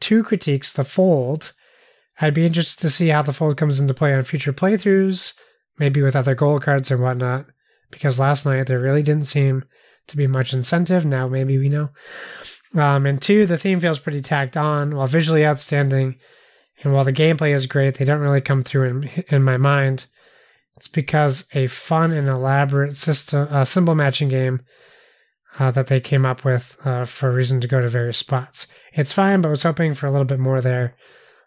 [0.00, 1.52] Two critiques: the fold.
[2.20, 5.32] I'd be interested to see how the fold comes into play on future playthroughs,
[5.78, 7.46] maybe with other gold cards and whatnot.
[7.90, 9.64] Because last night there really didn't seem
[10.08, 11.04] to be much incentive.
[11.04, 11.90] Now maybe we know.
[12.74, 16.16] Um, and two, the theme feels pretty tacked on, while visually outstanding.
[16.82, 20.06] And while the gameplay is great, they don't really come through in in my mind.
[20.76, 24.62] It's because a fun and elaborate system, uh, symbol matching game
[25.58, 28.66] uh, that they came up with uh, for a reason to go to various spots.
[28.94, 30.96] It's fine, but was hoping for a little bit more there,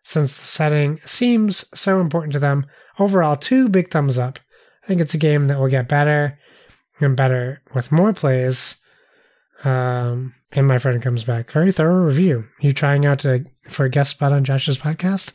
[0.03, 2.67] since the setting seems so important to them.
[2.99, 4.39] Overall, two big thumbs up.
[4.83, 6.37] I think it's a game that will get better
[6.99, 8.75] and better with more plays.
[9.63, 11.51] Um, and my friend comes back.
[11.51, 12.45] Very thorough review.
[12.59, 15.33] You trying out to for a guest spot on Josh's podcast?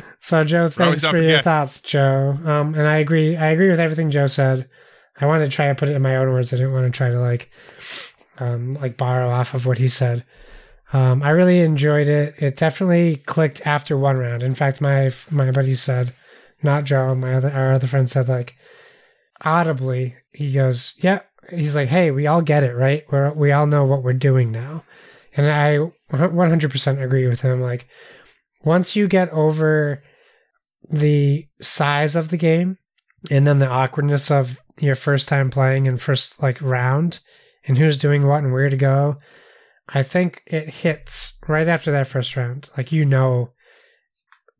[0.20, 1.44] so Joe, thanks for your guests.
[1.44, 2.36] thoughts, Joe.
[2.44, 3.36] Um, and I agree.
[3.36, 4.68] I agree with everything Joe said.
[5.20, 6.52] I wanted to try to put it in my own words.
[6.52, 7.50] I didn't want to try to like
[8.38, 10.24] um, like borrow off of what he said.
[10.92, 12.34] Um, I really enjoyed it.
[12.38, 14.42] It definitely clicked after one round.
[14.42, 16.12] In fact, my my buddy said,
[16.62, 18.56] not Joe, my other our other friend said like
[19.42, 21.20] audibly, he goes, "Yeah."
[21.50, 23.04] He's like, "Hey, we all get it, right?
[23.10, 24.84] We we all know what we're doing now,"
[25.36, 25.78] and I
[26.12, 27.60] 100% agree with him.
[27.60, 27.88] Like,
[28.62, 30.02] once you get over
[30.90, 32.78] the size of the game
[33.30, 37.20] and then the awkwardness of your first time playing and first like round
[37.66, 39.18] and who's doing what and where to go,
[39.88, 42.70] I think it hits right after that first round.
[42.76, 43.52] Like you know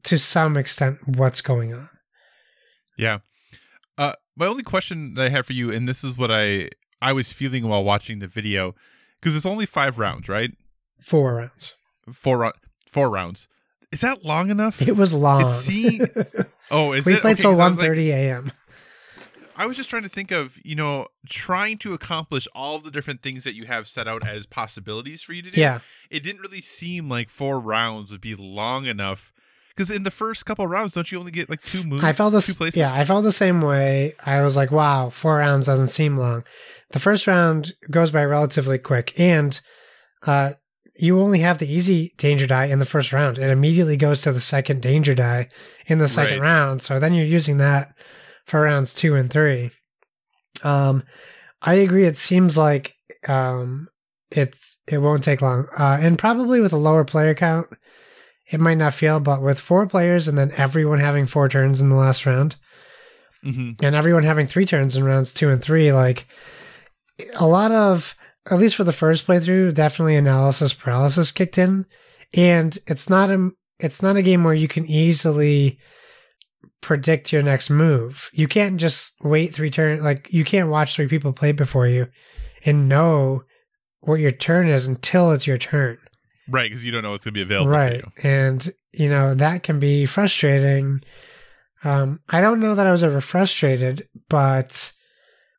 [0.05, 1.89] to some extent what's going on.
[2.97, 3.19] Yeah.
[3.99, 6.71] Uh my only question that I had for you and this is what I
[7.03, 8.75] I was feeling while watching the video
[9.21, 10.51] because it's only 5 rounds, right?
[11.01, 11.75] Four rounds.
[12.13, 12.53] Four
[12.89, 13.49] four rounds.
[13.93, 14.81] Is that long enough?
[14.83, 15.43] It was long.
[15.43, 16.01] It's see.
[16.73, 17.21] Oh, is we it?
[17.21, 18.53] played Okay, till 'cause I was like- 1.30 a.m.
[19.57, 22.93] I was just trying to think of, you know, trying to accomplish all of the
[22.93, 25.61] different things that you have set out as possibilities for you to do.
[25.61, 25.81] Yeah.
[26.11, 29.33] It didn't really seem like four rounds would be long enough.
[29.71, 32.05] Because in the first couple rounds, don't you only get like two moves?
[32.05, 32.77] I felt two this.
[32.77, 34.15] Yeah, I felt the same way.
[34.25, 36.45] I was like, "Wow, four rounds doesn't seem long."
[36.91, 39.59] The first round goes by relatively quick, and
[40.27, 40.51] uh,
[40.99, 43.39] you only have the easy danger die in the first round.
[43.39, 45.49] It immediately goes to the second danger die
[45.87, 46.51] in the second Right.
[46.51, 46.83] round.
[46.83, 47.95] So then you're using that
[48.47, 49.71] for rounds two and three.
[50.63, 51.05] Um,
[51.63, 52.05] I agree.
[52.07, 52.95] It seems like
[53.29, 53.89] um,
[54.31, 57.69] it's it won't take long, uh, and probably with a lower player count,
[58.51, 59.21] it might not feel.
[59.21, 62.57] But with four players and then everyone having four turns in the last round,
[63.45, 63.83] Mhm.
[63.83, 66.27] and everyone having three turns in rounds two and three, like
[67.39, 68.15] a lot of
[68.51, 71.85] at least for the first playthrough, definitely analysis paralysis kicked in,
[72.35, 75.79] and it's not a it's not a game where you can easily
[76.83, 78.31] predict your next move.
[78.33, 82.09] You can't just wait three turns like you can't watch three people play before you
[82.65, 83.45] and know
[84.01, 85.99] what your turn is until it's your turn.
[86.49, 88.13] Right, because you don't know what's going to be available to right you.
[88.23, 91.03] and you know that can be frustrating
[91.85, 94.93] um i don't know that i was ever frustrated but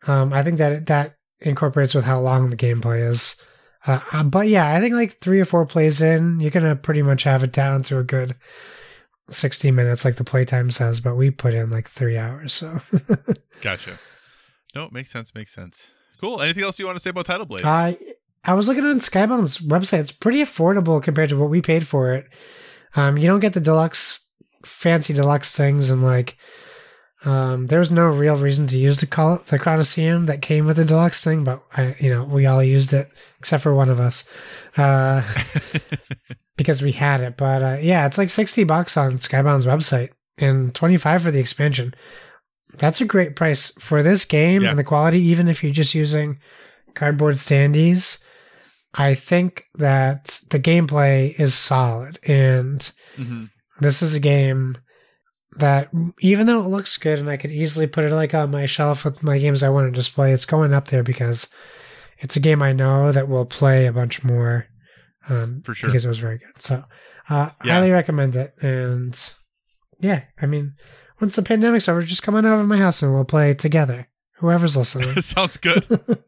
[0.05, 3.35] um i think that that incorporates with how long the gameplay is
[3.87, 7.01] uh, uh, but yeah i think like three or four plays in you're gonna pretty
[7.01, 8.35] much have it down to a good
[9.29, 12.81] 60 minutes like the playtime says but we put in like three hours so
[13.61, 13.99] Gotcha.
[14.75, 15.33] No, it makes sense.
[15.35, 15.91] Makes sense.
[16.19, 16.41] Cool.
[16.41, 17.65] Anything else you want to say about Tidal Blades?
[17.65, 17.97] I
[18.43, 19.99] I was looking on Skybound's website.
[19.99, 22.25] It's pretty affordable compared to what we paid for it.
[22.95, 24.19] Um, you don't get the deluxe,
[24.65, 26.37] fancy deluxe things, and like,
[27.23, 30.77] um, there was no real reason to use the call the Chronoseum that came with
[30.77, 33.09] the deluxe thing, but I, you know, we all used it
[33.39, 34.27] except for one of us,
[34.75, 35.21] uh,
[36.57, 37.37] because we had it.
[37.37, 40.09] But uh, yeah, it's like sixty bucks on Skybound's website
[40.39, 41.93] and twenty five for the expansion.
[42.77, 44.69] That's a great price for this game Yeah.
[44.71, 46.39] and the quality, even if you're just using
[46.95, 48.17] cardboard standees.
[48.93, 53.49] I think that the gameplay is solid, and Mhm.
[53.79, 54.77] this is a game
[55.57, 55.89] that,
[56.19, 59.03] even though it looks good, and I could easily put it like on my shelf
[59.05, 61.49] with my games I want to display, it's going up there because
[62.19, 64.67] it's a game I know that will play a bunch more.
[65.29, 65.89] Um, For sure.
[65.89, 66.61] because it was very good.
[66.61, 66.83] So,
[67.29, 67.73] uh, Yeah.
[67.75, 68.53] highly recommend it.
[68.61, 69.17] And
[69.99, 70.73] yeah, I mean,
[71.19, 74.07] once the pandemic's over, just come on over to my house and we'll play together.
[74.39, 75.21] Whoever's listening.
[75.21, 75.85] Sounds good.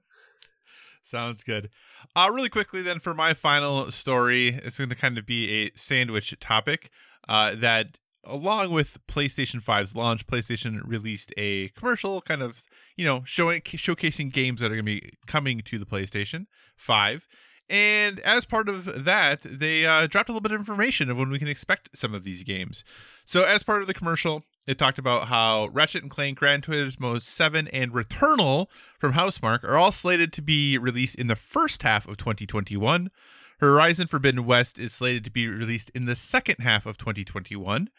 [1.04, 1.70] Sounds good.
[2.16, 5.72] Uh, really quickly, then, for my final story, it's going to kind of be a
[5.76, 6.90] sandwich topic
[7.28, 12.64] uh, that, along with PlayStation 5's launch, PlayStation released a commercial kind of,
[12.96, 16.46] you know, showing showcasing games that are going to be coming to the PlayStation
[16.78, 17.28] 5.
[17.70, 21.30] And as part of that, they uh, dropped a little bit of information of when
[21.30, 22.84] we can expect some of these games.
[23.26, 27.22] So, as part of the commercial, it talked about how Ratchet and Clank, Gran Turismo
[27.22, 28.68] 7, and Returnal
[28.98, 33.12] from Housemarque are all slated to be released in the first half of 2021.
[33.60, 37.90] Horizon Forbidden West is slated to be released in the second half of 2021.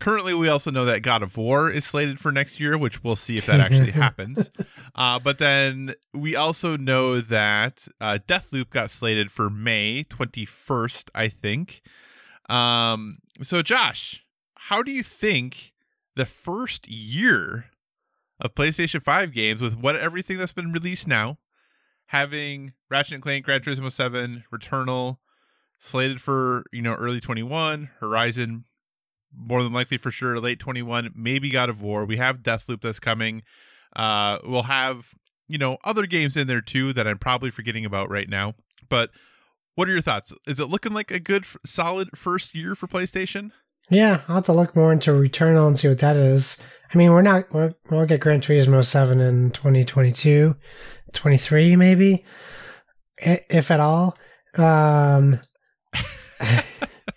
[0.00, 3.14] Currently, we also know that God of War is slated for next year, which we'll
[3.14, 4.50] see if that actually happens.
[4.94, 11.28] Uh, but then we also know that uh, Deathloop got slated for May 21st, I
[11.28, 11.82] think.
[12.48, 14.24] Um, so, Josh,
[14.56, 15.73] how do you think
[16.16, 17.66] the first year
[18.40, 21.38] of PlayStation 5 games, with what everything that's been released now,
[22.06, 25.18] having Ratchet and Clank, Gran Turismo 7, Returnal
[25.78, 28.64] slated for you know early 21, Horizon
[29.36, 32.04] more than likely for sure late 21, maybe God of War.
[32.04, 33.42] We have Deathloop that's coming.
[33.94, 35.14] Uh, we'll have
[35.48, 38.54] you know other games in there too that I'm probably forgetting about right now.
[38.88, 39.10] But
[39.74, 40.32] what are your thoughts?
[40.46, 43.50] Is it looking like a good, solid first year for PlayStation?
[43.90, 46.58] Yeah, I'll have to look more into Returnal and see what that is.
[46.92, 50.54] I mean, we're not, we're, we'll get Gran Turismo 7 in 2022,
[51.12, 52.24] 23 maybe,
[53.18, 54.16] if at all.
[54.56, 55.40] Um,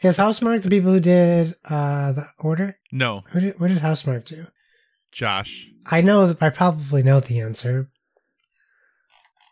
[0.01, 2.77] is Housemarque the people who did uh, the order?
[2.91, 4.47] No, Who did, what did Housemarque do?
[5.11, 7.89] Josh, I know that I probably know the answer.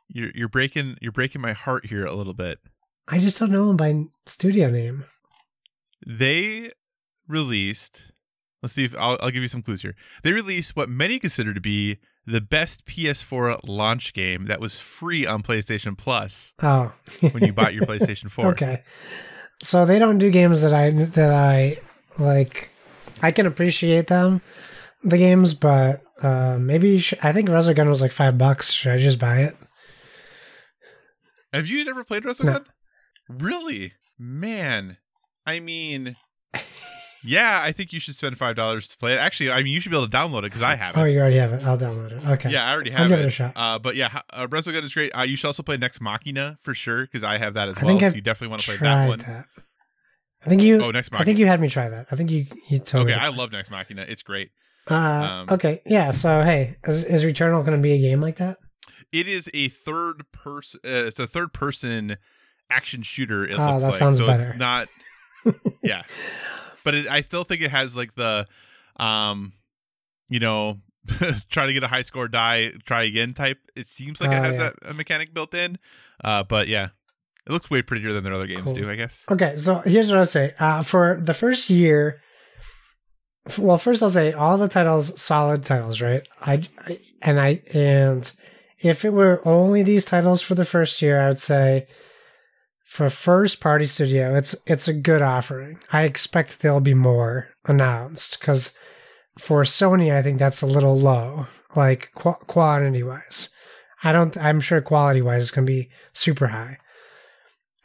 [0.10, 2.60] you're you're breaking you're breaking my heart here a little bit.
[3.08, 5.06] I just don't know him by studio name.
[6.06, 6.72] They
[7.28, 8.12] released.
[8.64, 9.96] Let's see if I'll, I'll give you some clues here.
[10.24, 15.26] They released what many consider to be the best PS4 launch game that was free
[15.28, 16.92] on PlayStation Plus Oh,
[17.22, 18.48] when you bought your PlayStation 4.
[18.48, 18.84] Okay.
[19.64, 21.78] So they don't do games that I that I
[22.18, 22.70] like.
[23.22, 24.42] I can appreciate them,
[25.04, 28.72] the games, but uh, maybe you should, I think Resogun was like five bucks.
[28.74, 29.56] Should I just buy it?
[31.54, 32.32] Have you ever played No.
[32.32, 32.66] Resogun?
[33.30, 33.94] Really?
[34.20, 34.98] Man.
[35.46, 36.16] I mean,
[37.26, 39.20] yeah, I think you should spend $5 to play it.
[39.20, 41.00] Actually, I mean, you should be able to download it because I have it.
[41.00, 41.64] Oh, you already have it.
[41.66, 42.26] I'll download it.
[42.26, 42.52] Okay.
[42.52, 43.24] Yeah, I already have I'll give it.
[43.26, 43.54] it a shot.
[43.56, 45.12] Uh, but yeah, uh, Resogun is great.
[45.12, 47.86] Uh, you should also play Nex Machina for sure because I have that as I
[47.86, 48.00] well.
[48.00, 49.20] So you definitely want to play that one.
[49.20, 49.46] that.
[50.46, 50.82] I think you.
[50.82, 51.22] Oh, Nex Machina.
[51.24, 52.08] I think you had me try that.
[52.12, 53.14] I think you you told me.
[53.14, 53.22] okay.
[53.22, 54.06] I love Nex Machina.
[54.08, 54.52] It's great.
[54.90, 55.82] Uh, um, okay.
[55.86, 56.12] Yeah.
[56.12, 58.58] So hey, is, is Returnal going to be a game like that?
[59.12, 60.80] It is a third person.
[60.86, 62.18] Uh, it's a third person
[62.70, 63.46] action shooter.
[63.46, 64.28] It Oh, looks that like sounds so.
[64.28, 64.50] better.
[64.50, 64.88] It's not.
[65.84, 66.04] yeah,
[66.86, 68.48] but it, I still think it has like the,
[68.96, 69.52] um,
[70.30, 70.78] you know,
[71.50, 73.60] try to get a high score, die, try again type.
[73.76, 74.60] It seems like it Oh, has yeah.
[74.82, 75.78] that uh, mechanic built in.
[76.24, 76.90] Uh, but yeah,
[77.46, 78.74] it looks way prettier than their other games Cool.
[78.74, 78.90] do.
[78.90, 79.26] I guess.
[79.30, 80.54] Okay, so here's what I'll say.
[80.58, 82.22] Uh, for the first year,
[83.60, 86.28] well, first I'll say all the titles, solid titles, right?
[86.42, 88.32] I, I and I and
[88.80, 91.86] if it were only these titles for the first year, I would say
[92.86, 95.80] for first party studio, it's it's a good offering.
[95.92, 98.74] I expect there'll be more announced because
[99.38, 103.50] for Sony, I think that's a little low, like qu- quantity wise.
[104.04, 104.38] I don't.
[104.38, 106.78] I'm sure quality wise, it's gonna be super high.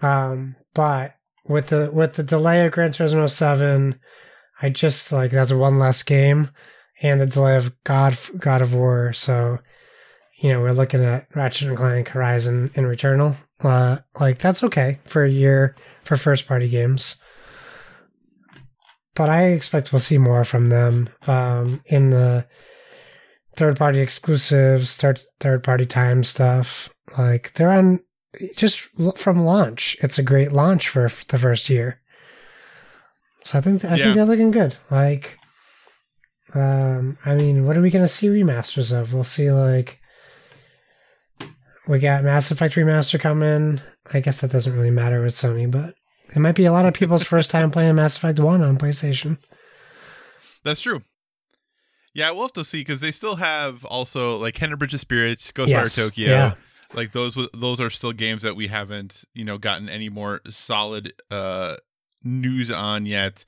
[0.02, 1.14] Um, but
[1.48, 3.98] with the with the delay of Gran Turismo Seven,
[4.60, 6.50] I just like that's one less game,
[7.02, 9.14] and the delay of God God of War.
[9.14, 9.58] So,
[10.40, 13.36] you know, we're looking at Ratchet and Clank, Horizon, and Returnal.
[13.62, 17.16] Uh, like that's okay for a year for first party games.
[19.14, 22.46] But I expect we'll see more from them um, in the
[23.56, 26.88] third party exclusives, third third party time stuff.
[27.18, 28.00] Like they're on
[28.56, 29.96] just from launch.
[30.00, 32.00] It's a great launch for f- the first year.
[33.44, 34.04] So I think I Yeah.
[34.04, 34.76] think they're looking good.
[34.90, 35.36] Like,
[36.54, 39.12] um, I mean, what are we gonna see remasters of?
[39.12, 39.99] We'll see like
[41.90, 43.80] we got Mass Effect remaster coming.
[44.12, 45.94] I guess that doesn't really matter with Sony, but
[46.34, 49.38] it might be a lot of people's first time playing Mass Effect One on PlayStation.
[50.64, 51.02] That's true.
[52.14, 55.52] Yeah, we'll have to see because they still have also like Kena Bridge of Spirits,
[55.52, 56.28] Ghostwire Yes, Tokyo.
[56.28, 56.54] yeah.
[56.92, 61.12] Like those, those are still games that we haven't, you know, gotten any more solid
[61.30, 61.76] uh
[62.24, 63.44] news on yet.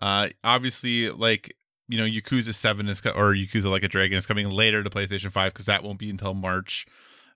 [0.00, 1.56] Uh Obviously, like
[1.88, 4.90] you know, Yakuza Seven is co- or Yakuza Like a Dragon is coming later to
[4.90, 6.86] PlayStation Five because that won't be until March.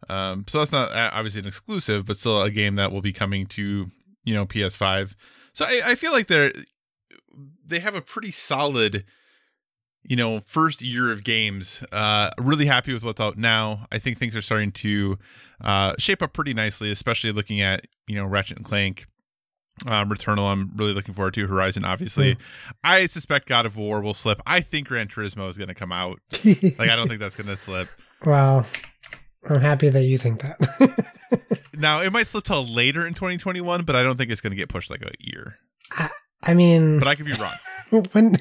[0.08, 3.12] Um, so that's not uh, obviously an exclusive, but still a game that will be
[3.12, 3.86] coming to
[4.24, 5.14] you know PS5.
[5.52, 6.52] So I, I feel like they're
[7.66, 9.04] they have a pretty solid
[10.02, 11.82] you know first year of games.
[11.90, 13.86] Uh really happy with what's out now.
[13.90, 15.18] I think things are starting to
[15.62, 19.06] uh shape up pretty nicely especially looking at you know ratchet and clank
[19.86, 20.50] um returnal.
[20.50, 22.36] I'm really looking forward to horizon obviously.
[22.84, 24.40] I suspect god of war will slip.
[24.46, 26.20] I think gran turismo is going to come out.
[26.44, 27.88] Like i don't think that's going to slip.
[28.24, 28.66] Well,
[29.48, 31.04] I'm happy that you think that.
[31.74, 34.56] now it might slip till later in 2021 but i don't think it's going to
[34.56, 35.58] get pushed like a year
[36.42, 37.54] I mean, but i could be wrong
[38.12, 38.36] when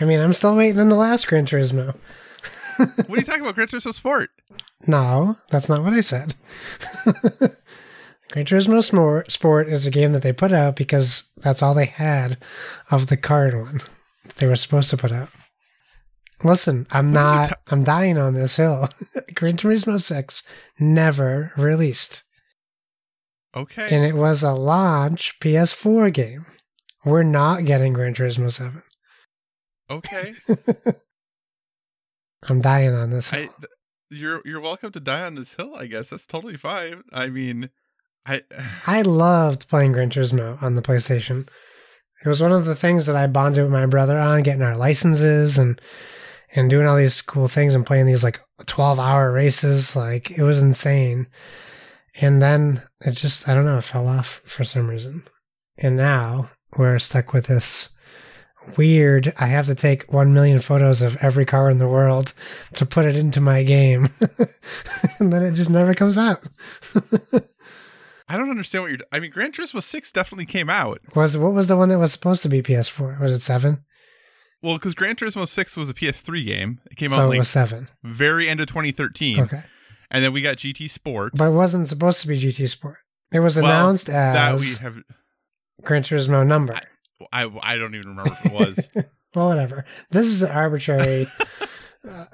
[0.00, 1.94] I mean, I'm still waiting on the last Gran Turismo.
[2.78, 4.30] what are you talking about gran turismo sport
[4.86, 6.34] No, that's not what I said.
[8.30, 11.86] Gran Turismo Sport, Sport is a game that they put out because that's all they
[11.86, 12.36] had
[12.90, 13.80] of the card one
[14.36, 15.30] they were supposed to put out.
[16.44, 17.60] Listen, I'm What are you not.
[17.68, 18.88] I'm dying on this hill.
[19.34, 20.42] Gran Turismo Six
[20.78, 22.22] never released,
[23.56, 26.46] okay and it was a launch PS4 game.
[27.04, 28.82] We're not getting Gran Turismo Seven.
[29.90, 30.34] okay
[32.48, 33.42] I'm dying on this hill.
[33.42, 33.72] I, th-
[34.10, 35.74] you're you're welcome to die on this hill.
[35.74, 37.02] I guess that's totally fine.
[37.12, 37.70] I mean,
[38.24, 38.42] I
[38.86, 41.48] I loved playing Gran Turismo on the PlayStation.
[42.24, 44.76] It was one of the things that I bonded with my brother on, getting our
[44.76, 45.80] licenses and
[46.54, 49.94] and doing all these cool things and playing these like twelve hour races.
[49.96, 51.26] Like it was insane.
[52.20, 55.24] And then it just I don't know, it fell off for some reason.
[55.76, 57.90] And now we're stuck with this
[58.76, 59.32] weird.
[59.38, 62.34] I have to take 1 million photos of every car in the world
[62.74, 64.10] to put it into my game.
[65.18, 66.42] and then it just never comes out.
[68.30, 69.00] I don't understand what you're.
[69.10, 71.00] I mean, Gran Turismo Six definitely came out.
[71.14, 73.20] Was what was the one that was supposed to be PS4?
[73.20, 73.84] Was it 7?
[74.62, 76.80] Well, because Gran Turismo Six was a PS3 game.
[76.90, 77.88] It came So out it like was 7.
[78.02, 79.62] very end of 2013, Okay.
[80.10, 81.32] and then we got GT Sport.
[81.36, 82.96] But it wasn't supposed to be GT Sport.
[83.30, 84.96] It was Well, announced that we as have.
[85.84, 86.80] Gran Turismo number.
[87.32, 88.88] I I don't even remember if it was.
[89.34, 89.84] well, whatever.
[90.10, 91.26] This is an arbitrary
[92.08, 92.24] uh,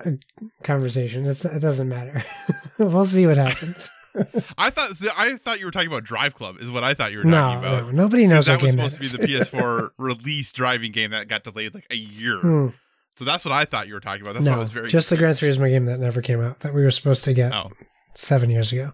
[0.62, 1.26] conversation.
[1.26, 2.22] It's, it doesn't matter.
[2.78, 3.90] we'll see what happens.
[4.58, 6.56] I thought I thought you were talking about Drive Club.
[6.60, 7.84] Is what I thought you were No, talking about.
[7.86, 11.44] no, nobody knows that was supposed to be the PS4 release driving game that got
[11.44, 12.38] delayed like a year.
[12.38, 12.68] Hmm.
[13.16, 14.34] So that's what I thought you were talking about.
[14.34, 15.34] That's I no, was very just the Gran.
[15.34, 17.70] Turismo game that never came out that we were supposed to get Oh,
[18.14, 18.92] seven years ago.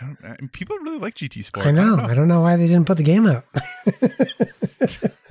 [0.00, 0.18] I don't.
[0.24, 1.66] I, people really like GT Sport.
[1.66, 1.96] I know.
[2.02, 3.44] I don't know why they didn't put the game out.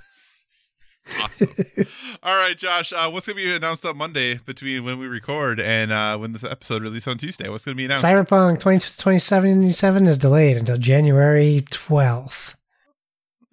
[1.21, 1.85] Awesome.
[2.23, 2.93] All right, Josh.
[2.93, 6.33] Uh, what's going to be announced on Monday between when we record and uh, when
[6.33, 7.49] this episode releases on Tuesday?
[7.49, 8.05] What's going to be announced?
[8.05, 12.55] Cyberpunk 20, 2077 is delayed until January 12th.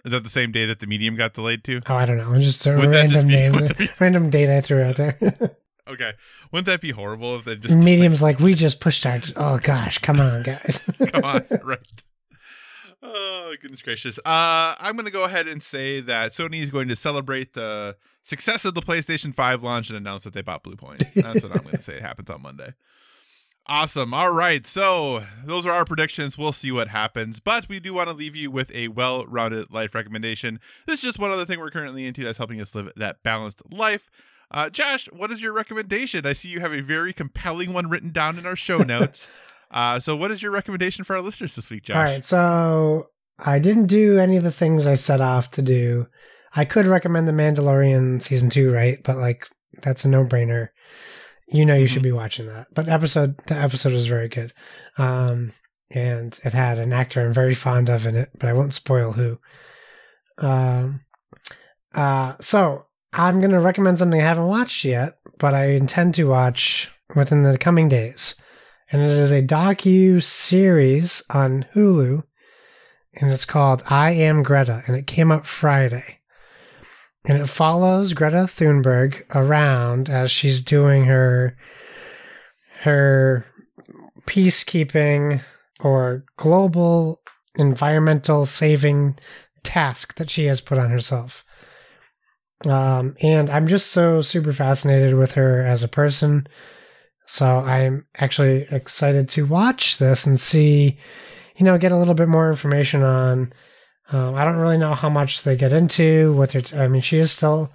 [0.05, 1.81] Is that the same day that the medium got delayed too?
[1.87, 2.33] Oh, I don't know.
[2.33, 4.97] It's just a Would that just random be- name, be- random date I threw out
[4.97, 5.19] there.
[5.89, 6.13] Okay.
[6.53, 9.19] Wouldn't that be horrible if they just Medium's like, we just pushed our.
[9.35, 10.89] Oh gosh, come on, guys.
[11.09, 11.79] Come on, right.
[13.03, 14.19] Oh, goodness gracious.
[14.19, 17.97] Uh, I'm going to go ahead and say that Sony is going to celebrate the
[18.23, 21.13] success of the PlayStation 5 launch and announce that they bought Bluepoint.
[21.15, 22.75] That's what I'm going to say It happens on Monday.
[23.67, 24.13] Awesome.
[24.13, 24.67] All right.
[24.67, 26.37] So, those are our predictions.
[26.37, 27.41] We'll see what happens.
[27.41, 30.61] But we do want to leave you with a well rounded life recommendation.
[30.87, 33.63] This is just one other thing we're currently into that's helping us live that balanced
[33.71, 34.11] life.
[34.51, 36.27] Uh, Josh, what is your recommendation?
[36.27, 39.29] I see you have a very compelling one written down in our show notes.
[39.71, 41.97] Uh, so, what is your recommendation for our listeners this week, Josh?
[41.97, 46.07] All right, so I didn't do any of the things I set off to do.
[46.55, 49.01] I could recommend The Mandalorian season two, right?
[49.03, 49.49] But like,
[49.83, 50.69] that's a no-brainer.
[51.47, 52.69] You know, you should be watching that.
[52.75, 54.53] But episode, the episode was very good,
[54.99, 55.53] um,
[55.91, 59.13] and it had an actor I'm very fond of in it, but I won't spoil
[59.13, 59.39] who.
[60.39, 61.05] Um,
[61.95, 66.89] uh, so I'm gonna recommend something I haven't watched yet, but I intend to watch
[67.15, 68.37] within the coming days
[68.91, 72.25] and it is a docu series on Hulu,
[73.21, 76.21] and it's called "I Am Greta," and it came out Friday,
[77.25, 81.57] and it follows Greta Thunberg around as she's doing her
[82.83, 83.45] her
[84.27, 85.43] peacekeeping
[85.81, 87.21] or global
[87.57, 89.19] environmental saving
[89.63, 91.45] task that she has put on herself.
[92.67, 96.47] Um, and I'm just so super fascinated with her as a person.
[97.31, 100.99] So I'm actually excited to watch this and see,
[101.55, 103.53] you know, get a little bit more information on.
[104.11, 106.33] Um, I don't really know how much they get into.
[106.33, 107.71] What they're, t- I mean, she is still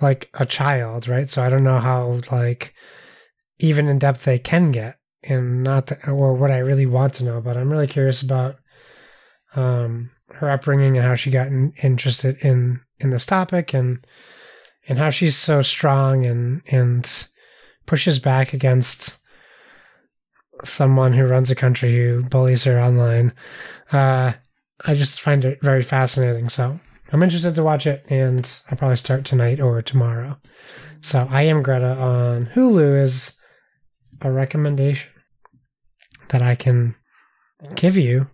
[0.00, 1.28] like a child, right?
[1.28, 2.74] So I don't know how like
[3.58, 4.94] even in depth they can get,
[5.24, 7.40] and not the, or what I really want to know.
[7.40, 8.54] But I'm really curious about
[9.56, 14.06] um, her upbringing and how she got in, interested in in this topic and
[14.86, 17.26] and how she's so strong and and
[17.86, 19.16] pushes back against
[20.64, 23.32] someone who runs a country who bullies her online.
[23.92, 24.32] Uh,
[24.84, 26.48] I just find it very fascinating.
[26.48, 26.78] So
[27.12, 30.38] I'm interested to watch it, and I'll probably start tonight or tomorrow.
[31.00, 33.38] So I am Greta on Hulu is
[34.22, 35.10] a recommendation
[36.30, 36.96] that I can
[37.74, 38.28] give you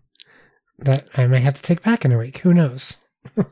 [0.79, 2.39] that I may have to take back in a week.
[2.39, 2.97] Who knows?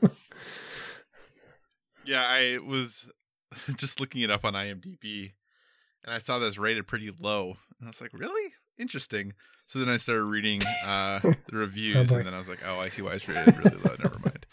[2.11, 3.09] Yeah, I was
[3.77, 5.33] just looking it up on IMDb
[6.05, 7.57] and I saw this rated pretty low.
[7.79, 8.53] And I was like, really?
[8.79, 9.35] Interesting.
[9.67, 12.17] So then I started reading uh, the reviews boy.
[12.19, 13.95] and then I was like, oh, I see why it's rated really low.
[14.03, 14.47] Never mind.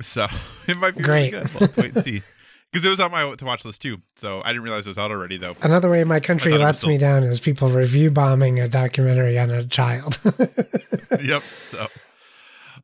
[0.00, 0.26] So
[0.66, 1.32] it might be Great.
[1.32, 1.60] really good.
[1.60, 2.22] We'll wait and see.
[2.72, 3.98] Because it was on my to watch list too.
[4.16, 5.56] So I didn't realize it was out already though.
[5.62, 9.50] Another way my country lets still- me down is people review bombing a documentary on
[9.50, 10.18] a child.
[11.22, 11.42] yep.
[11.70, 11.88] So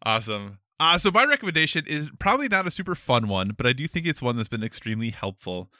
[0.04, 0.58] awesome.
[0.78, 4.06] Uh, so my recommendation is probably not a super fun one, but I do think
[4.06, 5.70] it's one that's been extremely helpful.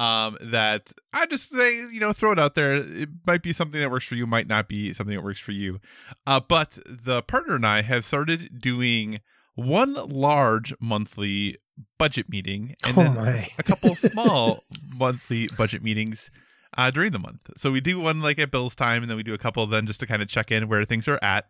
[0.00, 2.74] Um, that I just say, you know, throw it out there.
[2.76, 5.52] It might be something that works for you, might not be something that works for
[5.52, 5.78] you.
[6.26, 9.20] Uh, but the partner and I have started doing
[9.54, 11.58] one large monthly
[11.98, 13.48] budget meeting and Oh then my.
[13.58, 14.60] a couple small
[14.96, 16.30] monthly budget meetings
[16.78, 17.50] uh, during the month.
[17.58, 19.86] So we do one like at Bill's time, and then we do a couple then
[19.86, 21.46] just to kind of check in where things are at.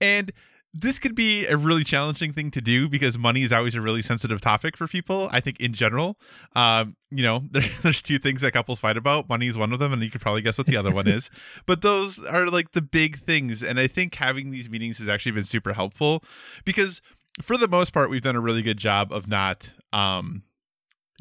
[0.00, 0.30] And
[0.74, 4.02] this could be a really challenging thing to do because money is always a really
[4.02, 5.28] sensitive topic for people.
[5.32, 6.18] I think in general,
[6.54, 9.28] um, you know, there, there's two things that couples fight about.
[9.28, 11.30] Money is one of them, and you could probably guess what the other one is.
[11.66, 15.32] But those are like the big things, and I think having these meetings has actually
[15.32, 16.22] been super helpful
[16.64, 17.02] because
[17.42, 20.42] for the most part, we've done a really good job of not um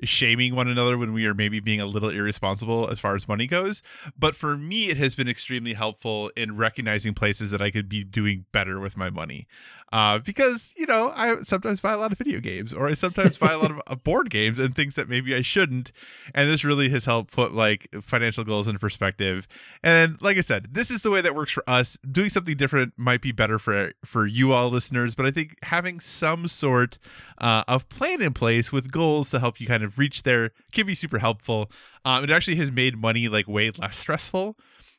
[0.04, 3.48] shaming one another when we are maybe being a little irresponsible as far as money
[3.48, 3.82] goes.
[4.18, 8.04] But for me, it has been extremely helpful in recognizing places that I could be
[8.04, 9.48] doing better with my money.
[9.94, 13.38] Uh, because, you know, I sometimes buy a lot of video games or I sometimes
[13.38, 15.94] buy a lot of uh, board games and things that maybe I shouldn't.
[16.36, 19.48] And this really has helped put like financial goals into perspective.
[19.82, 21.98] And like I said, this is the way that works for us.
[22.10, 26.00] Doing something different might be better for for you all listeners, but I think having
[26.00, 27.00] some sort
[27.38, 30.86] uh, of plan in place with goals to help you kind of reach there can
[30.86, 31.72] be super helpful.
[32.04, 34.58] Um, it actually has made money like way less stressful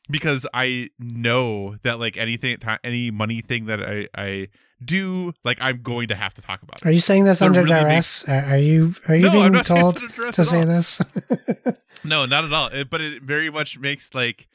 [0.09, 4.47] because I know that like anything, any money thing that I, I
[4.83, 6.77] do, like I'm going to have to talk about.
[6.81, 6.85] it.
[6.87, 8.27] Are you saying this So under really duress?
[8.27, 10.65] Are are you are you No, being told it's under duress to say all.
[10.65, 11.01] this?
[12.03, 12.67] No, not at all.
[12.67, 14.47] It, but it very much makes like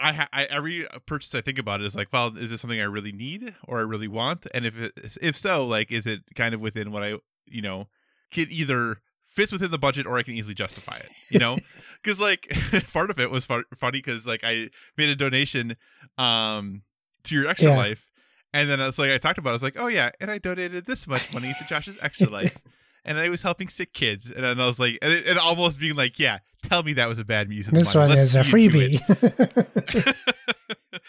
[0.00, 2.80] I, ha- I every purchase I think about it is like, well, is this something
[2.80, 4.46] I really need or I really want?
[4.54, 7.88] And if it, if so, like, is it kind of within what I you know
[8.30, 11.56] can either fits within the budget or I can easily justify it, you know?
[12.02, 12.48] Because like
[12.92, 15.76] part of it was fu- funny because like I made a donation
[16.16, 16.82] um
[17.24, 17.76] to your extra Yeah.
[17.76, 18.07] life,
[18.52, 20.30] and then I was like I talked about, it, I was like, oh yeah, and
[20.30, 22.58] I donated this much money to Josh's extra life.
[23.04, 25.80] And I was helping sick kids, and then I was like, and, it, and almost
[25.80, 28.08] being like, "Yeah, tell me that was a bad use of this money.
[28.08, 30.14] one Let's is a see you do it." freebie.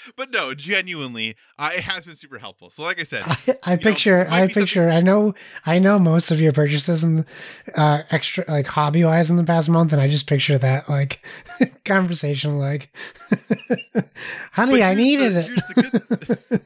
[0.15, 2.69] but no, genuinely, uh, it has been super helpful.
[2.69, 3.37] So, like I said, I,
[3.73, 5.33] I picture, might I be something- picture, I know,
[5.65, 7.25] I know most of your purchases and
[7.75, 11.21] uh, extra, like hobby wise in the past month, and I just picture that like
[11.83, 12.95] conversation, like,
[14.53, 16.61] honey, I needed the- it.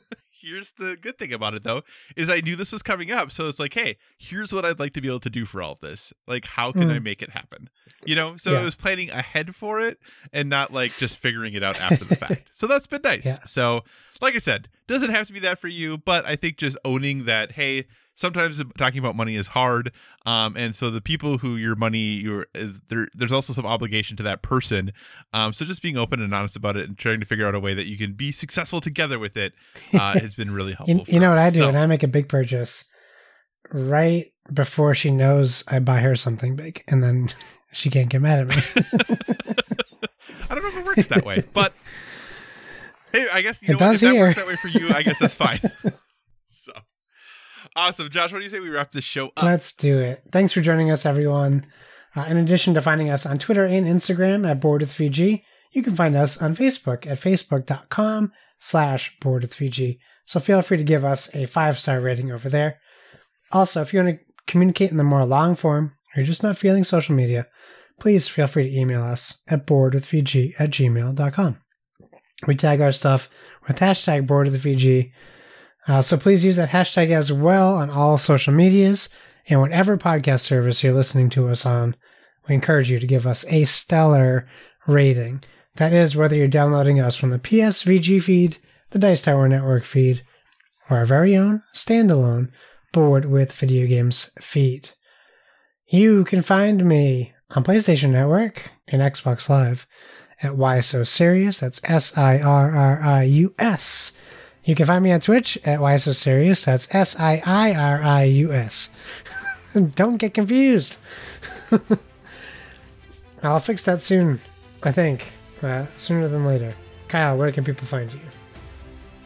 [0.53, 0.85] Here's the good.
[0.85, 1.83] here's the good thing about it, though,
[2.15, 4.93] is I knew this was coming up, so it's like, hey, here's what I'd like
[4.93, 6.13] to be able to do for all of this.
[6.27, 6.95] Like, how can Mm.
[6.95, 7.69] I make it happen?
[8.05, 8.61] You know, so Yeah.
[8.61, 9.99] it was planning ahead for it
[10.31, 12.49] and not like just figuring it out after the fact.
[12.53, 13.25] So that's been nice.
[13.25, 13.39] Yeah.
[13.45, 13.83] So,
[14.21, 17.25] like I said, doesn't have to be that for you, but I think just owning
[17.25, 17.85] that, hey.
[18.15, 19.91] Sometimes talking about money is hard,
[20.27, 23.07] um, and so the people who your money your is there.
[23.15, 24.93] There's also some obligation to that person,
[25.33, 27.59] um, so just being open and honest about it and trying to figure out a
[27.59, 29.53] way that you can be successful together with it
[29.93, 30.97] uh, has been really helpful.
[31.07, 31.39] You, you know what.
[31.39, 32.85] I do So- when I make a big purchase,
[33.71, 37.29] right before she knows I buy her something big, and then
[37.71, 38.55] she can't get mad at me.
[40.49, 41.73] I don't know if it works that way, but
[43.11, 44.93] hey, I guess you It know what, does if that works that way for you,
[44.93, 45.59] I guess that's fine.
[47.75, 48.31] So awesome, Josh.
[48.31, 49.43] What do you say we wrap this show up?
[49.43, 50.23] Let's do it.
[50.31, 51.65] Thanks for joining us, everyone.
[52.15, 55.81] Uh, in addition to finding us on Twitter and Instagram at Board with 3G, you
[55.81, 59.97] can find us on Facebook at facebook.com slash Board with 3G.
[60.25, 62.79] So feel free to give us a five-star rating over there.
[63.51, 66.57] Also, if you want to communicate in the more long form, or you're just not
[66.57, 67.47] feeling social media,
[67.99, 71.59] please feel free to email us at boardwith3g at gmail.com.
[72.47, 73.29] We tag our stuff
[73.67, 75.11] with hashtag board the VG.
[75.87, 79.09] Uh, so please use that hashtag as well on all social medias
[79.49, 81.95] and whatever podcast service you're listening to us on.
[82.47, 84.47] We encourage you to give us a stellar
[84.87, 85.43] rating.
[85.75, 88.57] That is whether you're downloading us from the PSVG feed,
[88.91, 90.23] the Dice Tower Network feed,
[90.89, 92.51] or our very own standalone
[92.91, 94.91] Board with Video Games feed.
[95.87, 99.87] You can find me on PlayStation Network and Xbox Live
[100.41, 101.59] at Why So Serious.
[101.59, 104.13] That's S I R R I U S.
[104.65, 106.63] You can find me on Twitch at Why So Serious.
[106.63, 108.89] That's S I I R I U S.
[109.95, 110.99] Don't get confused.
[113.43, 114.39] I'll fix that soon,
[114.83, 115.33] I think.
[115.61, 116.73] Uh, sooner than later.
[117.09, 118.19] Kyle, where can people find you?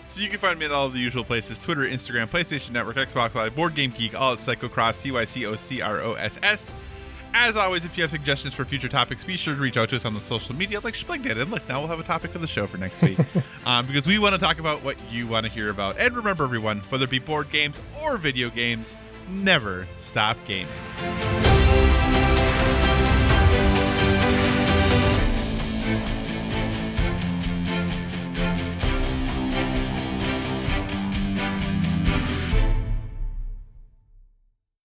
[0.07, 3.35] So you can find me at all the usual places: Twitter, Instagram, PlayStation Network, Xbox
[3.35, 6.39] Live, Board Game Geek, all at Cycocross, C Y C O C R O S
[6.41, 6.73] S.
[7.33, 9.95] As always, if you have suggestions for future topics, be sure to reach out to
[9.95, 11.37] us on the social media like Spling did.
[11.37, 13.19] And look, now we'll have a topic for the show for next week.
[13.65, 15.97] um, because we want to talk about what you want to hear about.
[15.97, 18.93] And remember, everyone, whether it be board games or video games,
[19.29, 20.67] never stop gaming.